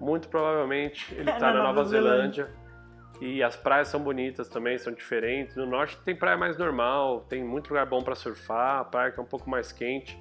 Muito 0.00 0.26
provavelmente 0.30 1.14
ele 1.14 1.30
está 1.30 1.52
na 1.52 1.62
Nova 1.64 1.84
Zelândia. 1.84 2.46
Zelândia 2.46 2.61
e 3.20 3.42
as 3.42 3.56
praias 3.56 3.88
são 3.88 4.00
bonitas 4.00 4.48
também, 4.48 4.76
são 4.78 4.92
diferentes. 4.92 5.54
No 5.56 5.66
norte 5.66 5.96
tem 6.04 6.14
praia 6.14 6.36
mais 6.36 6.56
normal, 6.56 7.20
tem 7.28 7.44
muito 7.44 7.68
lugar 7.68 7.86
bom 7.86 8.02
para 8.02 8.14
surfar, 8.14 8.80
a 8.80 8.84
praia 8.84 9.12
que 9.12 9.20
é 9.20 9.22
um 9.22 9.26
pouco 9.26 9.48
mais 9.48 9.70
quente. 9.72 10.20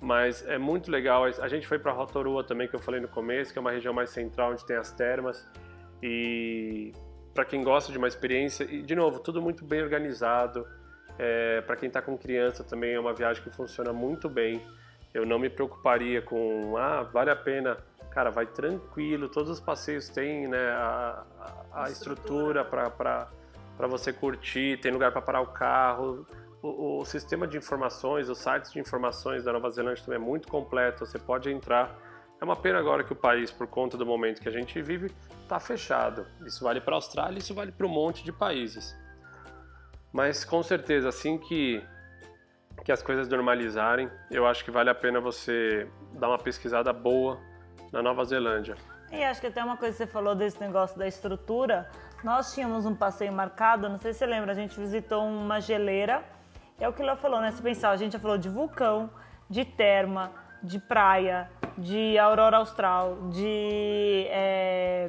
Mas 0.00 0.46
é 0.46 0.58
muito 0.58 0.90
legal. 0.90 1.24
A 1.24 1.48
gente 1.48 1.66
foi 1.66 1.78
para 1.78 1.90
Rotorua 1.92 2.44
também, 2.44 2.68
que 2.68 2.76
eu 2.76 2.80
falei 2.80 3.00
no 3.00 3.08
começo, 3.08 3.52
que 3.52 3.58
é 3.58 3.60
uma 3.60 3.72
região 3.72 3.94
mais 3.94 4.10
central 4.10 4.52
onde 4.52 4.64
tem 4.64 4.76
as 4.76 4.92
termas. 4.92 5.48
E 6.02 6.92
para 7.34 7.44
quem 7.44 7.64
gosta 7.64 7.90
de 7.90 7.98
uma 7.98 8.08
experiência, 8.08 8.64
e 8.64 8.82
de 8.82 8.94
novo, 8.94 9.20
tudo 9.20 9.40
muito 9.40 9.64
bem 9.64 9.82
organizado. 9.82 10.66
É, 11.18 11.62
para 11.62 11.76
quem 11.76 11.86
está 11.86 12.02
com 12.02 12.16
criança 12.16 12.62
também 12.62 12.92
é 12.92 13.00
uma 13.00 13.14
viagem 13.14 13.42
que 13.42 13.50
funciona 13.50 13.92
muito 13.92 14.28
bem. 14.28 14.60
Eu 15.16 15.24
não 15.24 15.38
me 15.38 15.48
preocuparia 15.48 16.20
com, 16.20 16.76
ah, 16.76 17.02
vale 17.02 17.30
a 17.30 17.36
pena 17.36 17.78
cara, 18.16 18.30
vai 18.30 18.46
tranquilo, 18.46 19.28
todos 19.28 19.50
os 19.50 19.60
passeios 19.60 20.08
têm 20.08 20.48
né, 20.48 20.70
a, 20.70 21.22
a, 21.70 21.84
a 21.84 21.90
estrutura 21.90 22.64
para 22.64 23.28
você 23.86 24.10
curtir, 24.10 24.80
tem 24.80 24.90
lugar 24.90 25.12
para 25.12 25.20
parar 25.20 25.42
o 25.42 25.48
carro. 25.48 26.26
O, 26.62 27.00
o, 27.00 27.04
sistema 27.04 27.46
de 27.46 27.58
informações, 27.58 28.30
os 28.30 28.38
sites 28.38 28.72
de 28.72 28.80
informações 28.80 29.44
da 29.44 29.52
Nova 29.52 29.68
Zelândia 29.68 30.02
também 30.02 30.18
é 30.18 30.24
muito 30.24 30.48
completo, 30.48 31.04
você 31.04 31.18
pode 31.18 31.50
entrar. 31.50 31.94
É 32.40 32.44
uma 32.44 32.56
pena 32.56 32.78
agora 32.78 33.04
que 33.04 33.12
o 33.12 33.16
país, 33.16 33.50
por 33.50 33.66
conta 33.66 33.98
do 33.98 34.06
momento 34.06 34.40
que 34.40 34.48
a 34.48 34.52
gente 34.52 34.80
vive, 34.80 35.12
está 35.42 35.60
fechado. 35.60 36.26
Isso 36.46 36.64
vale 36.64 36.80
para 36.80 36.94
a 36.94 36.96
Austrália, 36.96 37.38
isso 37.38 37.52
vale 37.52 37.70
para 37.70 37.86
um 37.86 37.90
monte 37.90 38.24
de 38.24 38.32
países. 38.32 38.96
Mas 40.10 40.42
com 40.42 40.62
certeza, 40.62 41.10
assim 41.10 41.36
que, 41.36 41.84
que 42.86 42.92
as 42.92 43.02
coisas 43.02 43.28
normalizarem, 43.28 44.08
eu 44.30 44.46
acho 44.46 44.64
que 44.64 44.70
vale 44.70 44.88
a 44.88 44.94
pena 44.94 45.20
você 45.20 45.88
dar 46.12 46.28
uma 46.28 46.38
pesquisada 46.38 46.92
boa 46.92 47.36
na 47.90 48.00
Nova 48.00 48.24
Zelândia. 48.24 48.76
E 49.10 49.24
acho 49.24 49.40
que 49.40 49.48
até 49.48 49.62
uma 49.64 49.76
coisa 49.76 49.90
que 49.96 50.04
você 50.04 50.06
falou 50.06 50.36
desse 50.36 50.60
negócio 50.60 50.96
da 50.96 51.04
estrutura. 51.08 51.90
Nós 52.22 52.54
tínhamos 52.54 52.86
um 52.86 52.94
passeio 52.94 53.32
marcado, 53.32 53.88
não 53.88 53.98
sei 53.98 54.12
se 54.12 54.20
você 54.20 54.26
lembra, 54.26 54.52
a 54.52 54.54
gente 54.54 54.78
visitou 54.78 55.26
uma 55.26 55.60
geleira. 55.60 56.22
É 56.78 56.88
o 56.88 56.92
que 56.92 57.02
ela 57.02 57.16
falou, 57.16 57.40
né? 57.40 57.50
Se 57.50 57.60
pensar, 57.60 57.90
a 57.90 57.96
gente 57.96 58.12
já 58.12 58.20
falou 58.20 58.38
de 58.38 58.48
vulcão, 58.48 59.10
de 59.50 59.64
terma, 59.64 60.30
de 60.62 60.78
praia, 60.78 61.50
de 61.76 62.16
aurora 62.16 62.58
austral, 62.58 63.16
de 63.30 64.28
é, 64.28 65.08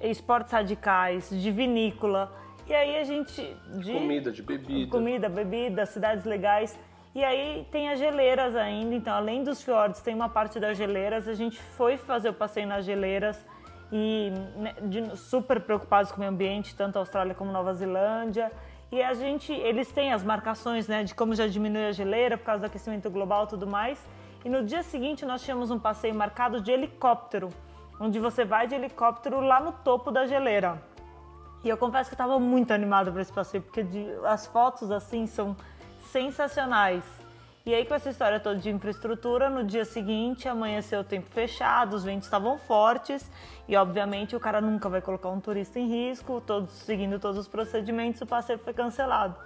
esportes 0.00 0.52
radicais, 0.52 1.30
de 1.30 1.52
vinícola. 1.52 2.32
E 2.70 2.74
aí 2.74 2.98
a 2.98 3.02
gente. 3.02 3.56
De 3.82 3.92
comida, 3.92 4.30
de 4.30 4.42
bebida. 4.44 4.90
Comida, 4.92 5.28
bebida, 5.28 5.84
cidades 5.84 6.24
legais. 6.24 6.78
E 7.12 7.24
aí 7.24 7.66
tem 7.72 7.88
as 7.88 7.98
geleiras 7.98 8.54
ainda, 8.54 8.94
então 8.94 9.12
além 9.12 9.42
dos 9.42 9.60
fiordes 9.60 10.00
tem 10.00 10.14
uma 10.14 10.28
parte 10.28 10.60
das 10.60 10.78
geleiras. 10.78 11.26
A 11.26 11.34
gente 11.34 11.60
foi 11.60 11.96
fazer 11.96 12.28
o 12.28 12.32
passeio 12.32 12.68
nas 12.68 12.84
geleiras 12.84 13.44
e 13.90 14.30
né, 14.54 14.76
de, 14.82 15.18
super 15.18 15.58
preocupados 15.58 16.12
com 16.12 16.18
o 16.18 16.20
meio 16.20 16.30
ambiente, 16.30 16.76
tanto 16.76 16.94
a 16.94 17.00
Austrália 17.00 17.34
como 17.34 17.50
Nova 17.50 17.74
Zelândia. 17.74 18.52
E 18.92 19.02
a 19.02 19.14
gente, 19.14 19.52
eles 19.52 19.90
têm 19.90 20.12
as 20.12 20.22
marcações, 20.22 20.86
né, 20.86 21.02
de 21.02 21.12
como 21.12 21.34
já 21.34 21.48
diminui 21.48 21.86
a 21.86 21.92
geleira 21.92 22.38
por 22.38 22.44
causa 22.44 22.60
do 22.60 22.66
aquecimento 22.66 23.10
global 23.10 23.46
e 23.46 23.48
tudo 23.48 23.66
mais. 23.66 24.00
E 24.44 24.48
no 24.48 24.64
dia 24.64 24.84
seguinte 24.84 25.26
nós 25.26 25.42
tínhamos 25.42 25.72
um 25.72 25.78
passeio 25.80 26.14
marcado 26.14 26.60
de 26.60 26.70
helicóptero, 26.70 27.48
onde 27.98 28.20
você 28.20 28.44
vai 28.44 28.68
de 28.68 28.76
helicóptero 28.76 29.40
lá 29.40 29.58
no 29.58 29.72
topo 29.72 30.12
da 30.12 30.24
geleira. 30.24 30.80
E 31.62 31.68
eu 31.68 31.76
confesso 31.76 32.08
que 32.08 32.14
eu 32.14 32.16
estava 32.16 32.38
muito 32.38 32.72
animada 32.72 33.12
para 33.12 33.20
esse 33.20 33.32
passeio, 33.32 33.62
porque 33.62 33.82
de, 33.82 34.06
as 34.24 34.46
fotos 34.46 34.90
assim 34.90 35.26
são 35.26 35.56
sensacionais. 36.10 37.04
E 37.66 37.74
aí, 37.74 37.84
com 37.84 37.94
essa 37.94 38.08
história 38.08 38.40
toda 38.40 38.58
de 38.58 38.70
infraestrutura, 38.70 39.50
no 39.50 39.62
dia 39.62 39.84
seguinte 39.84 40.48
amanheceu 40.48 41.00
o 41.00 41.04
tempo 41.04 41.28
fechado, 41.30 41.94
os 41.94 42.02
ventos 42.02 42.24
estavam 42.24 42.58
fortes 42.58 43.30
e, 43.68 43.76
obviamente, 43.76 44.34
o 44.34 44.40
cara 44.40 44.62
nunca 44.62 44.88
vai 44.88 45.02
colocar 45.02 45.28
um 45.28 45.38
turista 45.38 45.78
em 45.78 45.86
risco, 45.86 46.40
todos 46.40 46.70
seguindo 46.70 47.18
todos 47.18 47.36
os 47.36 47.46
procedimentos, 47.46 48.22
o 48.22 48.26
passeio 48.26 48.58
foi 48.58 48.72
cancelado. 48.72 49.36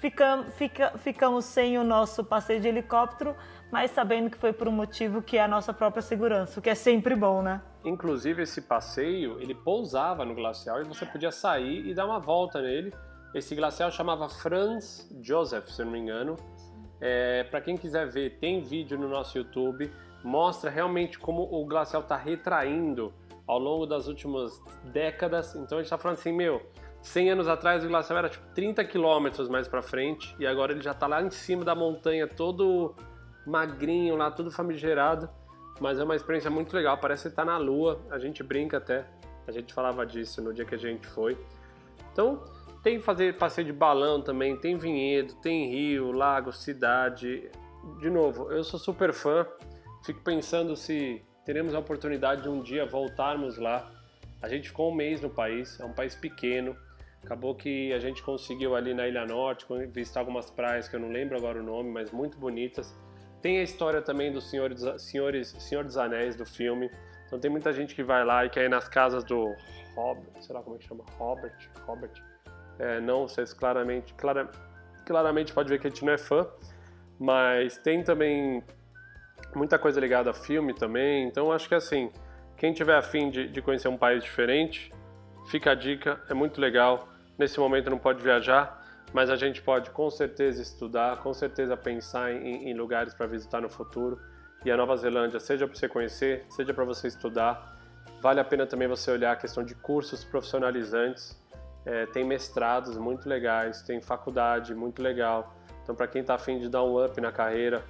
Ficam, 0.00 0.44
fica, 0.44 0.98
ficamos 0.98 1.44
sem 1.44 1.78
o 1.78 1.84
nosso 1.84 2.24
passeio 2.24 2.60
de 2.60 2.66
helicóptero, 2.66 3.36
mas 3.70 3.90
sabendo 3.90 4.30
que 4.30 4.38
foi 4.38 4.52
por 4.52 4.68
um 4.68 4.72
motivo 4.72 5.22
que 5.22 5.36
é 5.36 5.42
a 5.42 5.48
nossa 5.48 5.72
própria 5.72 6.02
segurança, 6.02 6.58
o 6.58 6.62
que 6.62 6.70
é 6.70 6.74
sempre 6.74 7.14
bom, 7.14 7.42
né? 7.42 7.60
Inclusive, 7.84 8.42
esse 8.42 8.62
passeio, 8.62 9.40
ele 9.40 9.54
pousava 9.54 10.24
no 10.24 10.34
glacial 10.34 10.80
e 10.80 10.84
você 10.84 11.06
podia 11.06 11.30
sair 11.30 11.86
e 11.86 11.94
dar 11.94 12.06
uma 12.06 12.18
volta 12.18 12.60
nele 12.60 12.92
esse 13.32 13.54
glacial 13.54 13.92
chamava 13.92 14.28
Franz 14.28 15.08
Joseph, 15.22 15.68
se 15.68 15.82
eu 15.82 15.86
não 15.86 15.92
me 15.92 16.00
engano. 16.00 16.36
É, 17.00 17.44
Para 17.44 17.60
quem 17.60 17.76
quiser 17.76 18.08
ver, 18.08 18.38
tem 18.38 18.60
vídeo 18.60 18.98
no 18.98 19.08
nosso 19.08 19.38
YouTube. 19.38 19.90
Mostra 20.24 20.68
realmente 20.68 21.18
como 21.18 21.42
o 21.42 21.64
glacial 21.64 22.02
está 22.02 22.16
retraindo 22.16 23.12
ao 23.46 23.58
longo 23.58 23.86
das 23.86 24.08
últimas 24.08 24.60
décadas. 24.92 25.54
Então 25.54 25.78
a 25.78 25.80
gente 25.80 25.86
está 25.86 25.96
falando 25.96 26.18
assim, 26.18 26.32
meu, 26.32 26.60
100 27.02 27.30
anos 27.30 27.48
atrás 27.48 27.84
o 27.84 27.88
glacial 27.88 28.18
era 28.18 28.28
tipo 28.28 28.44
30 28.52 28.84
quilômetros 28.84 29.48
mais 29.48 29.68
para 29.68 29.80
frente 29.80 30.34
e 30.38 30.46
agora 30.46 30.72
ele 30.72 30.82
já 30.82 30.90
está 30.90 31.06
lá 31.06 31.22
em 31.22 31.30
cima 31.30 31.64
da 31.64 31.74
montanha, 31.74 32.26
todo 32.26 32.94
magrinho 33.46 34.16
lá, 34.16 34.30
tudo 34.30 34.50
famigerado. 34.50 35.28
Mas 35.80 35.98
é 35.98 36.04
uma 36.04 36.14
experiência 36.14 36.50
muito 36.50 36.74
legal, 36.74 36.98
parece 36.98 37.28
estar 37.28 37.44
tá 37.44 37.50
na 37.50 37.56
lua, 37.56 38.00
a 38.10 38.18
gente 38.18 38.42
brinca 38.42 38.76
até, 38.76 39.06
a 39.46 39.52
gente 39.52 39.72
falava 39.72 40.04
disso 40.04 40.42
no 40.42 40.52
dia 40.52 40.64
que 40.64 40.74
a 40.74 40.78
gente 40.78 41.06
foi. 41.06 41.38
Então, 42.12 42.44
tem 42.82 43.00
fazer 43.00 43.38
passeio 43.38 43.66
de 43.66 43.72
balão 43.72 44.20
também, 44.20 44.56
tem 44.56 44.76
vinhedo, 44.76 45.34
tem 45.36 45.70
rio, 45.70 46.12
lago, 46.12 46.52
cidade. 46.52 47.50
De 47.98 48.10
novo, 48.10 48.52
eu 48.52 48.62
sou 48.62 48.78
super 48.78 49.12
fã, 49.14 49.46
fico 50.04 50.20
pensando 50.20 50.76
se 50.76 51.24
teremos 51.46 51.74
a 51.74 51.78
oportunidade 51.78 52.42
de 52.42 52.48
um 52.50 52.60
dia 52.62 52.84
voltarmos 52.84 53.56
lá. 53.56 53.90
A 54.42 54.48
gente 54.48 54.68
ficou 54.68 54.92
um 54.92 54.94
mês 54.94 55.22
no 55.22 55.30
país, 55.30 55.80
é 55.80 55.84
um 55.84 55.92
país 55.94 56.14
pequeno, 56.14 56.76
Acabou 57.22 57.54
que 57.54 57.92
a 57.92 57.98
gente 57.98 58.22
conseguiu 58.22 58.74
ali 58.74 58.94
na 58.94 59.06
Ilha 59.06 59.26
Norte 59.26 59.66
visitar 59.88 60.20
algumas 60.20 60.50
praias 60.50 60.88
que 60.88 60.96
eu 60.96 61.00
não 61.00 61.10
lembro 61.10 61.36
agora 61.36 61.60
o 61.60 61.62
nome, 61.62 61.90
mas 61.90 62.10
muito 62.10 62.38
bonitas. 62.38 62.94
Tem 63.42 63.58
a 63.58 63.62
história 63.62 64.02
também 64.02 64.32
do 64.32 64.40
Senhor 64.40 64.74
dos, 64.74 65.02
Senhores, 65.02 65.54
Senhor 65.58 65.84
dos 65.84 65.96
Anéis 65.96 66.36
do 66.36 66.44
filme. 66.44 66.90
Então 67.26 67.38
tem 67.38 67.50
muita 67.50 67.72
gente 67.72 67.94
que 67.94 68.02
vai 68.02 68.24
lá 68.24 68.44
e 68.44 68.50
quer 68.50 68.64
ir 68.64 68.68
nas 68.68 68.88
casas 68.88 69.24
do 69.24 69.54
Robert, 69.94 70.42
sei 70.42 70.54
lá 70.54 70.62
como 70.62 70.76
é 70.76 70.78
que 70.78 70.86
chama, 70.86 71.04
Robert, 71.16 71.56
Robert. 71.86 72.10
É, 72.78 73.00
não, 73.00 73.28
vocês 73.28 73.52
claramente, 73.52 74.14
clara, 74.14 74.50
claramente 75.06 75.52
pode 75.52 75.68
ver 75.68 75.78
que 75.78 75.86
a 75.86 75.90
gente 75.90 76.04
não 76.04 76.12
é 76.12 76.18
fã, 76.18 76.46
mas 77.18 77.78
tem 77.78 78.02
também 78.02 78.62
muita 79.54 79.78
coisa 79.78 80.00
ligada 80.00 80.30
a 80.30 80.34
filme 80.34 80.74
também. 80.74 81.26
Então 81.26 81.52
acho 81.52 81.68
que 81.68 81.74
assim, 81.74 82.10
quem 82.56 82.72
tiver 82.72 82.96
afim 82.96 83.30
de, 83.30 83.48
de 83.48 83.62
conhecer 83.62 83.88
um 83.88 83.96
país 83.96 84.22
diferente, 84.22 84.92
fica 85.46 85.70
a 85.70 85.74
dica, 85.74 86.20
é 86.28 86.34
muito 86.34 86.60
legal. 86.60 87.08
Nesse 87.38 87.58
momento 87.58 87.88
não 87.90 87.98
pode 87.98 88.22
viajar, 88.22 88.79
mas 89.12 89.30
a 89.30 89.36
gente 89.36 89.60
pode 89.62 89.90
com 89.90 90.10
certeza 90.10 90.62
estudar, 90.62 91.18
com 91.18 91.32
certeza 91.32 91.76
pensar 91.76 92.32
em, 92.32 92.70
em 92.70 92.74
lugares 92.74 93.14
para 93.14 93.26
visitar 93.26 93.60
no 93.60 93.68
futuro. 93.68 94.20
E 94.64 94.70
a 94.70 94.76
Nova 94.76 94.96
Zelândia, 94.96 95.40
seja 95.40 95.66
para 95.66 95.76
você 95.76 95.88
conhecer, 95.88 96.44
seja 96.50 96.74
para 96.74 96.84
você 96.84 97.08
estudar, 97.08 97.78
vale 98.20 98.40
a 98.40 98.44
pena 98.44 98.66
também 98.66 98.86
você 98.86 99.10
olhar 99.10 99.32
a 99.32 99.36
questão 99.36 99.64
de 99.64 99.74
cursos 99.74 100.22
profissionalizantes. 100.22 101.38
É, 101.84 102.04
tem 102.06 102.24
mestrados 102.24 102.96
muito 102.98 103.28
legais, 103.28 103.82
tem 103.82 104.00
faculdade 104.00 104.74
muito 104.74 105.02
legal. 105.02 105.54
Então, 105.82 105.94
para 105.94 106.06
quem 106.06 106.20
está 106.20 106.34
afim 106.34 106.58
de 106.58 106.68
dar 106.68 106.84
um 106.84 107.02
up 107.02 107.18
na 107.20 107.32
carreira, 107.32 107.82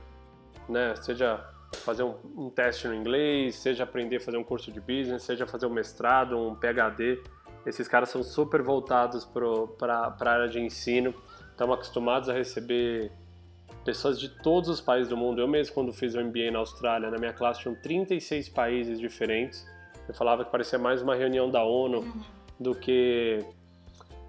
né, 0.68 0.94
seja 0.96 1.44
fazer 1.78 2.02
um, 2.02 2.14
um, 2.36 2.50
teste 2.50 2.86
no 2.86 2.94
inglês, 2.94 3.56
seja 3.56 3.84
aprender 3.84 4.16
a 4.16 4.20
fazer 4.20 4.36
um 4.36 4.44
curso 4.44 4.70
de 4.70 4.80
business, 4.80 5.22
seja 5.22 5.46
fazer 5.46 5.66
um 5.66 5.70
mestrado, 5.70 6.38
um 6.38 6.54
PhD, 6.54 7.20
esses 7.66 7.86
caras 7.86 8.08
são 8.08 8.22
super 8.22 8.62
voltados 8.62 9.24
para 9.24 10.14
a 10.18 10.30
área 10.30 10.48
de 10.48 10.60
ensino, 10.60 11.14
estão 11.50 11.72
acostumados 11.72 12.28
a 12.28 12.32
receber 12.32 13.12
pessoas 13.84 14.18
de 14.18 14.28
todos 14.28 14.68
os 14.68 14.80
países 14.80 15.08
do 15.08 15.16
mundo. 15.16 15.40
Eu 15.40 15.48
mesmo, 15.48 15.74
quando 15.74 15.92
fiz 15.92 16.14
o 16.14 16.20
MBA 16.20 16.50
na 16.52 16.58
Austrália, 16.58 17.10
na 17.10 17.18
minha 17.18 17.32
classe 17.32 17.60
tinham 17.60 17.74
36 17.74 18.48
países 18.48 18.98
diferentes. 18.98 19.66
Eu 20.08 20.14
falava 20.14 20.44
que 20.44 20.50
parecia 20.50 20.78
mais 20.78 21.02
uma 21.02 21.14
reunião 21.14 21.50
da 21.50 21.62
ONU 21.62 21.98
uhum. 21.98 22.22
do 22.58 22.74
que 22.74 23.44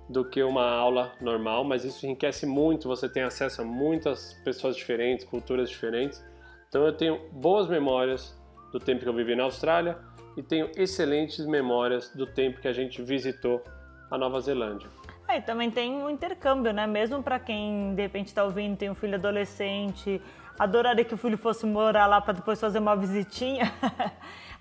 do 0.10 0.26
que 0.26 0.44
uma 0.44 0.70
aula 0.70 1.14
normal, 1.22 1.64
mas 1.64 1.86
isso 1.86 2.06
enriquece 2.06 2.46
muito, 2.46 2.86
você 2.86 3.08
tem 3.08 3.24
acesso 3.24 3.62
a 3.62 3.66
muitas 3.66 4.34
pessoas 4.44 4.76
diferentes, 4.76 5.26
culturas 5.26 5.70
diferentes. 5.70 6.22
Então 6.68 6.86
eu 6.86 6.92
tenho 6.92 7.18
boas 7.32 7.70
memórias 7.70 8.38
do 8.74 8.80
tempo 8.80 9.04
que 9.04 9.08
eu 9.08 9.14
vivi 9.14 9.36
na 9.36 9.44
Austrália, 9.44 9.98
e 10.36 10.42
tenho 10.44 10.70
excelentes 10.76 11.46
memórias 11.46 12.10
do 12.10 12.26
tempo 12.26 12.62
que 12.62 12.68
a 12.68 12.74
gente 12.74 13.02
visitou 13.02 13.64
a 14.10 14.18
Nova 14.18 14.40
Zelândia. 14.42 14.90
É, 15.28 15.38
e 15.38 15.42
também 15.42 15.72
tem 15.72 15.94
um 15.94 16.10
intercâmbio, 16.10 16.74
né? 16.74 16.86
Mesmo 16.86 17.24
para 17.24 17.40
quem 17.40 17.96
de 17.96 18.02
repente 18.02 18.28
está 18.28 18.44
ouvindo, 18.44 18.78
tem 18.78 18.90
um 18.90 18.96
filho 18.96 19.16
adolescente, 19.16 20.22
adoraria 20.60 21.06
que 21.06 21.14
o 21.14 21.18
filho 21.18 21.38
fosse 21.38 21.66
morar 21.66 22.06
lá 22.08 22.20
para 22.20 22.34
depois 22.34 22.60
fazer 22.60 22.80
uma 22.80 22.96
visitinha. 22.98 23.72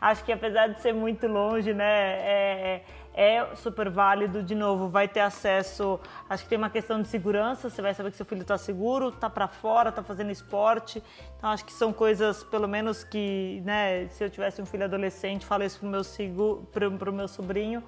Acho 0.00 0.24
que 0.24 0.32
apesar 0.32 0.68
de 0.68 0.80
ser 0.80 0.94
muito 0.94 1.26
longe, 1.26 1.74
né? 1.74 1.84
É, 1.84 2.74
é 2.76 2.84
é 3.14 3.54
super 3.56 3.88
válido. 3.88 4.42
De 4.42 4.54
novo, 4.54 4.88
vai 4.88 5.08
ter 5.08 5.20
acesso. 5.20 5.98
Acho 6.28 6.44
que 6.44 6.48
tem 6.48 6.58
uma 6.58 6.70
questão 6.70 7.00
de 7.02 7.08
segurança. 7.08 7.68
Você 7.68 7.82
vai 7.82 7.94
saber 7.94 8.11
que 8.11 8.16
seu 8.16 8.26
filho 8.26 8.42
está 8.42 8.56
seguro, 8.56 9.08
está 9.08 9.28
para 9.28 9.48
fora, 9.48 9.90
está 9.90 10.02
fazendo 10.02 10.30
esporte. 10.30 11.02
Então, 11.36 11.50
acho 11.50 11.64
que 11.64 11.72
são 11.72 11.92
coisas, 11.92 12.42
pelo 12.44 12.68
menos 12.68 13.04
que, 13.04 13.62
né? 13.64 14.08
Se 14.08 14.24
eu 14.24 14.30
tivesse 14.30 14.61
um 14.62 14.66
filho 14.66 14.84
adolescente, 14.84 15.44
falo 15.44 15.64
isso 15.64 15.80
para 16.72 17.11
o 17.11 17.12
meu 17.12 17.28
sobrinho. 17.28 17.82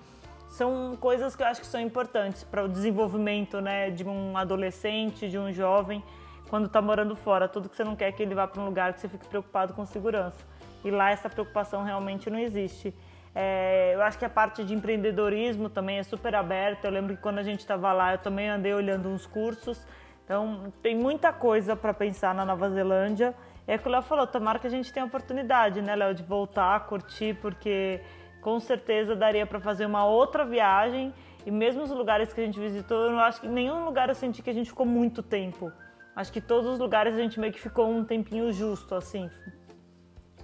São 0.48 0.94
coisas 1.00 1.34
que 1.34 1.42
eu 1.42 1.46
acho 1.46 1.62
que 1.62 1.66
são 1.66 1.80
importantes 1.80 2.44
para 2.44 2.62
o 2.62 2.68
desenvolvimento, 2.68 3.58
né, 3.62 3.88
de 3.88 4.06
um 4.06 4.36
adolescente, 4.36 5.26
de 5.26 5.38
um 5.38 5.50
jovem, 5.50 6.04
quando 6.50 6.66
está 6.66 6.82
morando 6.82 7.16
fora. 7.16 7.48
Tudo 7.48 7.70
que 7.70 7.76
você 7.76 7.82
não 7.82 7.96
quer 7.96 8.08
é 8.08 8.12
que 8.12 8.22
ele 8.22 8.34
vá 8.34 8.46
para 8.46 8.60
um 8.60 8.66
lugar 8.66 8.92
que 8.92 9.00
você 9.00 9.08
fique 9.08 9.26
preocupado 9.26 9.72
com 9.72 9.86
segurança. 9.86 10.36
E 10.84 10.90
lá 10.90 11.10
essa 11.10 11.30
preocupação 11.30 11.82
realmente 11.82 12.28
não 12.28 12.38
existe. 12.38 12.94
É, 13.34 13.94
eu 13.94 14.02
acho 14.02 14.18
que 14.18 14.24
a 14.24 14.30
parte 14.30 14.62
de 14.64 14.74
empreendedorismo 14.74 15.70
também 15.70 15.98
é 15.98 16.02
super 16.02 16.34
aberta. 16.34 16.86
Eu 16.86 16.92
lembro 16.92 17.16
que 17.16 17.22
quando 17.22 17.38
a 17.38 17.42
gente 17.42 17.60
estava 17.60 17.92
lá, 17.92 18.12
eu 18.12 18.18
também 18.18 18.48
andei 18.48 18.74
olhando 18.74 19.08
uns 19.08 19.26
cursos. 19.26 19.86
Então, 20.24 20.72
tem 20.82 20.94
muita 20.94 21.32
coisa 21.32 21.74
para 21.74 21.92
pensar 21.92 22.34
na 22.34 22.44
Nova 22.44 22.70
Zelândia. 22.70 23.34
É 23.66 23.76
o 23.76 23.78
que 23.78 23.88
o 23.88 23.90
Léo 23.90 24.02
falou, 24.02 24.26
tomara 24.26 24.58
que 24.58 24.66
a 24.66 24.70
gente 24.70 24.92
tenha 24.92 25.04
a 25.04 25.06
oportunidade, 25.06 25.80
né, 25.80 25.94
Léo, 25.94 26.14
de 26.14 26.22
voltar, 26.22 26.86
curtir, 26.86 27.34
porque 27.40 28.00
com 28.40 28.58
certeza 28.58 29.14
daria 29.14 29.46
para 29.46 29.60
fazer 29.60 29.86
uma 29.86 30.04
outra 30.04 30.44
viagem. 30.44 31.14
E 31.46 31.50
mesmo 31.50 31.82
os 31.82 31.90
lugares 31.90 32.32
que 32.32 32.40
a 32.40 32.44
gente 32.44 32.58
visitou, 32.58 33.04
eu 33.04 33.10
não 33.12 33.20
acho 33.20 33.40
que 33.40 33.48
nenhum 33.48 33.84
lugar 33.84 34.08
eu 34.08 34.14
senti 34.14 34.42
que 34.42 34.50
a 34.50 34.54
gente 34.54 34.70
ficou 34.70 34.86
muito 34.86 35.22
tempo. 35.22 35.72
Acho 36.14 36.32
que 36.32 36.40
todos 36.40 36.70
os 36.70 36.78
lugares 36.78 37.14
a 37.14 37.18
gente 37.18 37.40
meio 37.40 37.52
que 37.52 37.60
ficou 37.60 37.88
um 37.88 38.04
tempinho 38.04 38.52
justo, 38.52 38.94
assim. 38.94 39.30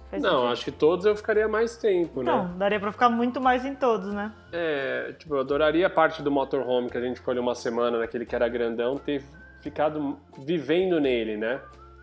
Faz 0.09 0.23
não, 0.23 0.31
sentido. 0.31 0.51
acho 0.51 0.65
que 0.65 0.71
todos 0.71 1.05
eu 1.05 1.15
ficaria 1.15 1.47
mais 1.47 1.77
tempo, 1.77 2.23
né? 2.23 2.31
Não, 2.31 2.57
daria 2.57 2.79
pra 2.79 2.91
ficar 2.91 3.09
muito 3.09 3.39
mais 3.39 3.63
em 3.63 3.75
todos, 3.75 4.11
né? 4.11 4.31
É, 4.51 5.13
tipo, 5.17 5.35
eu 5.35 5.39
adoraria 5.39 5.85
a 5.85 5.89
parte 5.89 6.23
do 6.23 6.31
motorhome 6.31 6.89
que 6.89 6.97
a 6.97 7.01
gente 7.01 7.17
escolheu 7.17 7.43
uma 7.43 7.53
semana 7.53 7.99
naquele 7.99 8.25
que 8.25 8.35
era 8.35 8.47
grandão, 8.47 8.97
ter 8.97 9.23
ficado 9.61 10.17
vivendo 10.39 10.99
nele, 10.99 11.37
né? 11.37 11.61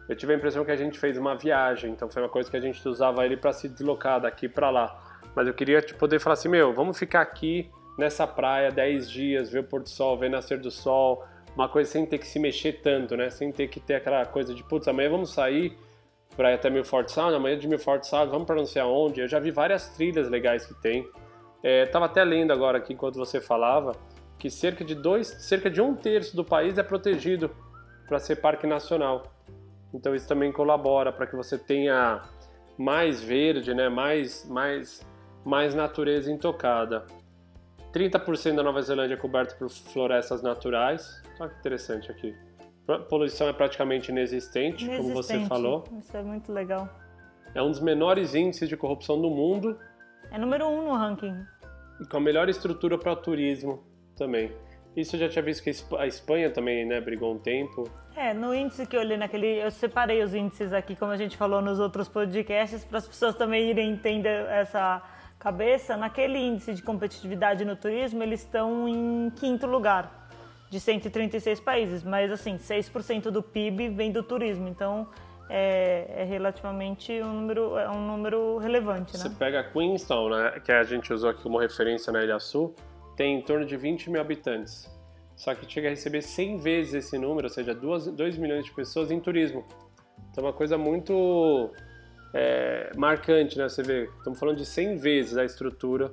Eu 0.09 0.15
tive 0.15 0.35
a 0.35 0.37
impressão 0.37 0.65
que 0.65 0.71
a 0.71 0.77
gente 0.77 0.99
fez 0.99 1.19
uma 1.19 1.35
viagem, 1.35 1.91
então 1.91 2.09
foi 2.09 2.23
uma 2.23 2.29
coisa 2.29 2.49
que 2.49 2.57
a 2.57 2.61
gente 2.61 2.87
usava 2.89 3.25
ele 3.25 3.37
para 3.37 3.53
se 3.53 3.69
deslocar 3.69 4.21
daqui 4.21 4.49
para 4.49 4.71
lá. 4.71 4.97
Mas 5.35 5.49
eu 5.49 5.55
queria 5.55 5.83
tipo, 5.83 5.99
poder 5.99 6.21
falar 6.21 6.35
assim, 6.35 6.49
meu, 6.49 6.73
vamos 6.73 6.97
ficar 6.97 7.23
aqui 7.23 7.69
nessa 7.99 8.25
praia 8.25 8.71
10 8.71 9.11
dias, 9.11 9.51
ver 9.51 9.61
o 9.61 9.65
pôr 9.65 9.83
do 9.83 9.89
sol, 9.89 10.17
ver 10.17 10.31
nascer 10.31 10.59
do 10.59 10.71
sol, 10.71 11.25
uma 11.57 11.69
coisa 11.69 11.91
sem 11.91 12.07
ter 12.07 12.19
que 12.19 12.27
se 12.27 12.39
mexer 12.39 12.75
tanto, 12.83 13.17
né? 13.17 13.31
Sem 13.31 13.51
ter 13.51 13.67
que 13.67 13.81
ter 13.81 13.97
aquela 13.97 14.25
coisa 14.27 14.55
de, 14.55 14.63
putz, 14.63 14.87
amanhã 14.87 15.11
vamos 15.11 15.33
sair 15.33 15.77
para 16.37 16.53
ir 16.53 16.55
até 16.55 16.69
Milford 16.69 17.11
Sound, 17.11 17.35
amanhã 17.35 17.59
de 17.59 17.67
Milford 17.67 18.07
Sound, 18.07 18.31
vamos 18.31 18.47
para 18.47 18.57
não 18.57 18.67
sei 18.67 18.83
aonde. 18.83 19.21
Eu 19.21 19.29
já 19.29 19.41
vi 19.41 19.51
várias 19.51 19.89
trilhas 19.89 20.29
legais 20.29 20.67
que 20.67 20.75
tem. 20.75 21.09
É, 21.63 21.87
tava 21.87 22.05
até 22.05 22.23
lendo 22.23 22.53
agora 22.53 22.79
aqui 22.79 22.93
enquanto 22.93 23.17
você 23.17 23.41
falava 23.41 23.97
que 24.39 24.51
cerca 24.51 24.85
de 24.85 24.95
dois, 24.95 25.27
cerca 25.27 25.71
de 25.71 25.81
um 25.81 25.95
terço 25.95 26.37
do 26.37 26.45
país 26.45 26.77
é 26.77 26.83
protegido 26.83 27.51
para 28.07 28.19
ser 28.19 28.37
parque 28.37 28.67
nacional. 28.67 29.33
Então 29.93 30.15
isso 30.15 30.29
também 30.29 30.53
colabora 30.53 31.11
para 31.11 31.27
que 31.27 31.35
você 31.35 31.57
tenha 31.57 32.21
mais 32.77 33.23
verde, 33.23 33.75
né? 33.75 33.89
Mais, 33.89 34.45
mais, 34.49 35.07
mais 35.45 35.75
natureza 35.75 36.31
intocada. 36.31 37.07
30% 37.93 38.57
da 38.57 38.63
Nova 38.63 38.83
Zelândia 38.83 39.15
é 39.15 39.17
coberta 39.17 39.55
por 39.55 39.71
florestas 39.71 40.43
naturais. 40.43 41.23
Olha 41.41 41.49
que 41.49 41.59
interessante 41.59 42.11
aqui. 42.11 42.35
Poluição 43.09 43.49
é 43.49 43.53
praticamente 43.53 44.13
inexistente, 44.13 44.85
inexistente, 44.85 44.97
como 44.97 45.15
você 45.15 45.41
falou. 45.47 45.85
Isso 45.99 46.17
é 46.17 46.23
muito 46.23 46.53
legal. 46.53 46.89
É 47.53 47.61
um 47.61 47.71
dos 47.71 47.81
menores 47.81 48.35
índices 48.35 48.69
de 48.69 48.77
corrupção 48.77 49.21
do 49.21 49.29
mundo. 49.29 49.79
É 50.31 50.39
número 50.39 50.67
um 50.67 50.85
no 50.85 50.93
ranking. 50.95 51.35
E 52.01 52.07
com 52.07 52.19
a 52.19 52.21
melhor 52.21 52.49
estrutura 52.49 52.97
para 52.97 53.17
turismo 53.17 53.83
também. 54.15 54.53
Isso 54.97 55.17
eu 55.17 55.21
já 55.21 55.29
tinha 55.29 55.43
visto 55.43 55.63
que 55.63 55.71
a 55.99 56.07
Espanha 56.07 56.51
também, 56.51 56.87
né, 56.87 57.01
brigou 57.01 57.35
um 57.35 57.39
tempo. 57.39 57.85
É, 58.15 58.33
no 58.33 58.55
índice 58.55 58.87
que 58.87 58.97
eu 58.97 59.01
olhei 59.01 59.17
naquele. 59.17 59.63
Eu 59.63 59.71
separei 59.71 60.23
os 60.23 60.33
índices 60.35 60.73
aqui, 60.73 60.95
como 60.95 61.13
a 61.13 61.17
gente 61.17 61.37
falou 61.37 61.61
nos 61.61 61.81
outros 61.81 62.09
podcasts, 62.09 62.85
para 62.85 62.99
as 62.99 63.07
pessoas 63.07 63.35
também 63.35 63.69
irem 63.69 63.91
entender 63.91 64.47
essa 64.47 65.03
cabeça. 65.39 65.97
Naquele 65.97 66.39
índice 66.39 66.73
de 66.73 66.83
competitividade 66.83 67.65
no 67.65 67.77
turismo, 67.77 68.23
eles 68.23 68.41
estão 68.41 68.89
em 68.89 69.31
quinto 69.31 69.67
lugar 69.67 70.16
de 70.71 70.81
136 70.81 71.61
países, 71.61 72.03
mas 72.03 72.31
assim, 72.31 72.57
6% 72.57 73.31
do 73.31 73.43
PIB 73.43 73.89
vem 73.89 74.11
do 74.11 74.23
turismo, 74.23 74.69
então 74.69 75.07
é, 75.49 76.23
é, 76.23 76.25
relativamente 76.25 77.13
um 77.23 77.33
número, 77.33 77.77
é 77.79 77.89
um 77.89 78.05
número 78.05 78.59
relevante, 78.59 79.17
né? 79.17 79.23
Você 79.23 79.31
pega 79.31 79.63
Queenstown, 79.63 80.31
né, 80.31 80.61
que 80.65 80.73
a 80.73 80.83
gente 80.83 81.13
usou 81.13 81.31
aqui 81.31 81.43
como 81.43 81.59
referência 81.59 82.13
na 82.13 82.23
Ilha 82.23 82.41
Sul, 82.41 82.75
tem 83.17 83.39
em 83.39 83.43
torno 83.43 83.65
de 83.65 83.77
20 83.77 84.11
mil 84.11 84.21
habitantes. 84.21 84.91
Só 85.37 85.55
que 85.55 85.71
chega 85.71 85.89
a 85.89 85.91
receber 85.91 86.23
100 86.23 86.59
vezes 86.59 86.95
esse 86.95 87.19
número, 87.19 87.47
ou 87.47 87.53
seja, 87.53 87.75
2, 87.75 88.09
2 88.09 88.39
milhões 88.39 88.65
de 88.65 88.73
pessoas 88.73 89.11
em 89.11 89.21
turismo. 89.21 89.65
Então 90.31 90.45
é 90.45 90.47
uma 90.49 90.53
coisa 90.53 90.79
muito 90.79 91.71
é, 92.35 92.91
marcante, 92.97 93.57
né? 93.59 93.69
Você 93.69 93.83
vê, 93.83 94.05
estamos 94.19 94.39
falando 94.39 94.57
de 94.57 94.67
100 94.67 94.97
vezes 94.97 95.37
a 95.37 95.45
estrutura. 95.45 96.13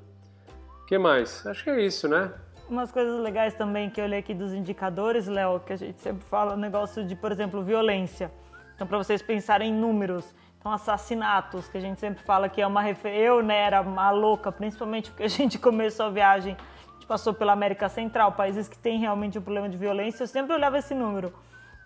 O 0.82 0.86
que 0.86 0.98
mais? 0.98 1.46
Acho 1.48 1.64
que 1.64 1.70
é 1.70 1.82
isso, 1.82 2.08
né? 2.08 2.34
Umas 2.74 2.92
coisas 2.92 3.22
legais 3.22 3.54
também 3.54 3.90
que 3.90 4.02
eu 4.02 4.06
olhei 4.06 4.20
aqui 4.20 4.34
dos 4.34 4.52
indicadores, 4.52 5.28
Léo, 5.28 5.60
que 5.60 5.74
a 5.74 5.78
gente 5.78 6.02
sempre 6.02 6.26
fala, 6.26 6.54
o 6.54 6.58
negócio 6.58 7.06
de, 7.06 7.16
por 7.16 7.32
exemplo, 7.32 7.64
violência. 7.64 8.32
Então, 8.76 8.88
para 8.88 8.98
vocês 8.98 9.22
pensarem 9.22 9.72
em 9.72 9.74
números, 9.74 10.34
então 10.60 10.72
assassinatos, 10.72 11.68
que 11.68 11.78
a 11.78 11.82
gente 11.82 12.00
sempre 12.00 12.24
fala 12.24 12.50
que 12.50 12.62
é 12.62 12.68
uma 12.68 12.82
referência. 12.82 13.26
Eu, 13.26 13.44
né, 13.44 13.58
era 13.58 13.82
uma 13.82 14.10
louca, 14.10 14.52
principalmente 14.52 15.12
porque 15.12 15.24
a 15.24 15.30
gente 15.30 15.60
começou 15.60 16.08
a 16.08 16.10
viagem, 16.10 16.58
a 16.90 16.94
gente 16.94 17.06
passou 17.06 17.34
pela 17.34 17.54
América 17.54 17.88
Central, 17.88 18.32
países 18.32 18.68
que 18.68 18.78
têm 18.78 19.00
realmente 19.00 19.38
um 19.38 19.42
problema 19.42 19.70
de 19.70 19.78
violência, 19.78 20.24
eu 20.24 20.28
sempre 20.28 20.54
olhava 20.54 20.78
esse 20.80 20.96
número. 20.96 21.32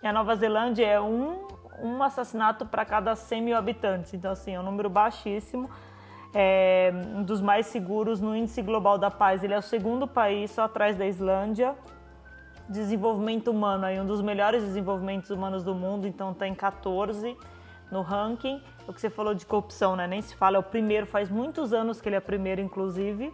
E 0.02 0.06
a 0.06 0.12
Nova 0.12 0.34
Zelândia 0.36 0.86
é 0.86 1.00
um, 1.00 1.46
um 1.82 2.02
assassinato 2.02 2.64
para 2.64 2.84
cada 2.84 3.14
100 3.14 3.42
mil 3.42 3.56
habitantes, 3.56 4.14
então, 4.14 4.32
assim, 4.32 4.54
é 4.54 4.60
um 4.60 4.62
número 4.62 4.88
baixíssimo 4.88 5.68
é 6.34 6.92
um 7.14 7.22
dos 7.22 7.40
mais 7.40 7.66
seguros 7.66 8.20
no 8.20 8.36
índice 8.36 8.62
global 8.62 8.98
da 8.98 9.10
paz. 9.10 9.42
Ele 9.42 9.54
é 9.54 9.58
o 9.58 9.62
segundo 9.62 10.06
país, 10.06 10.50
só 10.50 10.62
atrás 10.62 10.96
da 10.96 11.06
Islândia. 11.06 11.74
Desenvolvimento 12.68 13.50
humano, 13.50 13.86
aí 13.86 13.98
um 13.98 14.06
dos 14.06 14.20
melhores 14.20 14.62
desenvolvimentos 14.62 15.30
humanos 15.30 15.64
do 15.64 15.74
mundo, 15.74 16.06
então 16.06 16.32
está 16.32 16.46
em 16.46 16.54
14 16.54 17.36
no 17.90 18.02
ranking. 18.02 18.62
O 18.86 18.92
que 18.92 19.00
você 19.00 19.08
falou 19.08 19.34
de 19.34 19.46
corrupção, 19.46 19.96
né? 19.96 20.06
Nem 20.06 20.20
se 20.20 20.34
fala, 20.34 20.56
é 20.56 20.60
o 20.60 20.62
primeiro, 20.62 21.06
faz 21.06 21.30
muitos 21.30 21.72
anos 21.72 22.00
que 22.00 22.08
ele 22.08 22.16
é 22.16 22.20
primeiro, 22.20 22.60
inclusive. 22.60 23.32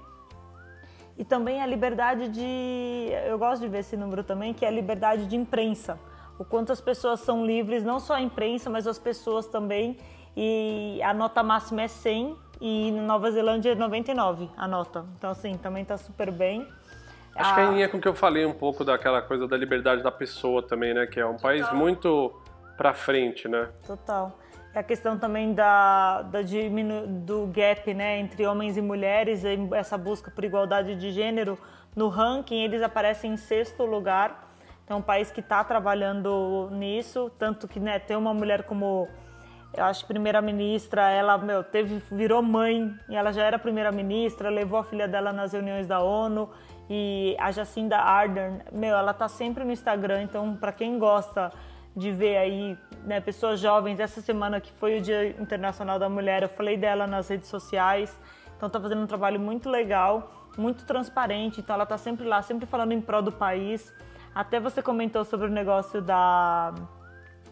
E 1.17 1.25
também 1.25 1.63
a 1.63 1.67
liberdade 1.67 2.29
de. 2.29 3.11
Eu 3.27 3.39
gosto 3.39 3.63
de 3.63 3.69
ver 3.69 3.79
esse 3.79 3.97
número 3.97 4.25
também, 4.25 4.53
que 4.53 4.65
é 4.65 4.69
a 4.69 4.71
liberdade 4.71 5.27
de 5.27 5.37
imprensa. 5.37 5.99
O 6.39 6.45
quanto 6.45 6.73
as 6.73 6.81
pessoas 6.81 7.21
são 7.21 7.47
livres, 7.47 7.85
não 7.85 8.01
só 8.01 8.15
a 8.15 8.21
imprensa, 8.21 8.69
mas 8.69 8.87
as 8.87 8.99
pessoas 8.99 9.47
também. 9.47 9.97
E 10.37 11.01
a 11.05 11.15
nota 11.15 11.43
máxima 11.43 11.83
é 11.83 11.89
100 11.89 12.37
e 12.65 12.91
na 12.93 13.03
Nova 13.03 13.31
Zelândia 13.31 13.73
é 13.73 13.75
99 13.75 14.49
a 14.57 14.67
nota. 14.67 15.05
Então, 15.19 15.31
assim, 15.31 15.59
também 15.59 15.83
está 15.83 15.99
super 15.99 16.31
bem. 16.31 16.67
Acho 17.37 17.51
a... 17.51 17.55
que 17.55 17.61
é 17.61 17.65
em 17.65 17.75
linha 17.75 17.89
com 17.91 17.99
o 17.99 18.01
que 18.01 18.09
eu 18.09 18.15
falei 18.15 18.47
um 18.47 18.55
pouco 18.55 18.83
daquela 18.83 19.21
coisa 19.21 19.47
da 19.47 19.55
liberdade 19.55 20.03
da 20.03 20.11
pessoa 20.11 20.63
também, 20.63 20.95
né? 20.95 21.07
Que 21.07 21.21
é 21.21 21.27
um 21.27 21.35
Total. 21.35 21.43
país 21.43 21.71
muito 21.73 22.33
para 22.75 22.95
frente, 22.95 23.47
né? 23.49 23.69
Total. 23.87 24.39
E 24.75 24.79
a 24.79 24.83
questão 24.83 25.19
também 25.19 25.53
da, 25.53 26.23
da 26.23 26.41
diminu... 26.41 27.07
do 27.07 27.47
gap, 27.49 27.93
né, 27.93 28.19
entre 28.19 28.47
homens 28.47 28.79
e 28.79 28.81
mulheres, 28.81 29.43
essa 29.75 29.99
busca 29.99 30.31
por 30.31 30.43
igualdade 30.43 30.97
de 30.97 31.13
gênero, 31.13 31.59
no 31.95 32.09
ranking 32.09 32.63
eles 32.63 32.81
aparecem 32.81 33.35
em 33.35 33.37
sexto 33.37 33.85
lugar. 33.85 34.51
Então, 34.85 34.97
é 34.97 35.01
um 35.01 35.03
país 35.03 35.31
que 35.31 35.41
está 35.41 35.63
trabalhando 35.63 36.71
nisso, 36.73 37.31
tanto 37.39 37.69
que 37.69 37.79
né, 37.79 37.99
tem 37.99 38.17
uma 38.17 38.33
mulher 38.33 38.63
como 38.63 39.07
eu 39.77 39.85
acho 39.85 40.03
que 40.03 40.07
primeira-ministra, 40.07 41.11
ela, 41.11 41.39
meu, 41.39 41.63
teve, 41.63 42.03
virou 42.11 42.43
mãe, 42.43 42.95
e 43.09 43.17
ela 43.17 43.33
já 43.33 43.45
era 43.45 43.59
primeira-ministra, 43.59 44.49
levou 44.49 44.79
a 44.79 44.85
filha 44.85 45.07
dela 45.07 45.33
nas 45.33 45.53
reuniões 45.53 45.87
da 45.87 46.01
ONU, 46.01 46.49
e 46.89 47.37
a 47.39 47.51
Jacinda 47.51 47.99
Ardern, 47.99 48.61
meu, 48.73 48.97
ela 48.97 49.15
tá 49.15 49.29
sempre 49.29 49.65
no 49.65 49.73
Instagram, 49.73 50.23
então 50.23 50.57
para 50.57 50.73
quem 50.73 50.99
gosta 50.99 51.51
de 51.97 52.11
ver 52.11 52.37
aí, 52.37 52.79
né, 53.05 53.21
pessoas 53.21 53.61
jovens, 53.61 54.01
essa 54.01 54.21
semana 54.21 54.61
que 54.61 54.73
foi 54.73 54.99
o 54.99 55.01
Dia 55.01 55.29
Internacional 55.41 55.99
da 55.99 56.09
Mulher, 56.09 56.43
eu 56.43 56.49
falei 56.49 56.77
dela 56.77 57.07
nas 57.07 57.29
redes 57.29 57.49
sociais, 57.49 58.19
então 58.57 58.69
tá 58.69 58.81
fazendo 58.81 59.03
um 59.03 59.07
trabalho 59.07 59.39
muito 59.39 59.71
legal, 59.71 60.49
muito 60.57 60.85
transparente, 60.85 61.61
então 61.61 61.75
ela 61.75 61.87
tá 61.87 61.99
sempre 61.99 62.27
lá, 62.27 62.43
sempre 62.43 62.67
falando 62.67 62.93
em 62.93 63.01
prol 63.01 63.23
do 63.23 63.33
país. 63.33 63.93
Até 64.35 64.59
você 64.59 64.83
comentou 64.83 65.25
sobre 65.25 65.47
o 65.47 65.51
negócio 65.51 66.01
da, 66.03 66.75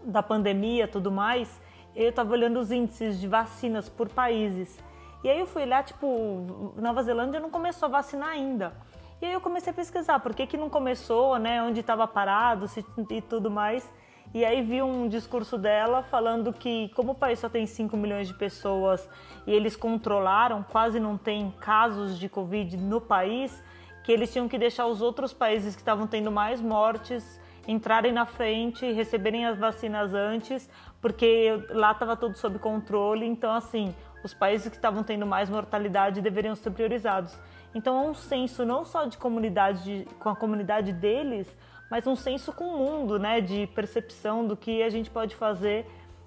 da 0.04 0.22
pandemia 0.22 0.88
tudo 0.88 1.10
mais, 1.10 1.60
eu 1.94 2.10
estava 2.10 2.32
olhando 2.32 2.58
os 2.58 2.70
índices 2.70 3.20
de 3.20 3.28
vacinas 3.28 3.88
por 3.88 4.08
países. 4.08 4.78
E 5.22 5.28
aí 5.28 5.38
eu 5.38 5.46
fui 5.46 5.64
lá, 5.64 5.82
tipo, 5.82 6.74
Nova 6.76 7.02
Zelândia 7.02 7.38
não 7.38 7.50
começou 7.50 7.86
a 7.86 7.90
vacinar 7.90 8.30
ainda. 8.30 8.72
E 9.20 9.26
aí 9.26 9.32
eu 9.32 9.40
comecei 9.40 9.70
a 9.70 9.74
pesquisar 9.74 10.18
por 10.18 10.34
que, 10.34 10.46
que 10.46 10.56
não 10.56 10.68
começou, 10.68 11.38
né, 11.38 11.62
onde 11.62 11.80
estava 11.80 12.08
parado 12.08 12.66
se, 12.66 12.84
e 13.10 13.20
tudo 13.20 13.50
mais. 13.50 13.88
E 14.34 14.44
aí 14.44 14.62
vi 14.62 14.82
um 14.82 15.08
discurso 15.08 15.58
dela 15.58 16.02
falando 16.02 16.52
que 16.52 16.88
como 16.96 17.12
o 17.12 17.14
país 17.14 17.38
só 17.38 17.48
tem 17.48 17.66
5 17.66 17.96
milhões 17.96 18.26
de 18.26 18.34
pessoas 18.34 19.08
e 19.46 19.52
eles 19.52 19.76
controlaram, 19.76 20.64
quase 20.64 20.98
não 20.98 21.18
tem 21.18 21.52
casos 21.60 22.18
de 22.18 22.28
Covid 22.28 22.76
no 22.78 23.00
país, 23.00 23.62
que 24.02 24.10
eles 24.10 24.32
tinham 24.32 24.48
que 24.48 24.58
deixar 24.58 24.86
os 24.86 25.02
outros 25.02 25.32
países 25.32 25.74
que 25.76 25.82
estavam 25.82 26.06
tendo 26.06 26.32
mais 26.32 26.60
mortes 26.60 27.40
entrarem 27.66 28.12
na 28.12 28.26
frente, 28.26 28.90
receberem 28.92 29.46
as 29.46 29.58
vacinas 29.58 30.12
antes, 30.14 30.68
porque 31.00 31.64
lá 31.70 31.92
estava 31.92 32.16
tudo 32.16 32.36
sob 32.36 32.58
controle. 32.58 33.26
Então, 33.26 33.52
assim, 33.52 33.94
os 34.24 34.34
países 34.34 34.68
que 34.68 34.76
estavam 34.76 35.02
tendo 35.02 35.26
mais 35.26 35.48
mortalidade 35.48 36.20
deveriam 36.20 36.54
ser 36.54 36.70
priorizados. 36.70 37.36
Então, 37.74 37.98
é 37.98 38.08
um 38.08 38.14
senso 38.14 38.64
não 38.64 38.84
só 38.84 39.04
de 39.04 39.16
comunidade, 39.16 39.82
de, 39.82 40.14
com 40.16 40.28
a 40.28 40.36
comunidade 40.36 40.92
deles, 40.92 41.46
mas 41.90 42.06
um 42.06 42.16
senso 42.16 42.52
com 42.52 42.64
o 42.64 42.78
mundo, 42.78 43.18
né, 43.18 43.40
de 43.40 43.66
percepção 43.68 44.46
do 44.46 44.56
que 44.56 44.82
a 44.82 44.90
gente 44.90 45.10
pode 45.10 45.34
fazer 45.36 45.86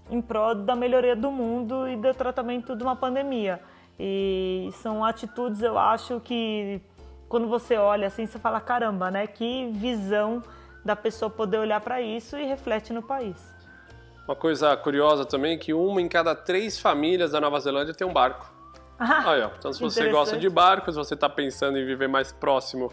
em 0.10 0.22
prol 0.22 0.56
da 0.56 0.76
melhoria 0.76 1.16
do 1.16 1.32
mundo 1.32 1.88
e 1.88 1.96
do 1.96 2.14
tratamento 2.14 2.76
de 2.76 2.84
uma 2.84 2.96
pandemia. 2.96 3.62
E 4.00 4.70
são 4.74 5.04
atitudes, 5.04 5.62
eu 5.62 5.78
acho 5.78 6.20
que 6.20 6.82
quando 7.28 7.48
você 7.48 7.76
olha 7.78 8.08
assim, 8.08 8.26
você 8.26 8.38
fala 8.38 8.60
caramba, 8.60 9.10
né? 9.10 9.26
Que 9.26 9.68
visão 9.72 10.42
da 10.86 10.96
pessoa 10.96 11.32
poder 11.32 11.58
olhar 11.58 11.82
para 11.82 12.00
isso 12.00 12.38
e 12.38 12.46
reflete 12.46 12.94
no 12.94 13.02
país. 13.02 13.36
Uma 14.28 14.36
coisa 14.36 14.78
curiosa 14.78 15.26
também 15.26 15.56
é 15.56 15.58
que 15.58 15.74
uma 15.74 16.00
em 16.00 16.08
cada 16.08 16.36
três 16.36 16.80
famílias 16.80 17.32
da 17.32 17.42
Nova 17.42 17.60
Zelândia 17.60 17.94
tem 17.94 18.06
um 18.06 18.14
barco. 18.14 18.54
Ah, 18.98 19.32
Aí, 19.32 19.42
ó. 19.42 19.50
Então, 19.58 19.74
se 19.74 19.80
você 19.80 20.10
gosta 20.10 20.38
de 20.38 20.50
barcos, 20.50 20.96
você 20.96 21.16
está 21.16 21.28
pensando 21.28 21.78
em 21.78 21.86
viver 21.86 22.08
mais 22.08 22.32
próximo. 22.32 22.92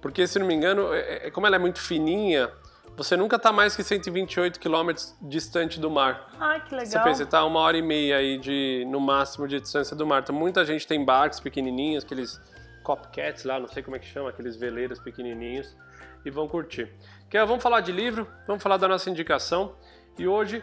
Porque, 0.00 0.26
se 0.26 0.38
não 0.38 0.46
me 0.46 0.54
engano, 0.54 0.92
é, 0.92 1.26
é, 1.26 1.30
como 1.30 1.46
ela 1.46 1.56
é 1.56 1.58
muito 1.58 1.80
fininha, 1.80 2.50
você 2.96 3.16
nunca 3.16 3.36
está 3.36 3.52
mais 3.52 3.76
que 3.76 3.82
128 3.82 4.58
quilômetros 4.58 5.14
distante 5.22 5.78
do 5.78 5.90
mar. 5.90 6.28
Ah, 6.40 6.58
que 6.60 6.74
legal. 6.74 6.86
Você 6.86 7.00
pensa, 7.00 7.22
está 7.22 7.44
uma 7.44 7.60
hora 7.60 7.76
e 7.76 7.82
meia 7.82 8.16
aí 8.16 8.38
de, 8.38 8.84
no 8.88 9.00
máximo 9.00 9.46
de 9.46 9.60
distância 9.60 9.94
do 9.94 10.06
mar. 10.06 10.22
Então, 10.22 10.34
muita 10.34 10.64
gente 10.64 10.86
tem 10.86 11.04
barcos 11.04 11.38
pequenininhos, 11.38 12.04
aqueles 12.04 12.40
copcats 12.82 13.44
lá, 13.44 13.58
não 13.58 13.68
sei 13.68 13.82
como 13.82 13.96
é 13.96 13.98
que 13.98 14.06
chama, 14.06 14.30
aqueles 14.30 14.56
veleiros 14.56 14.98
pequenininhos, 14.98 15.76
e 16.24 16.30
vão 16.30 16.46
curtir. 16.48 16.92
Que 17.28 17.44
vamos 17.44 17.60
falar 17.60 17.80
de 17.80 17.90
livro, 17.90 18.28
vamos 18.46 18.62
falar 18.62 18.76
da 18.76 18.86
nossa 18.86 19.10
indicação. 19.10 19.74
E 20.16 20.28
hoje 20.28 20.62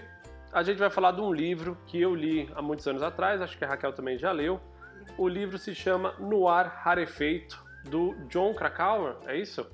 a 0.52 0.64
gente 0.64 0.78
vai 0.78 0.90
falar 0.90 1.12
de 1.12 1.20
um 1.20 1.34
livro 1.34 1.78
que 1.86 2.00
eu 2.00 2.16
li 2.16 2.50
há 2.56 2.62
muitos 2.62 2.88
anos 2.88 3.04
atrás, 3.04 3.42
acho 3.42 3.58
que 3.58 3.66
a 3.66 3.68
Raquel 3.68 3.92
também 3.92 4.18
já 4.18 4.32
leu. 4.32 4.62
O 5.18 5.28
livro 5.28 5.58
se 5.58 5.76
chama 5.76 6.14
No 6.20 6.48
Ar 6.48 6.68
Rarefeito, 6.68 7.62
do 7.84 8.14
John 8.30 8.54
Krakauer, 8.54 9.18
é 9.28 9.38
isso? 9.38 9.70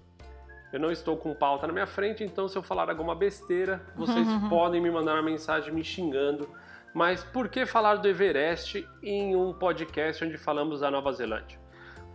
Eu 0.73 0.79
não 0.79 0.91
estou 0.91 1.15
com 1.15 1.33
pauta 1.35 1.67
na 1.67 1.73
minha 1.73 1.85
frente, 1.85 2.23
então 2.23 2.47
se 2.47 2.57
eu 2.57 2.63
falar 2.63 2.89
alguma 2.89 3.13
besteira, 3.13 3.85
vocês 3.95 4.27
podem 4.49 4.81
me 4.81 4.89
mandar 4.89 5.13
uma 5.13 5.21
mensagem 5.21 5.71
me 5.71 5.83
xingando. 5.83 6.49
Mas 6.91 7.23
por 7.23 7.49
que 7.49 7.67
falar 7.67 7.97
do 7.97 8.07
Everest 8.07 8.87
em 9.03 9.35
um 9.35 9.53
podcast 9.53 10.25
onde 10.25 10.37
falamos 10.39 10.79
da 10.79 10.89
Nova 10.89 11.13
Zelândia? 11.13 11.59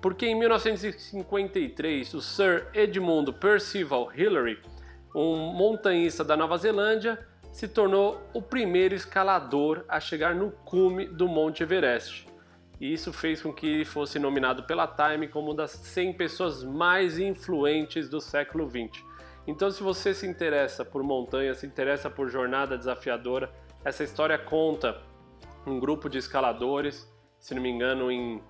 Porque 0.04 0.26
em 0.26 0.38
1953 0.38 2.12
o 2.12 2.20
Sir 2.20 2.68
Edmund 2.74 3.32
Percival 3.32 4.12
Hillary, 4.14 4.60
um 5.16 5.34
montanhista 5.54 6.22
da 6.22 6.36
Nova 6.36 6.58
Zelândia, 6.58 7.26
se 7.50 7.66
tornou 7.66 8.20
o 8.34 8.42
primeiro 8.42 8.94
escalador 8.94 9.82
a 9.88 9.98
chegar 9.98 10.34
no 10.34 10.50
cume 10.50 11.06
do 11.06 11.26
Monte 11.26 11.62
Everest. 11.62 12.26
E 12.78 12.92
isso 12.92 13.14
fez 13.14 13.40
com 13.40 13.50
que 13.50 13.82
fosse 13.86 14.18
nominado 14.18 14.64
pela 14.64 14.86
Time 14.86 15.26
como 15.26 15.46
uma 15.46 15.56
das 15.56 15.70
100 15.70 16.12
pessoas 16.12 16.62
mais 16.62 17.18
influentes 17.18 18.06
do 18.06 18.20
século 18.20 18.68
20. 18.68 19.02
Então, 19.46 19.70
se 19.70 19.82
você 19.82 20.12
se 20.12 20.26
interessa 20.26 20.84
por 20.84 21.02
montanha, 21.02 21.54
se 21.54 21.66
interessa 21.66 22.10
por 22.10 22.28
jornada 22.28 22.76
desafiadora, 22.76 23.50
essa 23.82 24.04
história 24.04 24.36
conta 24.36 25.00
um 25.66 25.80
grupo 25.80 26.10
de 26.10 26.18
escaladores, 26.18 27.10
se 27.38 27.54
não 27.54 27.62
me 27.62 27.70
engano, 27.70 28.12
em 28.12 28.42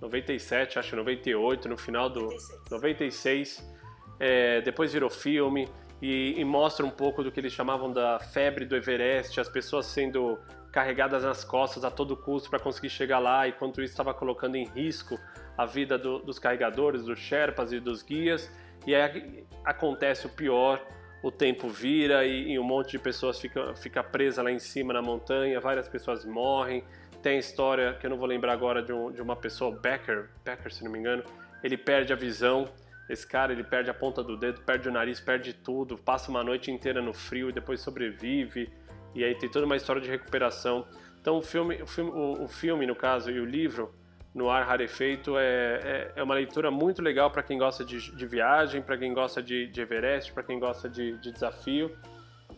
97, 0.00 0.78
acho 0.78 0.96
98, 0.96 1.68
no 1.68 1.76
final 1.76 2.08
do 2.08 2.22
96. 2.22 2.70
96 2.70 3.78
é, 4.20 4.60
depois 4.60 4.92
virou 4.92 5.08
filme 5.08 5.68
e, 6.02 6.34
e, 6.38 6.44
mostra 6.44 6.84
um 6.84 6.90
pouco 6.90 7.22
do 7.22 7.30
que 7.30 7.40
eles 7.40 7.52
chamavam 7.52 7.92
da 7.92 8.18
febre 8.18 8.64
do 8.64 8.76
Everest, 8.76 9.40
as 9.40 9.48
pessoas 9.48 9.86
sendo 9.86 10.38
carregadas 10.72 11.24
nas 11.24 11.44
costas 11.44 11.84
a 11.84 11.90
todo 11.90 12.16
custo 12.16 12.50
para 12.50 12.58
conseguir 12.58 12.90
chegar 12.90 13.18
lá, 13.18 13.48
e 13.48 13.52
quanto 13.52 13.82
isso 13.82 13.92
estava 13.92 14.14
colocando 14.14 14.56
em 14.56 14.64
risco 14.64 15.18
a 15.56 15.64
vida 15.64 15.98
do, 15.98 16.20
dos 16.20 16.38
carregadores, 16.38 17.04
dos 17.04 17.18
Sherpas 17.18 17.72
e 17.72 17.80
dos 17.80 18.02
guias. 18.02 18.50
E 18.86 18.94
aí 18.94 19.44
acontece 19.64 20.26
o 20.26 20.28
pior, 20.28 20.80
o 21.22 21.32
tempo 21.32 21.68
vira 21.68 22.24
e, 22.24 22.52
e 22.52 22.58
um 22.58 22.64
monte 22.64 22.92
de 22.92 22.98
pessoas 22.98 23.40
fica, 23.40 23.74
fica 23.74 24.02
presa 24.04 24.42
lá 24.42 24.52
em 24.52 24.60
cima 24.60 24.92
na 24.92 25.02
montanha, 25.02 25.60
várias 25.60 25.88
pessoas 25.88 26.24
morrem, 26.24 26.84
tem 27.22 27.36
a 27.36 27.38
história, 27.38 27.94
que 27.94 28.06
eu 28.06 28.10
não 28.10 28.16
vou 28.16 28.26
lembrar 28.26 28.52
agora, 28.52 28.82
de, 28.82 28.92
um, 28.92 29.10
de 29.10 29.20
uma 29.20 29.36
pessoa, 29.36 29.70
Becker, 29.70 30.28
Becker, 30.44 30.72
se 30.72 30.84
não 30.84 30.90
me 30.90 30.98
engano, 30.98 31.22
ele 31.62 31.76
perde 31.76 32.12
a 32.12 32.16
visão. 32.16 32.68
Esse 33.08 33.26
cara, 33.26 33.52
ele 33.52 33.64
perde 33.64 33.90
a 33.90 33.94
ponta 33.94 34.22
do 34.22 34.36
dedo, 34.36 34.60
perde 34.60 34.88
o 34.88 34.92
nariz, 34.92 35.18
perde 35.18 35.52
tudo, 35.52 35.96
passa 35.96 36.30
uma 36.30 36.44
noite 36.44 36.70
inteira 36.70 37.00
no 37.00 37.12
frio 37.12 37.48
e 37.48 37.52
depois 37.52 37.80
sobrevive. 37.80 38.70
E 39.14 39.24
aí 39.24 39.34
tem 39.34 39.48
toda 39.48 39.64
uma 39.66 39.76
história 39.76 40.00
de 40.00 40.08
recuperação. 40.08 40.86
Então 41.20 41.38
o 41.38 41.42
filme, 41.42 41.82
o 41.82 41.86
filme, 41.86 42.10
o, 42.10 42.44
o 42.44 42.48
filme 42.48 42.86
no 42.86 42.94
caso, 42.94 43.30
e 43.30 43.40
o 43.40 43.44
livro, 43.44 43.94
no 44.34 44.50
ar 44.50 44.66
rarefeito 44.66 45.36
é, 45.36 45.80
é, 45.82 46.12
é 46.16 46.22
uma 46.22 46.34
leitura 46.34 46.70
muito 46.70 47.02
legal 47.02 47.30
para 47.30 47.42
quem 47.42 47.58
gosta 47.58 47.84
de, 47.84 48.14
de 48.14 48.26
viagem, 48.26 48.82
para 48.82 48.96
quem 48.96 49.12
gosta 49.12 49.42
de, 49.42 49.66
de 49.66 49.80
Everest, 49.80 50.32
para 50.32 50.42
quem 50.42 50.58
gosta 50.58 50.88
de, 50.88 51.18
de, 51.18 51.32
desafio. 51.32 51.96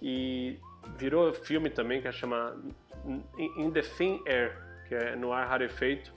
E 0.02 0.58
virou 0.96 1.32
filme 1.32 1.70
também 1.70 2.00
que 2.00 2.08
é 2.08 2.12
chama 2.12 2.56
In 3.38 3.70
the 3.70 3.82
Thin 3.82 4.22
Air, 4.26 4.57
que 4.88 4.94
é 4.94 5.16
no 5.16 5.32
ar 5.32 5.48
rarefeito. 5.48 6.12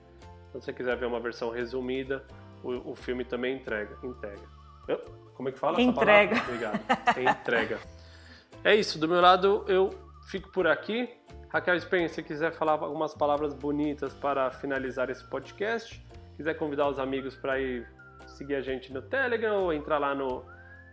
Se 0.51 0.53
você 0.53 0.73
quiser 0.73 0.95
ver 0.97 1.05
uma 1.05 1.19
versão 1.19 1.49
resumida, 1.49 2.23
o, 2.63 2.91
o 2.91 2.95
filme 2.95 3.23
também 3.23 3.55
entrega. 3.57 3.97
entrega. 4.03 4.41
Como 5.33 5.49
é 5.49 5.51
que 5.51 5.59
fala 5.59 5.81
entrega. 5.81 6.35
essa 6.35 6.45
palavra? 6.45 6.79
Obrigado. 6.79 7.39
entrega. 7.41 7.79
É 8.63 8.75
isso, 8.75 8.99
do 8.99 9.07
meu 9.07 9.19
lado 9.19 9.65
eu 9.67 9.89
fico 10.27 10.49
por 10.51 10.67
aqui. 10.67 11.09
Raquel 11.49 11.75
Spen, 11.77 12.07
se 12.07 12.23
quiser 12.23 12.51
falar 12.51 12.73
algumas 12.73 13.13
palavras 13.13 13.53
bonitas 13.53 14.13
para 14.13 14.49
finalizar 14.49 15.09
esse 15.09 15.23
podcast, 15.23 16.03
quiser 16.35 16.55
convidar 16.55 16.87
os 16.87 16.97
amigos 16.97 17.35
para 17.35 17.59
ir 17.59 17.87
seguir 18.25 18.55
a 18.55 18.61
gente 18.61 18.91
no 18.91 19.01
Telegram, 19.01 19.63
ou 19.63 19.73
entrar 19.73 19.99
lá 19.99 20.15
no, 20.15 20.43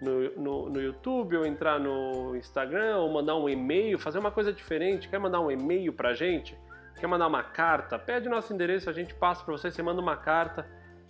no, 0.01 0.30
no, 0.36 0.70
no, 0.70 0.80
YouTube, 0.80 1.36
ou 1.36 1.46
entrar 1.46 1.78
no 1.78 2.34
Instagram, 2.36 2.96
ou 2.96 3.12
mandar 3.12 3.36
um 3.36 3.48
e-mail, 3.48 3.98
fazer 3.98 4.18
uma 4.18 4.30
coisa 4.30 4.53
diferente, 4.53 5.09
quer 5.09 5.18
mandar 5.18 5.40
um 5.40 5.51
e-mail 5.51 5.92
para 5.92 6.11
a 6.11 6.14
gente? 6.14 6.59
Quer 6.98 7.07
mandar 7.07 7.26
uma 7.26 7.42
carta? 7.42 7.98
Pede 7.98 8.28
nosso 8.28 8.53
endereço, 8.53 8.90
a 8.90 8.92
gente 8.92 9.14
passa 9.14 9.44
para 9.44 9.53
você, 9.53 9.70
você 9.70 9.82
manda 9.82 10.01
uma 10.01 10.16
carta. 10.16 10.66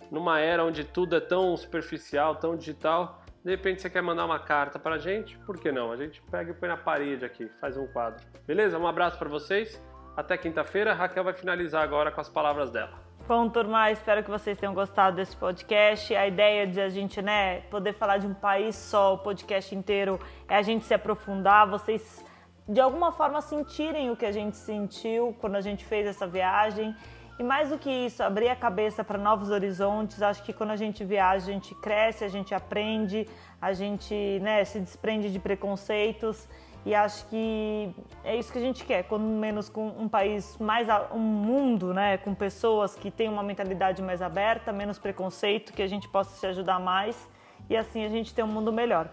Numa 0.09 0.39
era 0.39 0.63
onde 0.63 0.83
tudo 0.83 1.15
é 1.15 1.21
tão 1.21 1.55
superficial, 1.55 2.35
tão 2.35 2.57
digital, 2.57 3.21
de 3.43 3.49
repente 3.49 3.81
você 3.81 3.89
quer 3.89 4.01
mandar 4.01 4.25
uma 4.25 4.39
carta 4.39 4.77
pra 4.77 4.97
gente, 4.99 5.37
por 5.39 5.59
que 5.59 5.71
não? 5.71 5.91
A 5.91 5.97
gente 5.97 6.21
pega 6.29 6.51
e 6.51 6.53
põe 6.53 6.69
na 6.69 6.77
parede 6.77 7.25
aqui, 7.25 7.49
faz 7.59 7.75
um 7.75 7.87
quadro. 7.87 8.23
Beleza? 8.45 8.77
Um 8.77 8.85
abraço 8.85 9.17
para 9.17 9.29
vocês. 9.29 9.81
Até 10.15 10.37
quinta-feira. 10.37 10.93
Raquel 10.93 11.23
vai 11.23 11.33
finalizar 11.33 11.81
agora 11.81 12.11
com 12.11 12.21
as 12.21 12.29
palavras 12.29 12.69
dela. 12.69 13.10
Bom, 13.31 13.47
turma, 13.47 13.89
espero 13.89 14.21
que 14.25 14.29
vocês 14.29 14.57
tenham 14.57 14.73
gostado 14.73 15.15
desse 15.15 15.37
podcast. 15.37 16.13
A 16.13 16.27
ideia 16.27 16.67
de 16.67 16.81
a 16.81 16.89
gente, 16.89 17.21
né, 17.21 17.61
poder 17.71 17.93
falar 17.93 18.17
de 18.17 18.27
um 18.27 18.33
país 18.33 18.75
só, 18.75 19.13
o 19.13 19.19
podcast 19.19 19.73
inteiro, 19.73 20.19
é 20.49 20.57
a 20.57 20.61
gente 20.61 20.83
se 20.83 20.93
aprofundar, 20.93 21.65
vocês 21.65 22.25
de 22.67 22.81
alguma 22.81 23.13
forma 23.13 23.39
sentirem 23.39 24.11
o 24.11 24.17
que 24.17 24.25
a 24.25 24.33
gente 24.33 24.57
sentiu 24.57 25.33
quando 25.39 25.55
a 25.55 25.61
gente 25.61 25.85
fez 25.85 26.05
essa 26.07 26.27
viagem 26.27 26.93
e 27.39 27.43
mais 27.43 27.69
do 27.69 27.77
que 27.77 27.89
isso, 27.89 28.21
abrir 28.21 28.49
a 28.49 28.55
cabeça 28.55 29.01
para 29.01 29.17
novos 29.17 29.49
horizontes. 29.49 30.21
Acho 30.21 30.43
que 30.43 30.51
quando 30.51 30.71
a 30.71 30.75
gente 30.75 31.05
viaja, 31.05 31.49
a 31.49 31.53
gente 31.53 31.73
cresce, 31.75 32.25
a 32.25 32.27
gente 32.27 32.53
aprende, 32.53 33.25
a 33.61 33.71
gente 33.71 34.39
né, 34.41 34.65
se 34.65 34.77
desprende 34.77 35.31
de 35.31 35.39
preconceitos. 35.39 36.49
E 36.83 36.95
acho 36.95 37.27
que 37.27 37.93
é 38.23 38.35
isso 38.35 38.51
que 38.51 38.57
a 38.57 38.61
gente 38.61 38.83
quer, 38.83 39.03
quando 39.03 39.23
menos 39.23 39.69
com 39.69 39.87
um 39.89 40.09
país 40.09 40.57
mais 40.57 40.87
um 41.13 41.19
mundo, 41.19 41.93
né, 41.93 42.17
com 42.17 42.33
pessoas 42.33 42.95
que 42.95 43.11
têm 43.11 43.29
uma 43.29 43.43
mentalidade 43.43 44.01
mais 44.01 44.19
aberta, 44.21 44.71
menos 44.71 44.97
preconceito, 44.97 45.73
que 45.73 45.83
a 45.83 45.87
gente 45.87 46.09
possa 46.09 46.35
se 46.35 46.47
ajudar 46.47 46.79
mais 46.79 47.29
e 47.69 47.77
assim 47.77 48.03
a 48.03 48.09
gente 48.09 48.33
ter 48.33 48.43
um 48.43 48.47
mundo 48.47 48.73
melhor. 48.73 49.09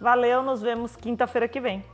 Valeu, 0.00 0.42
nos 0.42 0.60
vemos 0.60 0.96
quinta-feira 0.96 1.46
que 1.46 1.60
vem. 1.60 1.84